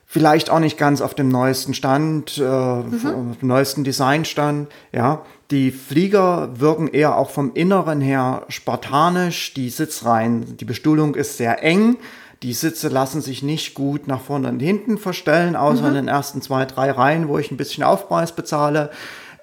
vielleicht 0.05 0.49
auch 0.49 0.59
nicht 0.59 0.77
ganz 0.77 1.01
auf 1.01 1.15
dem 1.15 1.29
neuesten 1.29 1.73
Stand, 1.73 2.38
äh, 2.38 2.41
mhm. 2.43 3.38
neuesten 3.41 3.83
Designstand. 3.83 4.69
Ja, 4.91 5.25
die 5.53 5.71
Flieger 5.71 6.59
wirken 6.59 6.87
eher 6.87 7.15
auch 7.15 7.29
vom 7.29 7.53
Inneren 7.53 8.01
her 8.01 8.43
spartanisch. 8.49 9.53
Die 9.53 9.69
Sitzreihen, 9.69 10.57
die 10.57 10.65
Bestuhlung 10.65 11.13
ist 11.13 11.37
sehr 11.37 11.63
eng. 11.63 11.97
Die 12.41 12.53
Sitze 12.53 12.89
lassen 12.89 13.21
sich 13.21 13.43
nicht 13.43 13.75
gut 13.75 14.07
nach 14.07 14.19
vorne 14.19 14.49
und 14.49 14.59
hinten 14.59 14.97
verstellen, 14.97 15.55
außer 15.55 15.83
mhm. 15.83 15.87
in 15.89 15.93
den 15.93 16.07
ersten 16.07 16.41
zwei, 16.41 16.65
drei 16.65 16.89
Reihen, 16.89 17.27
wo 17.27 17.37
ich 17.37 17.51
ein 17.51 17.57
bisschen 17.57 17.83
Aufpreis 17.83 18.35
bezahle. 18.35 18.89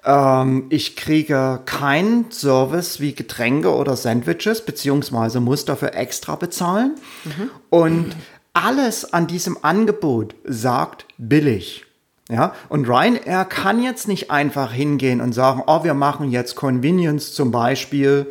Ähm, 0.03 0.65
ich 0.67 0.97
kriege 0.97 1.61
keinen 1.65 2.29
Service 2.29 2.99
wie 2.99 3.15
Getränke 3.15 3.73
oder 3.73 3.95
Sandwiches, 3.95 4.65
beziehungsweise 4.65 5.39
muss 5.39 5.63
dafür 5.63 5.95
extra 5.95 6.35
bezahlen. 6.35 6.95
Mhm. 7.23 7.49
Und 7.69 8.15
alles 8.51 9.13
an 9.13 9.27
diesem 9.27 9.57
Angebot 9.63 10.35
sagt 10.43 11.05
billig. 11.17 11.85
Ja, 12.31 12.53
und 12.69 12.87
Ryanair 12.87 13.43
kann 13.43 13.83
jetzt 13.83 14.07
nicht 14.07 14.31
einfach 14.31 14.71
hingehen 14.71 15.19
und 15.19 15.33
sagen, 15.33 15.63
oh, 15.67 15.83
wir 15.83 15.93
machen 15.93 16.31
jetzt 16.31 16.55
Convenience 16.55 17.33
zum 17.33 17.51
Beispiel, 17.51 18.25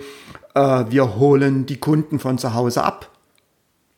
äh, 0.55 0.85
wir 0.89 1.17
holen 1.17 1.67
die 1.67 1.77
Kunden 1.77 2.19
von 2.19 2.39
zu 2.39 2.55
Hause 2.55 2.83
ab. 2.83 3.11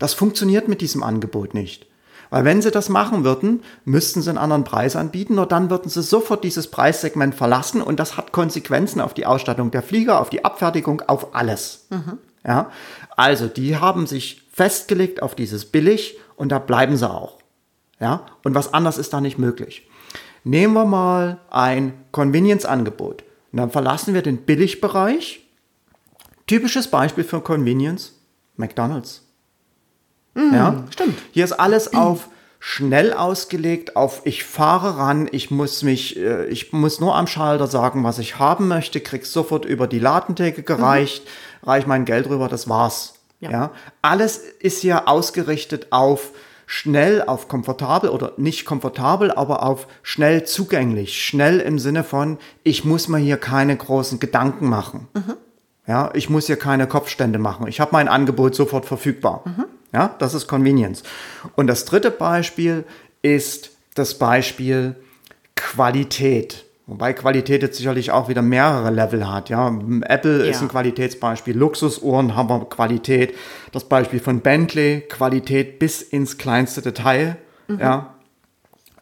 Das 0.01 0.13
funktioniert 0.13 0.67
mit 0.67 0.81
diesem 0.81 1.05
Angebot 1.05 1.55
nicht. 1.55 1.87
Weil 2.31 2.45
wenn 2.45 2.63
sie 2.63 2.73
das 2.73 2.89
machen 2.89 3.23
würden, 3.23 3.63
müssten 3.85 4.23
sie 4.23 4.31
einen 4.31 4.39
anderen 4.39 4.65
Preis 4.65 4.97
anbieten, 4.97 5.37
nur 5.37 5.47
dann 5.47 5.71
würden 5.71 5.89
sie 5.89 6.03
sofort 6.03 6.43
dieses 6.43 6.67
Preissegment 6.67 7.37
verlassen 7.37 7.81
und 7.81 8.01
das 8.01 8.17
hat 8.17 8.33
Konsequenzen 8.33 9.01
auf 9.01 9.15
die 9.15 9.27
Ausstattung 9.27 9.71
der 9.71 9.83
Flieger, 9.83 10.21
auf 10.21 10.31
die 10.31 10.45
Abfertigung, 10.45 11.03
auf 11.07 11.33
alles. 11.33 11.87
Mhm. 11.91 12.19
Ja, 12.45 12.73
also 13.17 13.47
die 13.47 13.77
haben 13.77 14.09
sich 14.09 14.43
festgelegt 14.51 15.23
auf 15.23 15.37
dieses 15.37 15.65
billig 15.67 16.19
und 16.35 16.51
da 16.51 16.59
bleiben 16.59 16.97
sie 16.97 17.09
auch. 17.09 17.42
Ja, 18.03 18.27
und 18.43 18.57
was 18.57 18.75
anderes 18.75 18.99
ist 18.99 19.13
da 19.13 19.21
nicht 19.21 19.39
möglich. 19.39 19.89
Nehmen 20.43 20.75
wir 20.75 20.85
mal 20.85 21.39
ein 21.51 21.95
Convenience-Angebot. 22.11 23.23
Und 23.53 23.59
dann 23.59 23.71
verlassen 23.71 24.13
wir 24.13 24.23
den 24.23 24.39
Billigbereich. 24.39 25.47
Typisches 26.49 26.89
Beispiel 26.89 27.23
für 27.23 27.41
Convenience, 27.41 28.15
McDonald's. 28.57 29.23
Mm, 30.35 30.53
ja, 30.53 30.85
stimmt. 30.91 31.17
Hier 31.31 31.45
ist 31.45 31.53
alles 31.53 31.95
auf 31.95 32.29
schnell 32.59 33.13
ausgelegt, 33.13 33.95
auf 33.95 34.23
ich 34.25 34.43
fahre 34.43 34.97
ran, 34.97 35.29
ich 35.31 35.53
muss 35.53 35.85
mich, 35.85 36.17
äh, 36.19 36.47
ich 36.47 36.73
muss 36.73 36.99
nur 36.99 37.15
am 37.15 37.29
Schalter 37.29 37.69
sagen, 37.69 38.03
was 38.03 38.19
ich 38.19 38.41
haben 38.41 38.67
möchte, 38.67 39.01
krieg's 39.01 39.33
sofort 39.33 39.65
über 39.65 39.87
die 39.87 40.01
Ladentheke 40.01 40.65
gereicht, 40.65 41.25
mhm. 41.63 41.69
reich 41.69 41.87
mein 41.87 42.05
Geld 42.05 42.29
rüber, 42.29 42.49
das 42.49 42.69
war's. 42.69 43.15
Ja. 43.39 43.51
ja. 43.51 43.71
Alles 44.01 44.39
ist 44.39 44.81
hier 44.81 45.09
ausgerichtet 45.09 45.89
auf 45.91 46.33
schnell, 46.67 47.23
auf 47.23 47.49
komfortabel 47.49 48.11
oder 48.11 48.33
nicht 48.37 48.65
komfortabel, 48.65 49.31
aber 49.31 49.63
auf 49.63 49.87
schnell 50.03 50.45
zugänglich. 50.45 51.25
Schnell 51.25 51.61
im 51.61 51.79
Sinne 51.79 52.05
von, 52.05 52.39
ich 52.63 52.85
muss 52.85 53.09
mir 53.09 53.19
hier 53.19 53.37
keine 53.37 53.77
großen 53.77 54.21
Gedanken 54.21 54.69
machen. 54.69 55.09
Mhm. 55.15 55.35
Ja, 55.87 56.11
ich 56.15 56.31
muss 56.31 56.47
hier 56.47 56.57
keine 56.57 56.87
Kopfstände 56.87 57.39
machen. 57.39 57.67
Ich 57.67 57.81
habe 57.81 57.91
mein 57.93 58.09
Angebot 58.09 58.55
sofort 58.55 58.87
verfügbar. 58.87 59.43
Mhm. 59.45 59.65
Ja, 59.93 60.15
das 60.19 60.35
ist 60.35 60.47
Convenience. 60.47 61.03
Und 61.57 61.67
das 61.67 61.85
dritte 61.85 62.11
Beispiel 62.11 62.85
ist 63.21 63.71
das 63.95 64.15
Beispiel 64.15 64.97
Qualität. 65.55 66.65
Wobei 66.87 67.13
Qualität 67.13 67.63
jetzt 67.63 67.79
sicherlich 67.79 68.11
auch 68.11 68.29
wieder 68.29 68.43
mehrere 68.43 68.91
Level 68.91 69.29
hat. 69.31 69.49
Ja, 69.51 69.69
Apple 69.69 70.45
ja. 70.45 70.51
ist 70.51 70.63
ein 70.63 70.69
Qualitätsbeispiel. 70.69 71.57
Luxusuhren 71.57 72.35
haben 72.35 72.49
wir 72.49 72.65
Qualität. 72.65 73.35
Das 73.71 73.85
Beispiel 73.85 74.19
von 74.19 74.41
Bentley, 74.41 75.03
Qualität 75.09 75.79
bis 75.79 76.03
ins 76.03 76.39
kleinste 76.39 76.83
Detail. 76.83 77.37
Mhm. 77.69 77.79
Ja. 77.79 78.15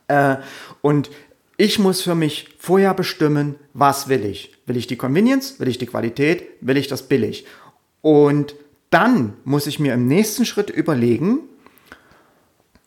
Äh, 0.08 0.36
und 0.82 1.10
ich 1.56 1.78
muss 1.78 2.02
für 2.02 2.14
mich 2.14 2.54
vorher 2.58 2.92
bestimmen, 2.92 3.54
was 3.72 4.08
will 4.08 4.24
ich. 4.24 4.54
Will 4.66 4.76
ich 4.76 4.86
die 4.86 4.96
Convenience? 4.96 5.58
Will 5.58 5.68
ich 5.68 5.78
die 5.78 5.86
Qualität? 5.86 6.44
Will 6.60 6.76
ich 6.76 6.86
das 6.86 7.08
billig? 7.08 7.46
Und 8.02 8.54
dann 8.90 9.34
muss 9.44 9.66
ich 9.66 9.78
mir 9.78 9.94
im 9.94 10.06
nächsten 10.06 10.44
Schritt 10.44 10.68
überlegen, 10.68 11.40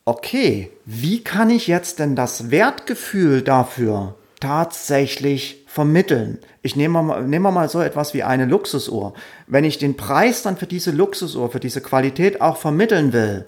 okay, 0.06 0.70
wie 0.86 1.24
kann 1.24 1.50
ich 1.50 1.68
jetzt 1.68 2.00
denn 2.00 2.16
das 2.16 2.52
Wertgefühl 2.52 3.42
dafür 3.42 4.16
tatsächlich 4.44 5.64
vermitteln? 5.68 6.38
Ich 6.62 6.76
nehme 6.76 7.02
mal, 7.02 7.24
nehme 7.24 7.52
mal 7.52 7.70
so 7.70 7.80
etwas 7.80 8.14
wie 8.14 8.24
eine 8.24 8.46
Luxusuhr. 8.46 9.14
Wenn 9.48 9.64
ich 9.64 9.78
den 9.78 9.96
Preis 9.96 10.44
dann 10.44 10.58
für 10.58 10.68
diese 10.68 10.92
Luxusuhr, 10.92 11.50
für 11.50 11.62
diese 11.62 11.80
Qualität 11.80 12.42
auch 12.42 12.58
vermitteln 12.58 13.14
will, 13.14 13.46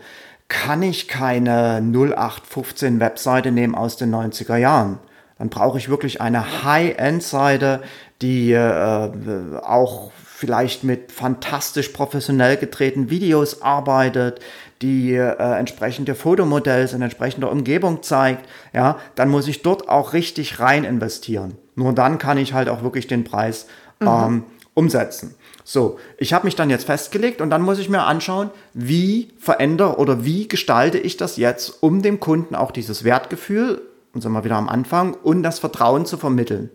kann 0.47 0.81
ich 0.83 1.09
keine 1.09 1.81
0815 1.81 3.01
Webseite 3.01 3.51
nehmen 3.51 3.75
aus 3.75 3.97
den 3.97 4.13
90er 4.13 4.55
Jahren. 4.55 4.99
Dann 5.37 5.49
brauche 5.49 5.77
ich 5.77 5.89
wirklich 5.89 6.21
eine 6.21 6.63
High-End-Seite, 6.63 7.81
die 8.21 8.53
äh, 8.53 9.59
auch 9.63 10.11
vielleicht 10.13 10.85
mit 10.85 11.11
fantastisch 11.11 11.89
professionell 11.89 12.55
gedrehten 12.55 13.09
Videos 13.09 13.61
arbeitet, 13.61 14.39
die 14.85 15.13
äh, 15.13 15.33
entsprechende 15.57 16.13
Fotomodells 16.13 16.93
in 16.93 17.01
entsprechender 17.01 17.51
Umgebung 17.51 18.03
zeigt, 18.03 18.47
ja, 18.73 18.97
dann 19.15 19.29
muss 19.29 19.47
ich 19.47 19.63
dort 19.63 19.89
auch 19.89 20.13
richtig 20.13 20.59
rein 20.59 20.83
investieren. 20.83 21.55
Nur 21.75 21.93
dann 21.93 22.17
kann 22.19 22.37
ich 22.37 22.53
halt 22.53 22.69
auch 22.69 22.83
wirklich 22.83 23.07
den 23.07 23.23
Preis 23.23 23.65
mhm. 23.99 24.07
ähm, 24.07 24.43
umsetzen. 24.75 25.35
So, 25.63 25.97
ich 26.19 26.33
habe 26.33 26.45
mich 26.45 26.55
dann 26.55 26.69
jetzt 26.69 26.85
festgelegt 26.85 27.41
und 27.41 27.49
dann 27.49 27.63
muss 27.63 27.79
ich 27.79 27.89
mir 27.89 28.03
anschauen, 28.03 28.51
wie 28.73 29.33
verändere 29.39 29.97
oder 29.97 30.23
wie 30.23 30.47
gestalte 30.47 30.99
ich 30.99 31.17
das 31.17 31.37
jetzt, 31.37 31.81
um 31.81 32.03
dem 32.03 32.19
Kunden 32.19 32.53
auch 32.53 32.69
dieses 32.71 33.03
Wertgefühl, 33.03 33.81
und 34.13 34.21
sind 34.21 34.31
wir 34.31 34.43
wieder 34.43 34.55
am 34.57 34.69
Anfang, 34.69 35.15
und 35.15 35.41
das 35.41 35.57
Vertrauen 35.57 36.05
zu 36.05 36.17
vermitteln. 36.17 36.69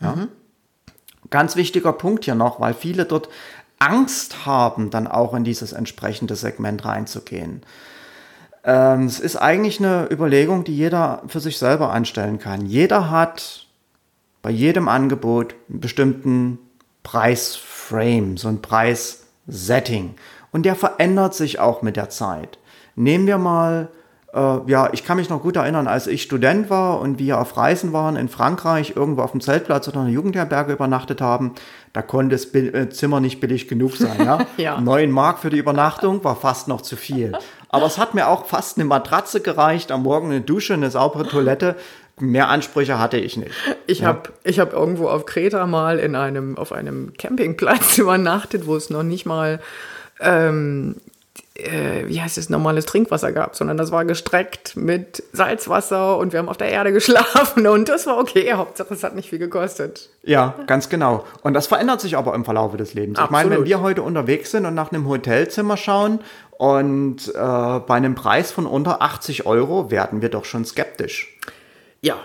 Ja? 0.00 0.14
Mhm. 0.14 0.28
Ganz 1.30 1.56
wichtiger 1.56 1.92
Punkt 1.92 2.24
hier 2.24 2.34
noch, 2.36 2.60
weil 2.60 2.74
viele 2.74 3.04
dort 3.04 3.28
Angst 3.80 4.46
haben, 4.46 4.90
dann 4.90 5.08
auch 5.08 5.34
in 5.34 5.42
dieses 5.42 5.72
entsprechende 5.72 6.36
Segment 6.36 6.84
reinzugehen. 6.84 7.62
Ähm, 8.62 9.06
es 9.06 9.18
ist 9.18 9.36
eigentlich 9.36 9.80
eine 9.80 10.06
Überlegung, 10.10 10.64
die 10.64 10.76
jeder 10.76 11.22
für 11.26 11.40
sich 11.40 11.58
selber 11.58 11.92
anstellen 11.92 12.38
kann. 12.38 12.66
Jeder 12.66 13.10
hat 13.10 13.66
bei 14.42 14.50
jedem 14.50 14.88
Angebot 14.88 15.54
einen 15.68 15.80
bestimmten 15.80 16.58
Preisframe, 17.02 18.36
so 18.36 18.48
ein 18.48 18.62
Preissetting. 18.62 20.14
Und 20.52 20.64
der 20.64 20.76
verändert 20.76 21.34
sich 21.34 21.58
auch 21.58 21.82
mit 21.82 21.96
der 21.96 22.10
Zeit. 22.10 22.58
Nehmen 22.96 23.26
wir 23.26 23.38
mal 23.38 23.88
äh, 24.32 24.58
ja, 24.66 24.90
ich 24.92 25.04
kann 25.04 25.16
mich 25.16 25.28
noch 25.28 25.42
gut 25.42 25.56
erinnern, 25.56 25.88
als 25.88 26.06
ich 26.06 26.22
Student 26.22 26.70
war 26.70 27.00
und 27.00 27.18
wir 27.18 27.40
auf 27.40 27.56
Reisen 27.56 27.92
waren 27.92 28.16
in 28.16 28.28
Frankreich, 28.28 28.94
irgendwo 28.94 29.22
auf 29.22 29.32
dem 29.32 29.40
Zeltplatz 29.40 29.88
oder 29.88 30.00
einer 30.00 30.10
Jugendherberge 30.10 30.72
übernachtet 30.72 31.20
haben, 31.20 31.54
da 31.92 32.02
konnte 32.02 32.36
das 32.36 32.54
äh, 32.54 32.88
Zimmer 32.90 33.20
nicht 33.20 33.40
billig 33.40 33.66
genug 33.66 33.96
sein. 33.96 34.24
Ja? 34.24 34.46
ja. 34.56 34.80
9 34.80 35.10
Mark 35.10 35.40
für 35.40 35.50
die 35.50 35.58
Übernachtung 35.58 36.22
war 36.22 36.36
fast 36.36 36.68
noch 36.68 36.80
zu 36.80 36.96
viel. 36.96 37.32
Aber 37.68 37.86
es 37.86 37.98
hat 37.98 38.14
mir 38.14 38.28
auch 38.28 38.46
fast 38.46 38.78
eine 38.78 38.84
Matratze 38.84 39.40
gereicht, 39.40 39.90
am 39.90 40.04
Morgen 40.04 40.30
eine 40.30 40.40
Dusche, 40.40 40.74
eine 40.74 40.90
saubere 40.90 41.26
Toilette. 41.26 41.76
Mehr 42.20 42.48
Ansprüche 42.48 42.98
hatte 42.98 43.16
ich 43.16 43.36
nicht. 43.36 43.52
Ich 43.86 44.00
ja. 44.00 44.08
habe 44.08 44.30
ich 44.44 44.60
hab 44.60 44.72
irgendwo 44.72 45.08
auf 45.08 45.24
Kreta 45.26 45.66
mal 45.66 45.98
in 45.98 46.14
einem, 46.14 46.56
auf 46.56 46.70
einem 46.70 47.14
Campingplatz 47.16 47.98
übernachtet, 47.98 48.66
wo 48.66 48.76
es 48.76 48.90
noch 48.90 49.02
nicht 49.02 49.26
mal 49.26 49.60
ähm, 50.20 50.96
äh, 51.54 52.06
wie 52.06 52.20
heißt 52.20 52.38
es, 52.38 52.48
normales 52.48 52.86
Trinkwasser 52.86 53.32
gab, 53.32 53.56
sondern 53.56 53.76
das 53.76 53.90
war 53.90 54.04
gestreckt 54.04 54.76
mit 54.76 55.22
Salzwasser 55.32 56.16
und 56.18 56.32
wir 56.32 56.38
haben 56.38 56.48
auf 56.48 56.56
der 56.56 56.68
Erde 56.68 56.92
geschlafen 56.94 57.66
und 57.66 57.88
das 57.88 58.06
war 58.06 58.18
okay. 58.18 58.52
Hauptsache, 58.52 58.94
es 58.94 59.02
hat 59.02 59.14
nicht 59.14 59.28
viel 59.28 59.38
gekostet. 59.38 60.10
Ja, 60.22 60.54
ganz 60.66 60.88
genau. 60.88 61.24
Und 61.42 61.54
das 61.54 61.66
verändert 61.66 62.00
sich 62.00 62.16
aber 62.16 62.34
im 62.34 62.44
Verlauf 62.44 62.76
des 62.76 62.94
Lebens. 62.94 63.18
Absolut. 63.18 63.40
Ich 63.42 63.48
meine, 63.48 63.60
wenn 63.60 63.66
wir 63.68 63.80
heute 63.80 64.02
unterwegs 64.02 64.50
sind 64.50 64.66
und 64.66 64.74
nach 64.74 64.92
einem 64.92 65.08
Hotelzimmer 65.08 65.76
schauen 65.76 66.20
und 66.52 67.28
äh, 67.28 67.32
bei 67.34 67.94
einem 67.94 68.14
Preis 68.14 68.52
von 68.52 68.66
unter 68.66 69.02
80 69.02 69.46
Euro 69.46 69.90
werden 69.90 70.22
wir 70.22 70.28
doch 70.28 70.44
schon 70.44 70.64
skeptisch. 70.64 71.36
Ja. 72.00 72.16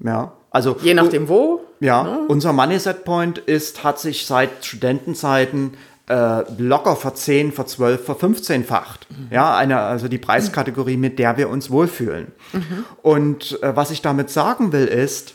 Ja. 0.00 0.32
Also, 0.50 0.76
Je 0.80 0.94
nachdem 0.94 1.28
wo 1.28 1.60
Ja, 1.80 2.02
ne? 2.02 2.20
unser 2.28 2.52
Money 2.52 2.78
Set 2.78 3.04
Point 3.04 3.38
ist, 3.38 3.84
hat 3.84 3.98
sich 3.98 4.26
seit 4.26 4.64
Studentenzeiten 4.64 5.74
äh, 6.08 6.42
locker 6.58 6.96
verzehn, 6.96 7.52
verzwölf, 7.52 8.04
verfünfzehnfacht. 8.04 9.06
Mhm. 9.10 9.28
Ja, 9.30 9.56
eine, 9.56 9.80
also 9.80 10.08
die 10.08 10.18
Preiskategorie, 10.18 10.96
mit 10.96 11.18
der 11.18 11.36
wir 11.36 11.48
uns 11.48 11.70
wohlfühlen. 11.70 12.32
Mhm. 12.52 12.84
Und 13.02 13.62
äh, 13.62 13.74
was 13.74 13.90
ich 13.90 14.02
damit 14.02 14.30
sagen 14.30 14.72
will, 14.72 14.86
ist, 14.86 15.34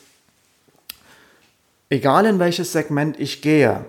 egal 1.90 2.26
in 2.26 2.40
welches 2.40 2.72
Segment 2.72 3.20
ich 3.20 3.42
gehe, 3.42 3.86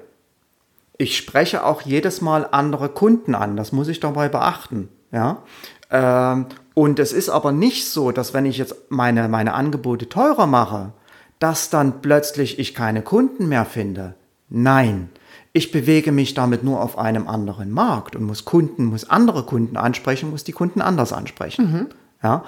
ich 0.98 1.16
spreche 1.16 1.64
auch 1.64 1.82
jedes 1.82 2.20
Mal 2.20 2.46
andere 2.50 2.88
Kunden 2.88 3.34
an. 3.34 3.56
Das 3.56 3.72
muss 3.72 3.88
ich 3.88 4.00
dabei 4.00 4.28
beachten. 4.28 4.88
Ja. 5.10 5.42
Ähm, 5.90 6.46
und 6.74 6.98
es 6.98 7.12
ist 7.12 7.28
aber 7.28 7.52
nicht 7.52 7.88
so, 7.88 8.12
dass 8.12 8.34
wenn 8.34 8.46
ich 8.46 8.58
jetzt 8.58 8.74
meine, 8.88 9.28
meine 9.28 9.54
Angebote 9.54 10.08
teurer 10.08 10.46
mache, 10.46 10.92
dass 11.38 11.70
dann 11.70 12.02
plötzlich 12.02 12.58
ich 12.58 12.74
keine 12.74 13.02
Kunden 13.02 13.48
mehr 13.48 13.64
finde. 13.64 14.14
Nein, 14.48 15.10
ich 15.52 15.70
bewege 15.70 16.12
mich 16.12 16.34
damit 16.34 16.64
nur 16.64 16.80
auf 16.80 16.98
einem 16.98 17.28
anderen 17.28 17.70
Markt 17.70 18.16
und 18.16 18.24
muss 18.24 18.44
Kunden, 18.44 18.86
muss 18.86 19.08
andere 19.08 19.44
Kunden 19.44 19.76
ansprechen, 19.76 20.30
muss 20.30 20.44
die 20.44 20.52
Kunden 20.52 20.80
anders 20.80 21.12
ansprechen. 21.12 21.70
Mhm. 21.70 21.86
Ja, 22.22 22.44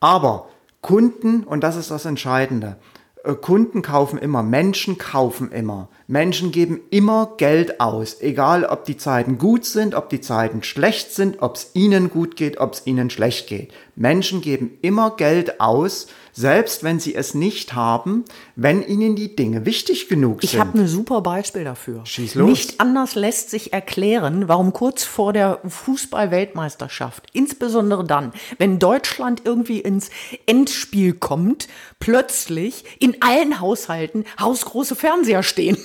aber 0.00 0.48
Kunden, 0.82 1.42
und 1.42 1.62
das 1.62 1.76
ist 1.76 1.90
das 1.90 2.04
Entscheidende, 2.04 2.76
äh, 3.24 3.34
Kunden 3.34 3.82
kaufen 3.82 4.18
immer, 4.18 4.42
Menschen 4.42 4.98
kaufen 4.98 5.50
immer. 5.50 5.88
Menschen 6.06 6.52
geben 6.52 6.80
immer 6.90 7.32
Geld 7.36 7.80
aus, 7.80 8.20
egal 8.20 8.64
ob 8.64 8.84
die 8.84 8.96
Zeiten 8.96 9.38
gut 9.38 9.64
sind, 9.64 9.94
ob 9.94 10.08
die 10.08 10.20
Zeiten 10.20 10.62
schlecht 10.62 11.12
sind, 11.12 11.42
ob 11.42 11.56
es 11.56 11.70
ihnen 11.74 12.10
gut 12.10 12.36
geht, 12.36 12.58
ob 12.58 12.74
es 12.74 12.86
ihnen 12.86 13.10
schlecht 13.10 13.48
geht. 13.48 13.72
Menschen 13.96 14.40
geben 14.40 14.78
immer 14.82 15.16
Geld 15.16 15.60
aus, 15.60 16.06
selbst 16.36 16.84
wenn 16.84 17.00
sie 17.00 17.14
es 17.14 17.34
nicht 17.34 17.74
haben, 17.74 18.26
wenn 18.56 18.86
ihnen 18.86 19.16
die 19.16 19.34
Dinge 19.34 19.64
wichtig 19.64 20.08
genug 20.08 20.42
sind. 20.42 20.52
Ich 20.52 20.60
habe 20.60 20.78
ein 20.78 20.86
super 20.86 21.22
Beispiel 21.22 21.64
dafür. 21.64 22.04
Schieß 22.04 22.34
los. 22.34 22.48
Nicht 22.48 22.80
anders 22.80 23.14
lässt 23.14 23.48
sich 23.48 23.72
erklären, 23.72 24.46
warum 24.46 24.74
kurz 24.74 25.02
vor 25.02 25.32
der 25.32 25.60
Fußball-Weltmeisterschaft, 25.66 27.24
insbesondere 27.32 28.04
dann, 28.04 28.32
wenn 28.58 28.78
Deutschland 28.78 29.42
irgendwie 29.46 29.80
ins 29.80 30.10
Endspiel 30.44 31.14
kommt, 31.14 31.68
plötzlich 32.00 32.84
in 33.00 33.16
allen 33.22 33.58
Haushalten 33.60 34.24
hausgroße 34.38 34.94
Fernseher 34.94 35.42
stehen. 35.42 35.78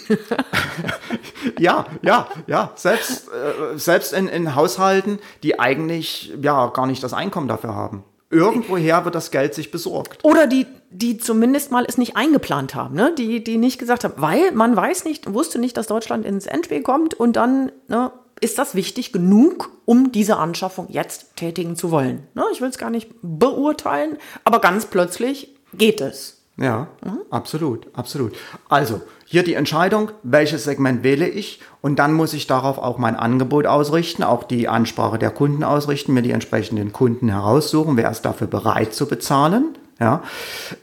ja, 1.60 1.86
ja, 2.02 2.28
ja. 2.47 2.74
Selbst, 2.76 3.30
äh, 3.30 3.78
selbst 3.78 4.12
in, 4.12 4.28
in 4.28 4.54
Haushalten, 4.54 5.20
die 5.43 5.62
eigentlich 5.62 6.34
ja 6.41 6.68
gar 6.68 6.88
nicht 6.88 7.02
das 7.04 7.14
Einkommen 7.14 7.47
dafür 7.47 7.74
haben. 7.74 8.04
Irgendwoher 8.32 9.05
wird 9.05 9.13
das 9.13 9.29
Geld 9.29 9.53
sich 9.53 9.71
besorgt. 9.71 10.23
Oder 10.23 10.47
die, 10.47 10.65
die 10.89 11.17
zumindest 11.17 11.71
mal 11.71 11.86
es 11.88 11.97
nicht 11.97 12.15
eingeplant 12.15 12.73
haben, 12.75 12.95
ne? 12.95 13.13
Die, 13.17 13.43
die 13.43 13.57
nicht 13.57 13.77
gesagt 13.77 14.03
haben, 14.03 14.13
weil 14.17 14.51
man 14.53 14.75
weiß 14.75 15.05
nicht, 15.05 15.34
wusste 15.34 15.59
nicht, 15.59 15.77
dass 15.77 15.88
Deutschland 15.88 16.25
ins 16.25 16.45
Endspiel 16.45 16.82
kommt 16.82 17.13
und 17.13 17.36
dann 17.36 17.71
ne, 17.88 18.11
ist 18.39 18.57
das 18.57 18.73
wichtig 18.73 19.11
genug, 19.11 19.69
um 19.86 20.11
diese 20.11 20.38
Anschaffung 20.38 20.88
jetzt 20.89 21.36
tätigen 21.36 21.75
zu 21.75 21.91
wollen. 21.91 22.27
Ne? 22.34 22.43
Ich 22.51 22.61
will 22.61 22.69
es 22.69 22.77
gar 22.77 22.89
nicht 22.89 23.09
beurteilen, 23.21 24.17
aber 24.43 24.59
ganz 24.59 24.86
plötzlich 24.86 25.55
geht 25.73 26.01
es. 26.01 26.41
Ja, 26.57 26.88
mhm. 27.03 27.19
absolut, 27.29 27.88
absolut. 27.93 28.34
Also, 28.69 29.01
hier 29.32 29.43
die 29.43 29.53
Entscheidung, 29.53 30.11
welches 30.23 30.65
Segment 30.65 31.03
wähle 31.03 31.25
ich 31.25 31.61
und 31.79 31.99
dann 31.99 32.11
muss 32.11 32.34
ich 32.34 32.47
darauf 32.47 32.77
auch 32.77 32.97
mein 32.97 33.15
Angebot 33.15 33.65
ausrichten, 33.65 34.23
auch 34.23 34.43
die 34.43 34.67
Ansprache 34.67 35.17
der 35.17 35.29
Kunden 35.29 35.63
ausrichten, 35.63 36.13
mir 36.13 36.21
die 36.21 36.32
entsprechenden 36.32 36.91
Kunden 36.91 37.29
heraussuchen, 37.29 37.95
wer 37.95 38.11
ist 38.11 38.23
dafür 38.23 38.47
bereit 38.47 38.93
zu 38.93 39.05
bezahlen. 39.05 39.77
Ja. 40.01 40.21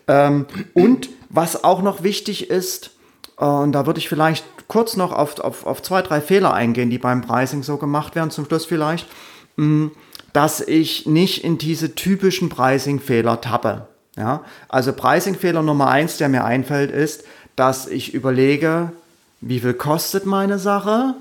Ähm, 0.07 0.47
und 0.73 1.11
was 1.29 1.63
auch 1.63 1.83
noch 1.83 2.03
wichtig 2.03 2.49
ist, 2.49 2.93
äh, 3.39 3.45
und 3.45 3.73
da 3.73 3.85
würde 3.85 3.99
ich 3.99 4.09
vielleicht 4.09 4.47
kurz 4.67 4.97
noch 4.97 5.13
auf, 5.13 5.39
auf, 5.41 5.67
auf 5.67 5.83
zwei, 5.83 6.01
drei 6.01 6.23
Fehler 6.23 6.55
eingehen, 6.55 6.89
die 6.89 6.99
beim 6.99 7.21
Pricing 7.21 7.63
so 7.63 7.77
gemacht 7.77 8.15
werden, 8.15 8.31
zum 8.31 8.47
Schluss 8.47 8.65
vielleicht, 8.65 9.07
mm, 9.57 9.89
dass 10.33 10.63
ich 10.63 11.05
nicht 11.05 11.45
in 11.45 11.59
diese 11.59 11.95
typischen 11.95 12.49
Pricing-Fehler 12.49 13.43
tappe. 13.43 13.89
Ja, 14.17 14.43
also 14.69 14.93
Pricing-Fehler 14.95 15.63
Nummer 15.63 15.89
eins, 15.89 16.17
der 16.17 16.29
mir 16.29 16.45
einfällt, 16.45 16.91
ist, 16.91 17.25
dass 17.59 17.87
ich 17.87 18.15
überlege, 18.15 18.93
wie 19.41 19.61
viel 19.61 19.75
kostet 19.75 20.27
meine 20.27 20.59
Sache 20.59 21.15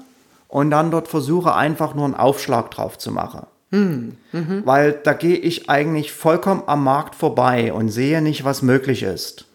und 0.47 0.69
dann 0.71 0.91
dort 0.91 1.07
versuche 1.07 1.55
einfach 1.55 1.95
nur 1.95 2.05
einen 2.05 2.13
Aufschlag 2.13 2.71
drauf 2.71 2.97
zu 2.97 3.11
machen. 3.11 3.45
Hm. 3.71 4.17
Mhm. 4.31 4.61
Weil 4.65 4.93
da 4.93 5.13
gehe 5.13 5.35
ich 5.35 5.69
eigentlich 5.69 6.11
vollkommen 6.13 6.63
am 6.67 6.83
Markt 6.83 7.15
vorbei 7.15 7.73
und 7.73 7.89
sehe 7.89 8.21
nicht, 8.21 8.45
was 8.45 8.61
möglich 8.61 9.03
ist. 9.03 9.45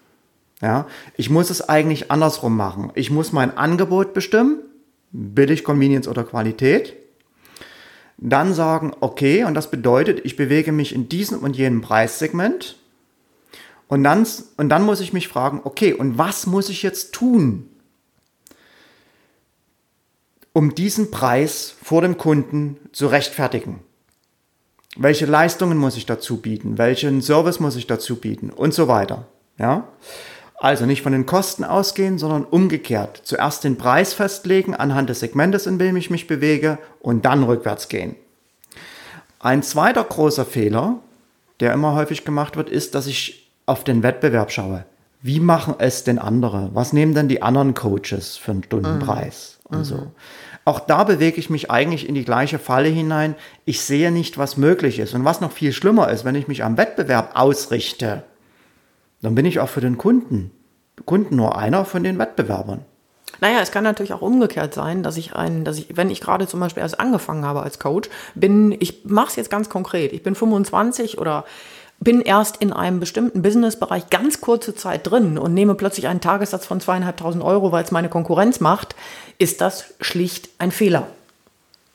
Ja, 0.60 0.86
ich 1.16 1.30
muss 1.30 1.50
es 1.50 1.68
eigentlich 1.68 2.10
andersrum 2.10 2.56
machen. 2.56 2.92
Ich 2.94 3.10
muss 3.10 3.32
mein 3.32 3.56
Angebot 3.56 4.14
bestimmen, 4.14 4.58
billig, 5.10 5.64
Convenience 5.64 6.06
oder 6.06 6.24
Qualität. 6.24 6.94
Dann 8.18 8.54
sagen, 8.54 8.92
okay, 9.00 9.44
und 9.44 9.54
das 9.54 9.70
bedeutet, 9.70 10.20
ich 10.24 10.36
bewege 10.36 10.70
mich 10.70 10.94
in 10.94 11.08
diesem 11.08 11.40
und 11.40 11.56
jenem 11.56 11.80
Preissegment 11.80 12.76
und 13.93 14.05
dann, 14.05 14.26
und 14.57 14.70
dann 14.70 14.86
muss 14.86 15.01
ich 15.01 15.12
mich 15.12 15.28
fragen, 15.28 15.61
okay, 15.64 15.93
und 15.93 16.16
was 16.16 16.47
muss 16.47 16.70
ich 16.70 16.82
jetzt 16.82 17.12
tun, 17.12 17.68
um 20.55 20.74
diesen 20.74 21.11
Preis 21.11 21.74
vor 21.82 22.01
dem 22.01 22.16
Kunden 22.16 22.78
zu 22.93 23.09
rechtfertigen? 23.09 23.80
Welche 24.97 25.26
Leistungen 25.26 25.76
muss 25.76 25.99
ich 25.99 26.07
dazu 26.07 26.38
bieten? 26.38 26.78
Welchen 26.78 27.20
Service 27.20 27.61
muss 27.61 27.76
ich 27.76 27.86
dazu 27.86 28.16
bieten? 28.16 28.49
Und 28.49 28.72
so 28.72 28.88
weiter. 28.88 29.26
Ja? 29.59 29.88
Also 30.57 30.86
nicht 30.86 31.03
von 31.03 31.12
den 31.12 31.26
Kosten 31.26 31.62
ausgehen, 31.62 32.16
sondern 32.16 32.47
umgekehrt. 32.47 33.20
Zuerst 33.24 33.62
den 33.62 33.76
Preis 33.76 34.14
festlegen 34.14 34.74
anhand 34.74 35.11
des 35.11 35.20
Segmentes, 35.20 35.66
in 35.66 35.78
dem 35.78 35.97
ich 35.97 36.09
mich 36.09 36.26
bewege, 36.26 36.78
und 37.01 37.26
dann 37.26 37.43
rückwärts 37.43 37.88
gehen. 37.88 38.16
Ein 39.38 39.62
zweiter 39.62 40.03
großer 40.03 40.47
Fehler, 40.47 41.01
der 41.61 41.74
immer 41.74 41.95
häufig 41.95 42.24
gemacht 42.24 42.57
wird, 42.57 42.70
ist, 42.70 42.95
dass 42.95 43.07
ich 43.07 43.41
auf 43.66 43.84
den 43.84 44.02
Wettbewerb 44.02 44.50
schaue, 44.50 44.84
wie 45.20 45.40
machen 45.40 45.76
es 45.78 46.04
denn 46.04 46.18
andere? 46.18 46.70
Was 46.72 46.92
nehmen 46.92 47.14
denn 47.14 47.28
die 47.28 47.42
anderen 47.42 47.74
Coaches 47.74 48.36
für 48.36 48.50
einen 48.50 48.64
Stundenpreis 48.64 49.60
mhm. 49.68 49.76
und 49.76 49.80
mhm. 49.80 49.84
so? 49.84 50.12
Auch 50.64 50.80
da 50.80 51.02
bewege 51.04 51.38
ich 51.38 51.50
mich 51.50 51.70
eigentlich 51.70 52.08
in 52.08 52.14
die 52.14 52.24
gleiche 52.24 52.58
Falle 52.58 52.88
hinein. 52.88 53.34
Ich 53.64 53.80
sehe 53.80 54.12
nicht, 54.12 54.38
was 54.38 54.56
möglich 54.56 55.00
ist. 55.00 55.12
Und 55.12 55.24
was 55.24 55.40
noch 55.40 55.50
viel 55.50 55.72
schlimmer 55.72 56.10
ist, 56.10 56.24
wenn 56.24 56.36
ich 56.36 56.46
mich 56.46 56.62
am 56.62 56.76
Wettbewerb 56.76 57.32
ausrichte, 57.34 58.22
dann 59.22 59.34
bin 59.34 59.44
ich 59.44 59.58
auch 59.58 59.68
für 59.68 59.80
den 59.80 59.98
Kunden, 59.98 60.52
Kunden 61.04 61.34
nur 61.36 61.56
einer 61.56 61.84
von 61.84 62.04
den 62.04 62.18
Wettbewerbern. 62.18 62.84
Naja, 63.40 63.60
es 63.60 63.72
kann 63.72 63.82
natürlich 63.82 64.12
auch 64.12 64.22
umgekehrt 64.22 64.74
sein, 64.74 65.02
dass 65.02 65.16
ich 65.16 65.34
einen, 65.34 65.64
dass 65.64 65.78
ich, 65.78 65.96
wenn 65.96 66.10
ich 66.10 66.20
gerade 66.20 66.46
zum 66.46 66.60
Beispiel 66.60 66.82
erst 66.82 67.00
angefangen 67.00 67.44
habe 67.44 67.62
als 67.62 67.78
Coach, 67.78 68.08
bin, 68.34 68.76
ich 68.78 69.04
mache 69.04 69.28
es 69.28 69.36
jetzt 69.36 69.50
ganz 69.50 69.68
konkret, 69.68 70.12
ich 70.12 70.22
bin 70.22 70.34
25 70.34 71.18
oder 71.18 71.44
bin 72.03 72.20
erst 72.20 72.57
in 72.57 72.72
einem 72.72 73.00
bestimmten 73.00 73.42
Businessbereich 73.42 74.11
ganz 74.11 74.40
kurze 74.40 74.74
Zeit 74.74 75.09
drin 75.09 75.38
und 75.38 75.55
nehme 75.55 75.74
plötzlich 75.74 76.09
einen 76.09 76.20
Tagessatz 76.20 76.66
von 76.66 76.80
zweieinhalbtausend 76.80 77.44
Euro, 77.44 77.70
weil 77.70 77.84
es 77.84 77.92
meine 77.92 78.09
Konkurrenz 78.09 78.61
macht, 78.61 78.96
ist 79.38 79.61
das 79.61 79.84
schlicht 80.00 80.48
ein 80.59 80.72
Fehler. 80.72 81.07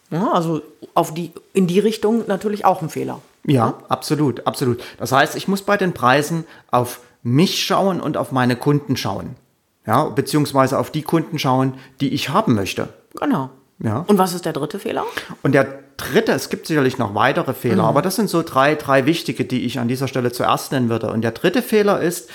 Ja, 0.10 0.32
also 0.32 0.62
auf 0.94 1.14
die, 1.14 1.34
in 1.54 1.68
die 1.68 1.80
Richtung 1.80 2.24
natürlich 2.28 2.64
auch 2.64 2.82
ein 2.82 2.90
Fehler. 2.90 3.22
Ja, 3.46 3.76
absolut, 3.90 4.48
absolut. 4.48 4.82
Das 4.98 5.12
heißt, 5.12 5.36
ich 5.36 5.48
muss 5.48 5.62
bei 5.62 5.76
den 5.76 5.94
Preisen 5.94 6.46
auf 6.72 7.02
mich 7.24 7.64
schauen 7.64 8.00
und 8.00 8.16
auf 8.16 8.32
meine 8.32 8.56
Kunden 8.56 8.96
schauen. 8.96 9.36
Ja, 9.86 10.06
beziehungsweise 10.06 10.80
auf 10.80 10.92
die 10.92 11.02
Kunden 11.02 11.40
schauen, 11.40 11.74
die 12.00 12.14
ich 12.14 12.30
haben 12.30 12.56
möchte. 12.56 12.90
Genau. 13.20 13.50
Ja. 13.80 14.04
Und 14.08 14.18
was 14.18 14.34
ist 14.34 14.46
der 14.46 14.54
dritte 14.54 14.80
Fehler? 14.80 15.06
Und 15.44 15.54
der 15.54 15.68
dritte, 15.98 16.32
es 16.32 16.50
gibt 16.50 16.68
sicherlich 16.68 16.98
noch 16.98 17.14
weitere 17.16 17.54
Fehler, 17.54 17.84
mhm. 17.84 17.90
aber 17.90 18.02
das 18.02 18.16
sind 18.16 18.30
so 18.30 18.42
drei, 18.42 18.76
drei 18.76 19.06
wichtige, 19.06 19.46
die 19.46 19.66
ich 19.66 19.80
an 19.80 19.88
dieser 19.88 20.08
Stelle 20.08 20.32
zuerst 20.32 20.72
nennen 20.72 20.90
würde. 20.90 21.12
Und 21.12 21.22
der 21.22 21.32
dritte 21.32 21.62
Fehler 21.62 22.02
ist, 22.02 22.30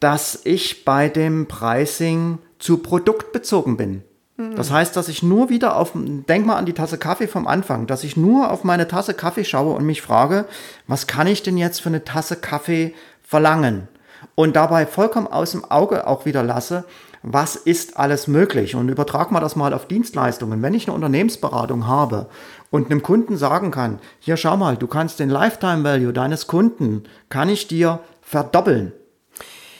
dass 0.00 0.40
ich 0.44 0.84
bei 0.84 1.08
dem 1.08 1.46
Pricing 1.46 2.38
zu 2.58 2.78
produktbezogen 2.78 3.76
bin. 3.76 4.02
Mhm. 4.36 4.56
Das 4.56 4.70
heißt, 4.70 4.96
dass 4.96 5.08
ich 5.08 5.22
nur 5.22 5.48
wieder 5.48 5.76
auf, 5.76 5.92
denk 5.94 6.46
mal 6.46 6.56
an 6.56 6.66
die 6.66 6.72
Tasse 6.72 6.98
Kaffee 6.98 7.28
vom 7.28 7.46
Anfang, 7.46 7.86
dass 7.86 8.02
ich 8.02 8.16
nur 8.16 8.50
auf 8.50 8.64
meine 8.64 8.88
Tasse 8.88 9.14
Kaffee 9.14 9.44
schaue 9.44 9.74
und 9.74 9.84
mich 9.84 10.02
frage, 10.02 10.46
was 10.86 11.06
kann 11.06 11.26
ich 11.26 11.42
denn 11.42 11.56
jetzt 11.56 11.80
für 11.80 11.88
eine 11.88 12.04
Tasse 12.04 12.36
Kaffee 12.36 12.94
verlangen? 13.22 13.88
Und 14.34 14.56
dabei 14.56 14.86
vollkommen 14.86 15.26
aus 15.26 15.52
dem 15.52 15.64
Auge 15.64 16.06
auch 16.06 16.26
wieder 16.26 16.42
lasse, 16.42 16.84
was 17.22 17.56
ist 17.56 17.98
alles 17.98 18.28
möglich? 18.28 18.74
Und 18.74 18.88
übertrag 18.88 19.30
mal 19.30 19.40
das 19.40 19.56
mal 19.56 19.74
auf 19.74 19.86
Dienstleistungen. 19.86 20.62
Wenn 20.62 20.74
ich 20.74 20.86
eine 20.86 20.94
Unternehmensberatung 20.94 21.86
habe 21.86 22.28
und 22.70 22.90
einem 22.90 23.02
Kunden 23.02 23.36
sagen 23.36 23.70
kann, 23.70 23.98
hier 24.20 24.36
schau 24.36 24.56
mal, 24.56 24.76
du 24.76 24.86
kannst 24.86 25.20
den 25.20 25.28
Lifetime 25.28 25.84
Value 25.84 26.12
deines 26.12 26.46
Kunden, 26.46 27.04
kann 27.28 27.48
ich 27.48 27.68
dir 27.68 28.00
verdoppeln. 28.22 28.92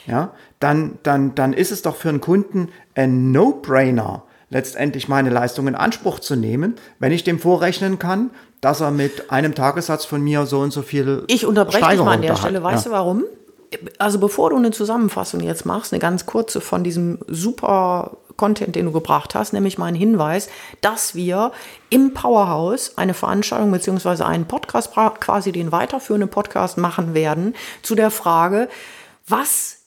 Ja, 0.06 0.32
dann, 0.58 0.98
dann, 1.02 1.34
dann 1.34 1.52
ist 1.52 1.70
es 1.70 1.82
doch 1.82 1.96
für 1.96 2.08
einen 2.08 2.20
Kunden 2.20 2.68
ein 2.94 3.32
No-Brainer, 3.32 4.24
letztendlich 4.50 5.08
meine 5.08 5.30
Leistung 5.30 5.68
in 5.68 5.74
Anspruch 5.74 6.18
zu 6.18 6.36
nehmen, 6.36 6.74
wenn 6.98 7.12
ich 7.12 7.22
dem 7.22 7.38
vorrechnen 7.38 7.98
kann, 7.98 8.30
dass 8.60 8.80
er 8.80 8.90
mit 8.90 9.30
einem 9.30 9.54
Tagessatz 9.54 10.04
von 10.04 10.20
mir 10.20 10.46
so 10.46 10.60
und 10.60 10.72
so 10.72 10.82
viel 10.82 11.24
Ich 11.28 11.46
unterbreche 11.46 11.88
dich 11.88 11.98
mal 11.98 12.14
an 12.14 12.22
der 12.22 12.36
Stelle. 12.36 12.62
Weißt 12.62 12.86
ja. 12.86 12.90
du 12.90 12.96
warum? 12.96 13.24
Also 13.98 14.18
bevor 14.18 14.50
du 14.50 14.56
eine 14.56 14.70
Zusammenfassung 14.70 15.40
jetzt 15.40 15.66
machst, 15.66 15.92
eine 15.92 16.00
ganz 16.00 16.26
kurze 16.26 16.60
von 16.60 16.82
diesem 16.82 17.18
super 17.26 18.16
Content, 18.36 18.74
den 18.74 18.86
du 18.86 18.92
gebracht 18.92 19.34
hast, 19.34 19.52
nämlich 19.52 19.76
mein 19.76 19.94
Hinweis, 19.94 20.48
dass 20.80 21.14
wir 21.14 21.52
im 21.90 22.14
Powerhouse 22.14 22.96
eine 22.96 23.12
Veranstaltung 23.12 23.70
beziehungsweise 23.70 24.24
einen 24.24 24.46
Podcast, 24.46 24.92
quasi 25.20 25.52
den 25.52 25.72
weiterführenden 25.72 26.30
Podcast 26.30 26.78
machen 26.78 27.12
werden 27.12 27.54
zu 27.82 27.94
der 27.94 28.10
Frage, 28.10 28.68
was 29.28 29.79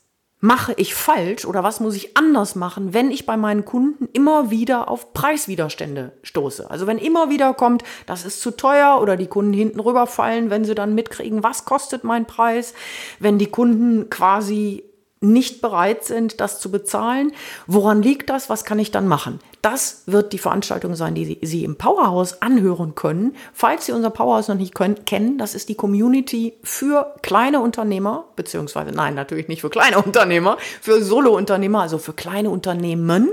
mache 0.44 0.74
ich 0.76 0.94
falsch 0.94 1.46
oder 1.46 1.64
was 1.64 1.80
muss 1.80 1.96
ich 1.96 2.18
anders 2.18 2.56
machen, 2.56 2.94
wenn 2.94 3.12
ich 3.12 3.26
bei 3.26 3.38
meinen 3.38 3.64
Kunden 3.64 4.10
immer 4.12 4.52
wieder 4.52 4.90
auf 4.90 5.14
Preiswiderstände 5.14 6.12
stoße. 6.22 6.70
Also 6.70 6.86
wenn 6.86 6.98
immer 6.98 7.30
wieder 7.30 7.54
kommt, 7.54 7.86
das 8.08 8.26
ist 8.26 8.42
zu 8.42 8.52
teuer 8.52 9.00
oder 9.02 9.16
die 9.16 9.28
Kunden 9.28 9.54
hinten 9.54 9.80
rüberfallen, 9.80 10.50
wenn 10.50 10.66
sie 10.66 10.76
dann 10.76 10.96
mitkriegen, 10.96 11.44
was 11.44 11.64
kostet 11.64 12.04
mein 12.04 12.26
Preis, 12.26 12.74
wenn 13.20 13.38
die 13.38 13.50
Kunden 13.50 14.10
quasi 14.10 14.84
nicht 15.24 15.62
bereit 15.62 16.04
sind, 16.04 16.42
das 16.42 16.60
zu 16.60 16.70
bezahlen. 16.70 17.32
Woran 17.66 18.04
liegt 18.04 18.30
das? 18.30 18.50
Was 18.50 18.66
kann 18.66 18.78
ich 18.78 18.92
dann 18.92 19.08
machen? 19.08 19.40
Das 19.62 20.04
wird 20.06 20.34
die 20.34 20.38
Veranstaltung 20.38 20.96
sein, 20.96 21.16
die 21.16 21.40
Sie 21.42 21.64
im 21.64 21.78
Powerhouse 21.78 22.42
anhören 22.42 22.96
können. 22.96 23.38
Falls 23.54 23.86
Sie 23.86 23.94
unser 23.94 24.10
Powerhouse 24.10 24.50
noch 24.50 24.58
nicht 24.58 24.76
können, 24.76 25.06
kennen, 25.06 25.38
das 25.38 25.56
ist 25.56 25.70
die 25.70 25.76
Community 25.76 26.56
für 26.64 27.16
kleine 27.22 27.62
Unternehmer, 27.62 28.26
beziehungsweise 28.36 28.92
nein, 28.92 29.16
natürlich 29.16 29.48
nicht 29.48 29.62
für 29.62 29.70
kleine 29.70 29.98
Unternehmer, 30.04 30.58
für 30.82 31.02
Solo-Unternehmer, 31.02 31.80
also 31.82 31.98
für 31.98 32.12
kleine 32.14 32.50
Unternehmen. 32.50 33.30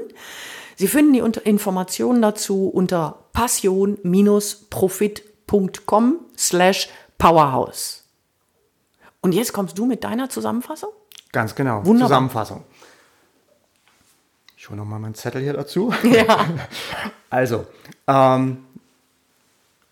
Sie 0.76 0.86
finden 0.86 1.14
die 1.14 1.18
Informationen 1.18 2.22
dazu 2.22 2.68
unter 2.68 3.24
passion-profit.com 3.32 6.20
slash 6.38 6.88
powerhouse. 7.18 8.04
Und 9.20 9.34
jetzt 9.34 9.52
kommst 9.52 9.76
du 9.76 9.84
mit 9.84 10.04
deiner 10.04 10.28
Zusammenfassung? 10.30 10.90
Ganz 11.32 11.54
genau. 11.54 11.84
Wunderbar. 11.84 12.08
Zusammenfassung. 12.08 12.64
Ich 14.56 14.68
hole 14.68 14.78
nochmal 14.78 14.98
meinen 14.98 15.14
Zettel 15.14 15.42
hier 15.42 15.54
dazu. 15.54 15.92
Ja. 16.04 16.46
Also, 17.32 17.66
ähm, 18.08 18.64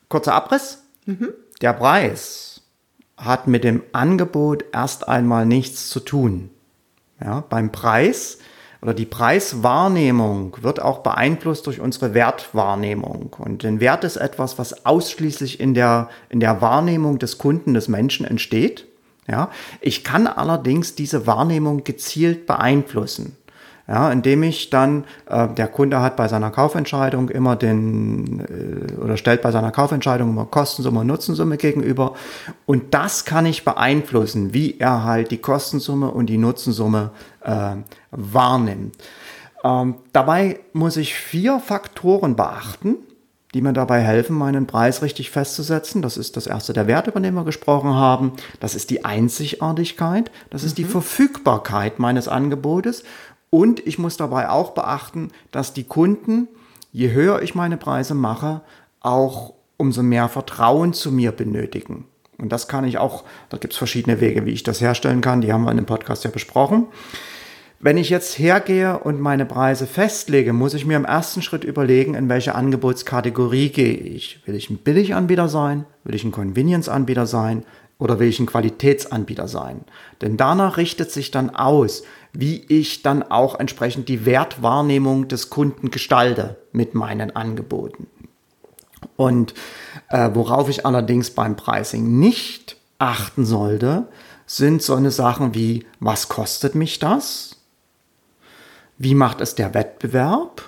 kurzer 0.08 0.34
Abriss. 0.34 0.82
Mhm. 1.06 1.28
Der 1.60 1.72
Preis 1.72 2.62
hat 3.16 3.46
mit 3.46 3.62
dem 3.62 3.82
Angebot 3.92 4.64
erst 4.72 5.08
einmal 5.08 5.46
nichts 5.46 5.88
zu 5.88 6.00
tun. 6.00 6.50
Ja, 7.20 7.44
beim 7.48 7.70
Preis 7.70 8.38
oder 8.80 8.94
die 8.94 9.06
Preiswahrnehmung 9.06 10.56
wird 10.62 10.80
auch 10.80 10.98
beeinflusst 10.98 11.66
durch 11.66 11.80
unsere 11.80 12.14
Wertwahrnehmung. 12.14 13.34
Und 13.38 13.64
ein 13.64 13.80
Wert 13.80 14.04
ist 14.04 14.16
etwas, 14.16 14.58
was 14.58 14.86
ausschließlich 14.86 15.58
in 15.58 15.74
der, 15.74 16.08
in 16.28 16.40
der 16.40 16.60
Wahrnehmung 16.60 17.18
des 17.18 17.38
Kunden, 17.38 17.74
des 17.74 17.88
Menschen 17.88 18.24
entsteht. 18.24 18.86
Ja, 19.30 19.50
ich 19.80 20.04
kann 20.04 20.26
allerdings 20.26 20.94
diese 20.94 21.26
Wahrnehmung 21.26 21.84
gezielt 21.84 22.46
beeinflussen. 22.46 23.36
Ja, 23.86 24.12
indem 24.12 24.42
ich 24.42 24.68
dann, 24.68 25.04
äh, 25.30 25.48
der 25.48 25.66
Kunde 25.66 26.00
hat 26.02 26.16
bei 26.16 26.28
seiner 26.28 26.50
Kaufentscheidung 26.50 27.30
immer 27.30 27.56
den, 27.56 28.40
äh, 28.40 29.00
oder 29.00 29.16
stellt 29.16 29.40
bei 29.40 29.50
seiner 29.50 29.70
Kaufentscheidung 29.70 30.28
immer 30.28 30.44
Kostensumme 30.44 31.00
und 31.00 31.06
Nutzensumme 31.06 31.56
gegenüber. 31.56 32.14
Und 32.66 32.92
das 32.92 33.24
kann 33.24 33.46
ich 33.46 33.64
beeinflussen, 33.64 34.52
wie 34.52 34.78
er 34.78 35.04
halt 35.04 35.30
die 35.30 35.38
Kostensumme 35.38 36.10
und 36.10 36.26
die 36.26 36.36
Nutzensumme 36.36 37.12
äh, 37.42 37.76
wahrnimmt. 38.10 38.94
Ähm, 39.64 39.94
dabei 40.12 40.60
muss 40.74 40.98
ich 40.98 41.14
vier 41.14 41.58
Faktoren 41.58 42.36
beachten 42.36 42.96
die 43.54 43.62
mir 43.62 43.72
dabei 43.72 44.00
helfen, 44.00 44.36
meinen 44.36 44.66
Preis 44.66 45.02
richtig 45.02 45.30
festzusetzen. 45.30 46.02
Das 46.02 46.16
ist 46.16 46.36
das 46.36 46.46
erste, 46.46 46.72
der 46.72 46.86
Wert, 46.86 47.06
über 47.06 47.20
den 47.20 47.34
wir 47.34 47.44
gesprochen 47.44 47.94
haben. 47.94 48.32
Das 48.60 48.74
ist 48.74 48.90
die 48.90 49.04
Einzigartigkeit. 49.04 50.30
Das 50.50 50.64
ist 50.64 50.72
mhm. 50.72 50.82
die 50.82 50.84
Verfügbarkeit 50.84 51.98
meines 51.98 52.28
Angebotes. 52.28 53.04
Und 53.50 53.86
ich 53.86 53.98
muss 53.98 54.16
dabei 54.18 54.50
auch 54.50 54.72
beachten, 54.72 55.30
dass 55.50 55.72
die 55.72 55.84
Kunden, 55.84 56.48
je 56.92 57.12
höher 57.12 57.40
ich 57.40 57.54
meine 57.54 57.78
Preise 57.78 58.14
mache, 58.14 58.60
auch 59.00 59.54
umso 59.78 60.02
mehr 60.02 60.28
Vertrauen 60.28 60.92
zu 60.92 61.10
mir 61.10 61.32
benötigen. 61.32 62.04
Und 62.36 62.52
das 62.52 62.68
kann 62.68 62.84
ich 62.84 62.98
auch, 62.98 63.24
da 63.48 63.56
gibt 63.56 63.72
es 63.72 63.78
verschiedene 63.78 64.20
Wege, 64.20 64.44
wie 64.44 64.52
ich 64.52 64.62
das 64.62 64.80
herstellen 64.80 65.20
kann. 65.20 65.40
Die 65.40 65.52
haben 65.52 65.64
wir 65.64 65.70
in 65.70 65.76
dem 65.76 65.86
Podcast 65.86 66.24
ja 66.24 66.30
besprochen. 66.30 66.86
Wenn 67.80 67.96
ich 67.96 68.10
jetzt 68.10 68.40
hergehe 68.40 68.98
und 68.98 69.20
meine 69.20 69.46
Preise 69.46 69.86
festlege, 69.86 70.52
muss 70.52 70.74
ich 70.74 70.84
mir 70.84 70.96
im 70.96 71.04
ersten 71.04 71.42
Schritt 71.42 71.62
überlegen, 71.62 72.14
in 72.14 72.28
welche 72.28 72.56
Angebotskategorie 72.56 73.68
gehe 73.68 73.94
ich. 73.94 74.40
Will 74.46 74.56
ich 74.56 74.68
ein 74.68 74.78
Billiganbieter 74.78 75.48
sein? 75.48 75.84
Will 76.02 76.16
ich 76.16 76.24
ein 76.24 76.32
Convenience-Anbieter 76.32 77.26
sein? 77.26 77.64
Oder 77.98 78.18
will 78.18 78.28
ich 78.28 78.40
ein 78.40 78.46
Qualitätsanbieter 78.46 79.46
sein? 79.46 79.82
Denn 80.22 80.36
danach 80.36 80.76
richtet 80.76 81.12
sich 81.12 81.30
dann 81.30 81.50
aus, 81.50 82.02
wie 82.32 82.64
ich 82.68 83.02
dann 83.02 83.22
auch 83.22 83.60
entsprechend 83.60 84.08
die 84.08 84.26
Wertwahrnehmung 84.26 85.28
des 85.28 85.48
Kunden 85.48 85.92
gestalte 85.92 86.56
mit 86.72 86.96
meinen 86.96 87.36
Angeboten. 87.36 88.08
Und 89.14 89.54
äh, 90.08 90.30
worauf 90.34 90.68
ich 90.68 90.84
allerdings 90.84 91.30
beim 91.30 91.54
Pricing 91.54 92.18
nicht 92.18 92.76
achten 92.98 93.46
sollte, 93.46 94.08
sind 94.46 94.82
so 94.82 94.96
eine 94.96 95.12
Sachen 95.12 95.54
wie, 95.54 95.86
was 96.00 96.28
kostet 96.28 96.74
mich 96.74 96.98
das? 96.98 97.57
Wie 98.98 99.14
macht 99.14 99.40
es 99.40 99.54
der 99.54 99.74
Wettbewerb? 99.74 100.62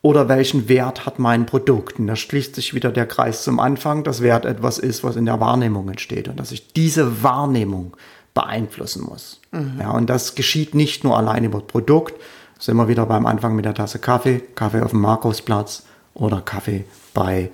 Oder 0.00 0.28
welchen 0.28 0.68
Wert 0.68 1.04
hat 1.04 1.18
mein 1.18 1.44
Produkt? 1.44 1.98
Und 1.98 2.06
da 2.06 2.14
schließt 2.14 2.54
sich 2.54 2.72
wieder 2.72 2.92
der 2.92 3.06
Kreis 3.06 3.42
zum 3.42 3.58
Anfang, 3.58 4.04
dass 4.04 4.22
Wert 4.22 4.44
etwas 4.44 4.78
ist, 4.78 5.02
was 5.02 5.16
in 5.16 5.26
der 5.26 5.40
Wahrnehmung 5.40 5.88
entsteht 5.88 6.28
und 6.28 6.38
dass 6.38 6.52
ich 6.52 6.72
diese 6.72 7.24
Wahrnehmung 7.24 7.96
beeinflussen 8.32 9.02
muss. 9.02 9.40
Mhm. 9.50 9.78
Ja, 9.80 9.90
und 9.90 10.08
das 10.08 10.36
geschieht 10.36 10.74
nicht 10.76 11.02
nur 11.02 11.18
allein 11.18 11.42
über 11.42 11.60
Produkt, 11.60 12.14
sind 12.60 12.76
wir 12.76 12.86
wieder 12.86 13.06
beim 13.06 13.26
Anfang 13.26 13.56
mit 13.56 13.64
der 13.64 13.74
Tasse 13.74 13.98
Kaffee, 13.98 14.40
Kaffee 14.54 14.82
auf 14.82 14.92
dem 14.92 15.00
Markusplatz 15.00 15.84
oder 16.14 16.40
Kaffee 16.40 16.84
bei 17.14 17.50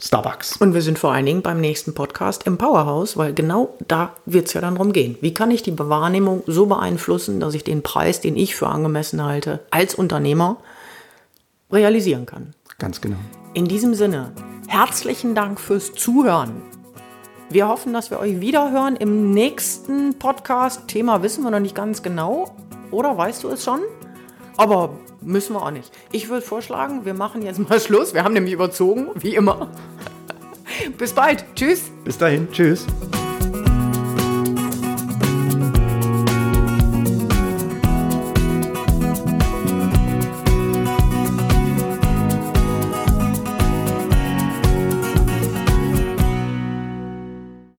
Starbucks. 0.00 0.56
Und 0.56 0.74
wir 0.74 0.82
sind 0.82 0.98
vor 0.98 1.12
allen 1.12 1.26
Dingen 1.26 1.42
beim 1.42 1.60
nächsten 1.60 1.94
Podcast 1.94 2.46
im 2.46 2.58
Powerhouse, 2.58 3.16
weil 3.16 3.34
genau 3.34 3.76
da 3.86 4.12
wird 4.26 4.46
es 4.46 4.54
ja 4.54 4.60
dann 4.60 4.76
drum 4.76 4.92
gehen. 4.92 5.16
Wie 5.20 5.34
kann 5.34 5.50
ich 5.50 5.62
die 5.62 5.78
Wahrnehmung 5.78 6.42
so 6.46 6.66
beeinflussen, 6.66 7.40
dass 7.40 7.54
ich 7.54 7.64
den 7.64 7.82
Preis, 7.82 8.20
den 8.20 8.36
ich 8.36 8.54
für 8.54 8.68
angemessen 8.68 9.22
halte, 9.22 9.60
als 9.70 9.94
Unternehmer 9.94 10.56
realisieren 11.70 12.26
kann? 12.26 12.54
Ganz 12.78 13.00
genau. 13.00 13.18
In 13.54 13.66
diesem 13.66 13.94
Sinne, 13.94 14.32
herzlichen 14.66 15.34
Dank 15.34 15.60
fürs 15.60 15.92
Zuhören. 15.92 16.62
Wir 17.50 17.68
hoffen, 17.68 17.92
dass 17.92 18.10
wir 18.10 18.18
euch 18.18 18.40
wiederhören 18.40 18.96
im 18.96 19.32
nächsten 19.32 20.18
Podcast. 20.18 20.88
Thema 20.88 21.22
wissen 21.22 21.44
wir 21.44 21.50
noch 21.50 21.60
nicht 21.60 21.74
ganz 21.74 22.02
genau. 22.02 22.56
Oder 22.90 23.16
weißt 23.16 23.44
du 23.44 23.48
es 23.50 23.62
schon? 23.62 23.80
Aber 24.56 24.90
müssen 25.20 25.54
wir 25.54 25.62
auch 25.62 25.70
nicht. 25.70 25.90
Ich 26.10 26.28
würde 26.28 26.44
vorschlagen, 26.44 27.04
wir 27.04 27.14
machen 27.14 27.42
jetzt 27.42 27.58
mal 27.58 27.80
Schluss. 27.80 28.14
Wir 28.14 28.24
haben 28.24 28.34
nämlich 28.34 28.52
überzogen, 28.52 29.08
wie 29.14 29.34
immer. 29.34 29.68
Bis 30.98 31.12
bald. 31.12 31.44
Tschüss. 31.54 31.90
Bis 32.04 32.18
dahin. 32.18 32.50
Tschüss. 32.50 32.86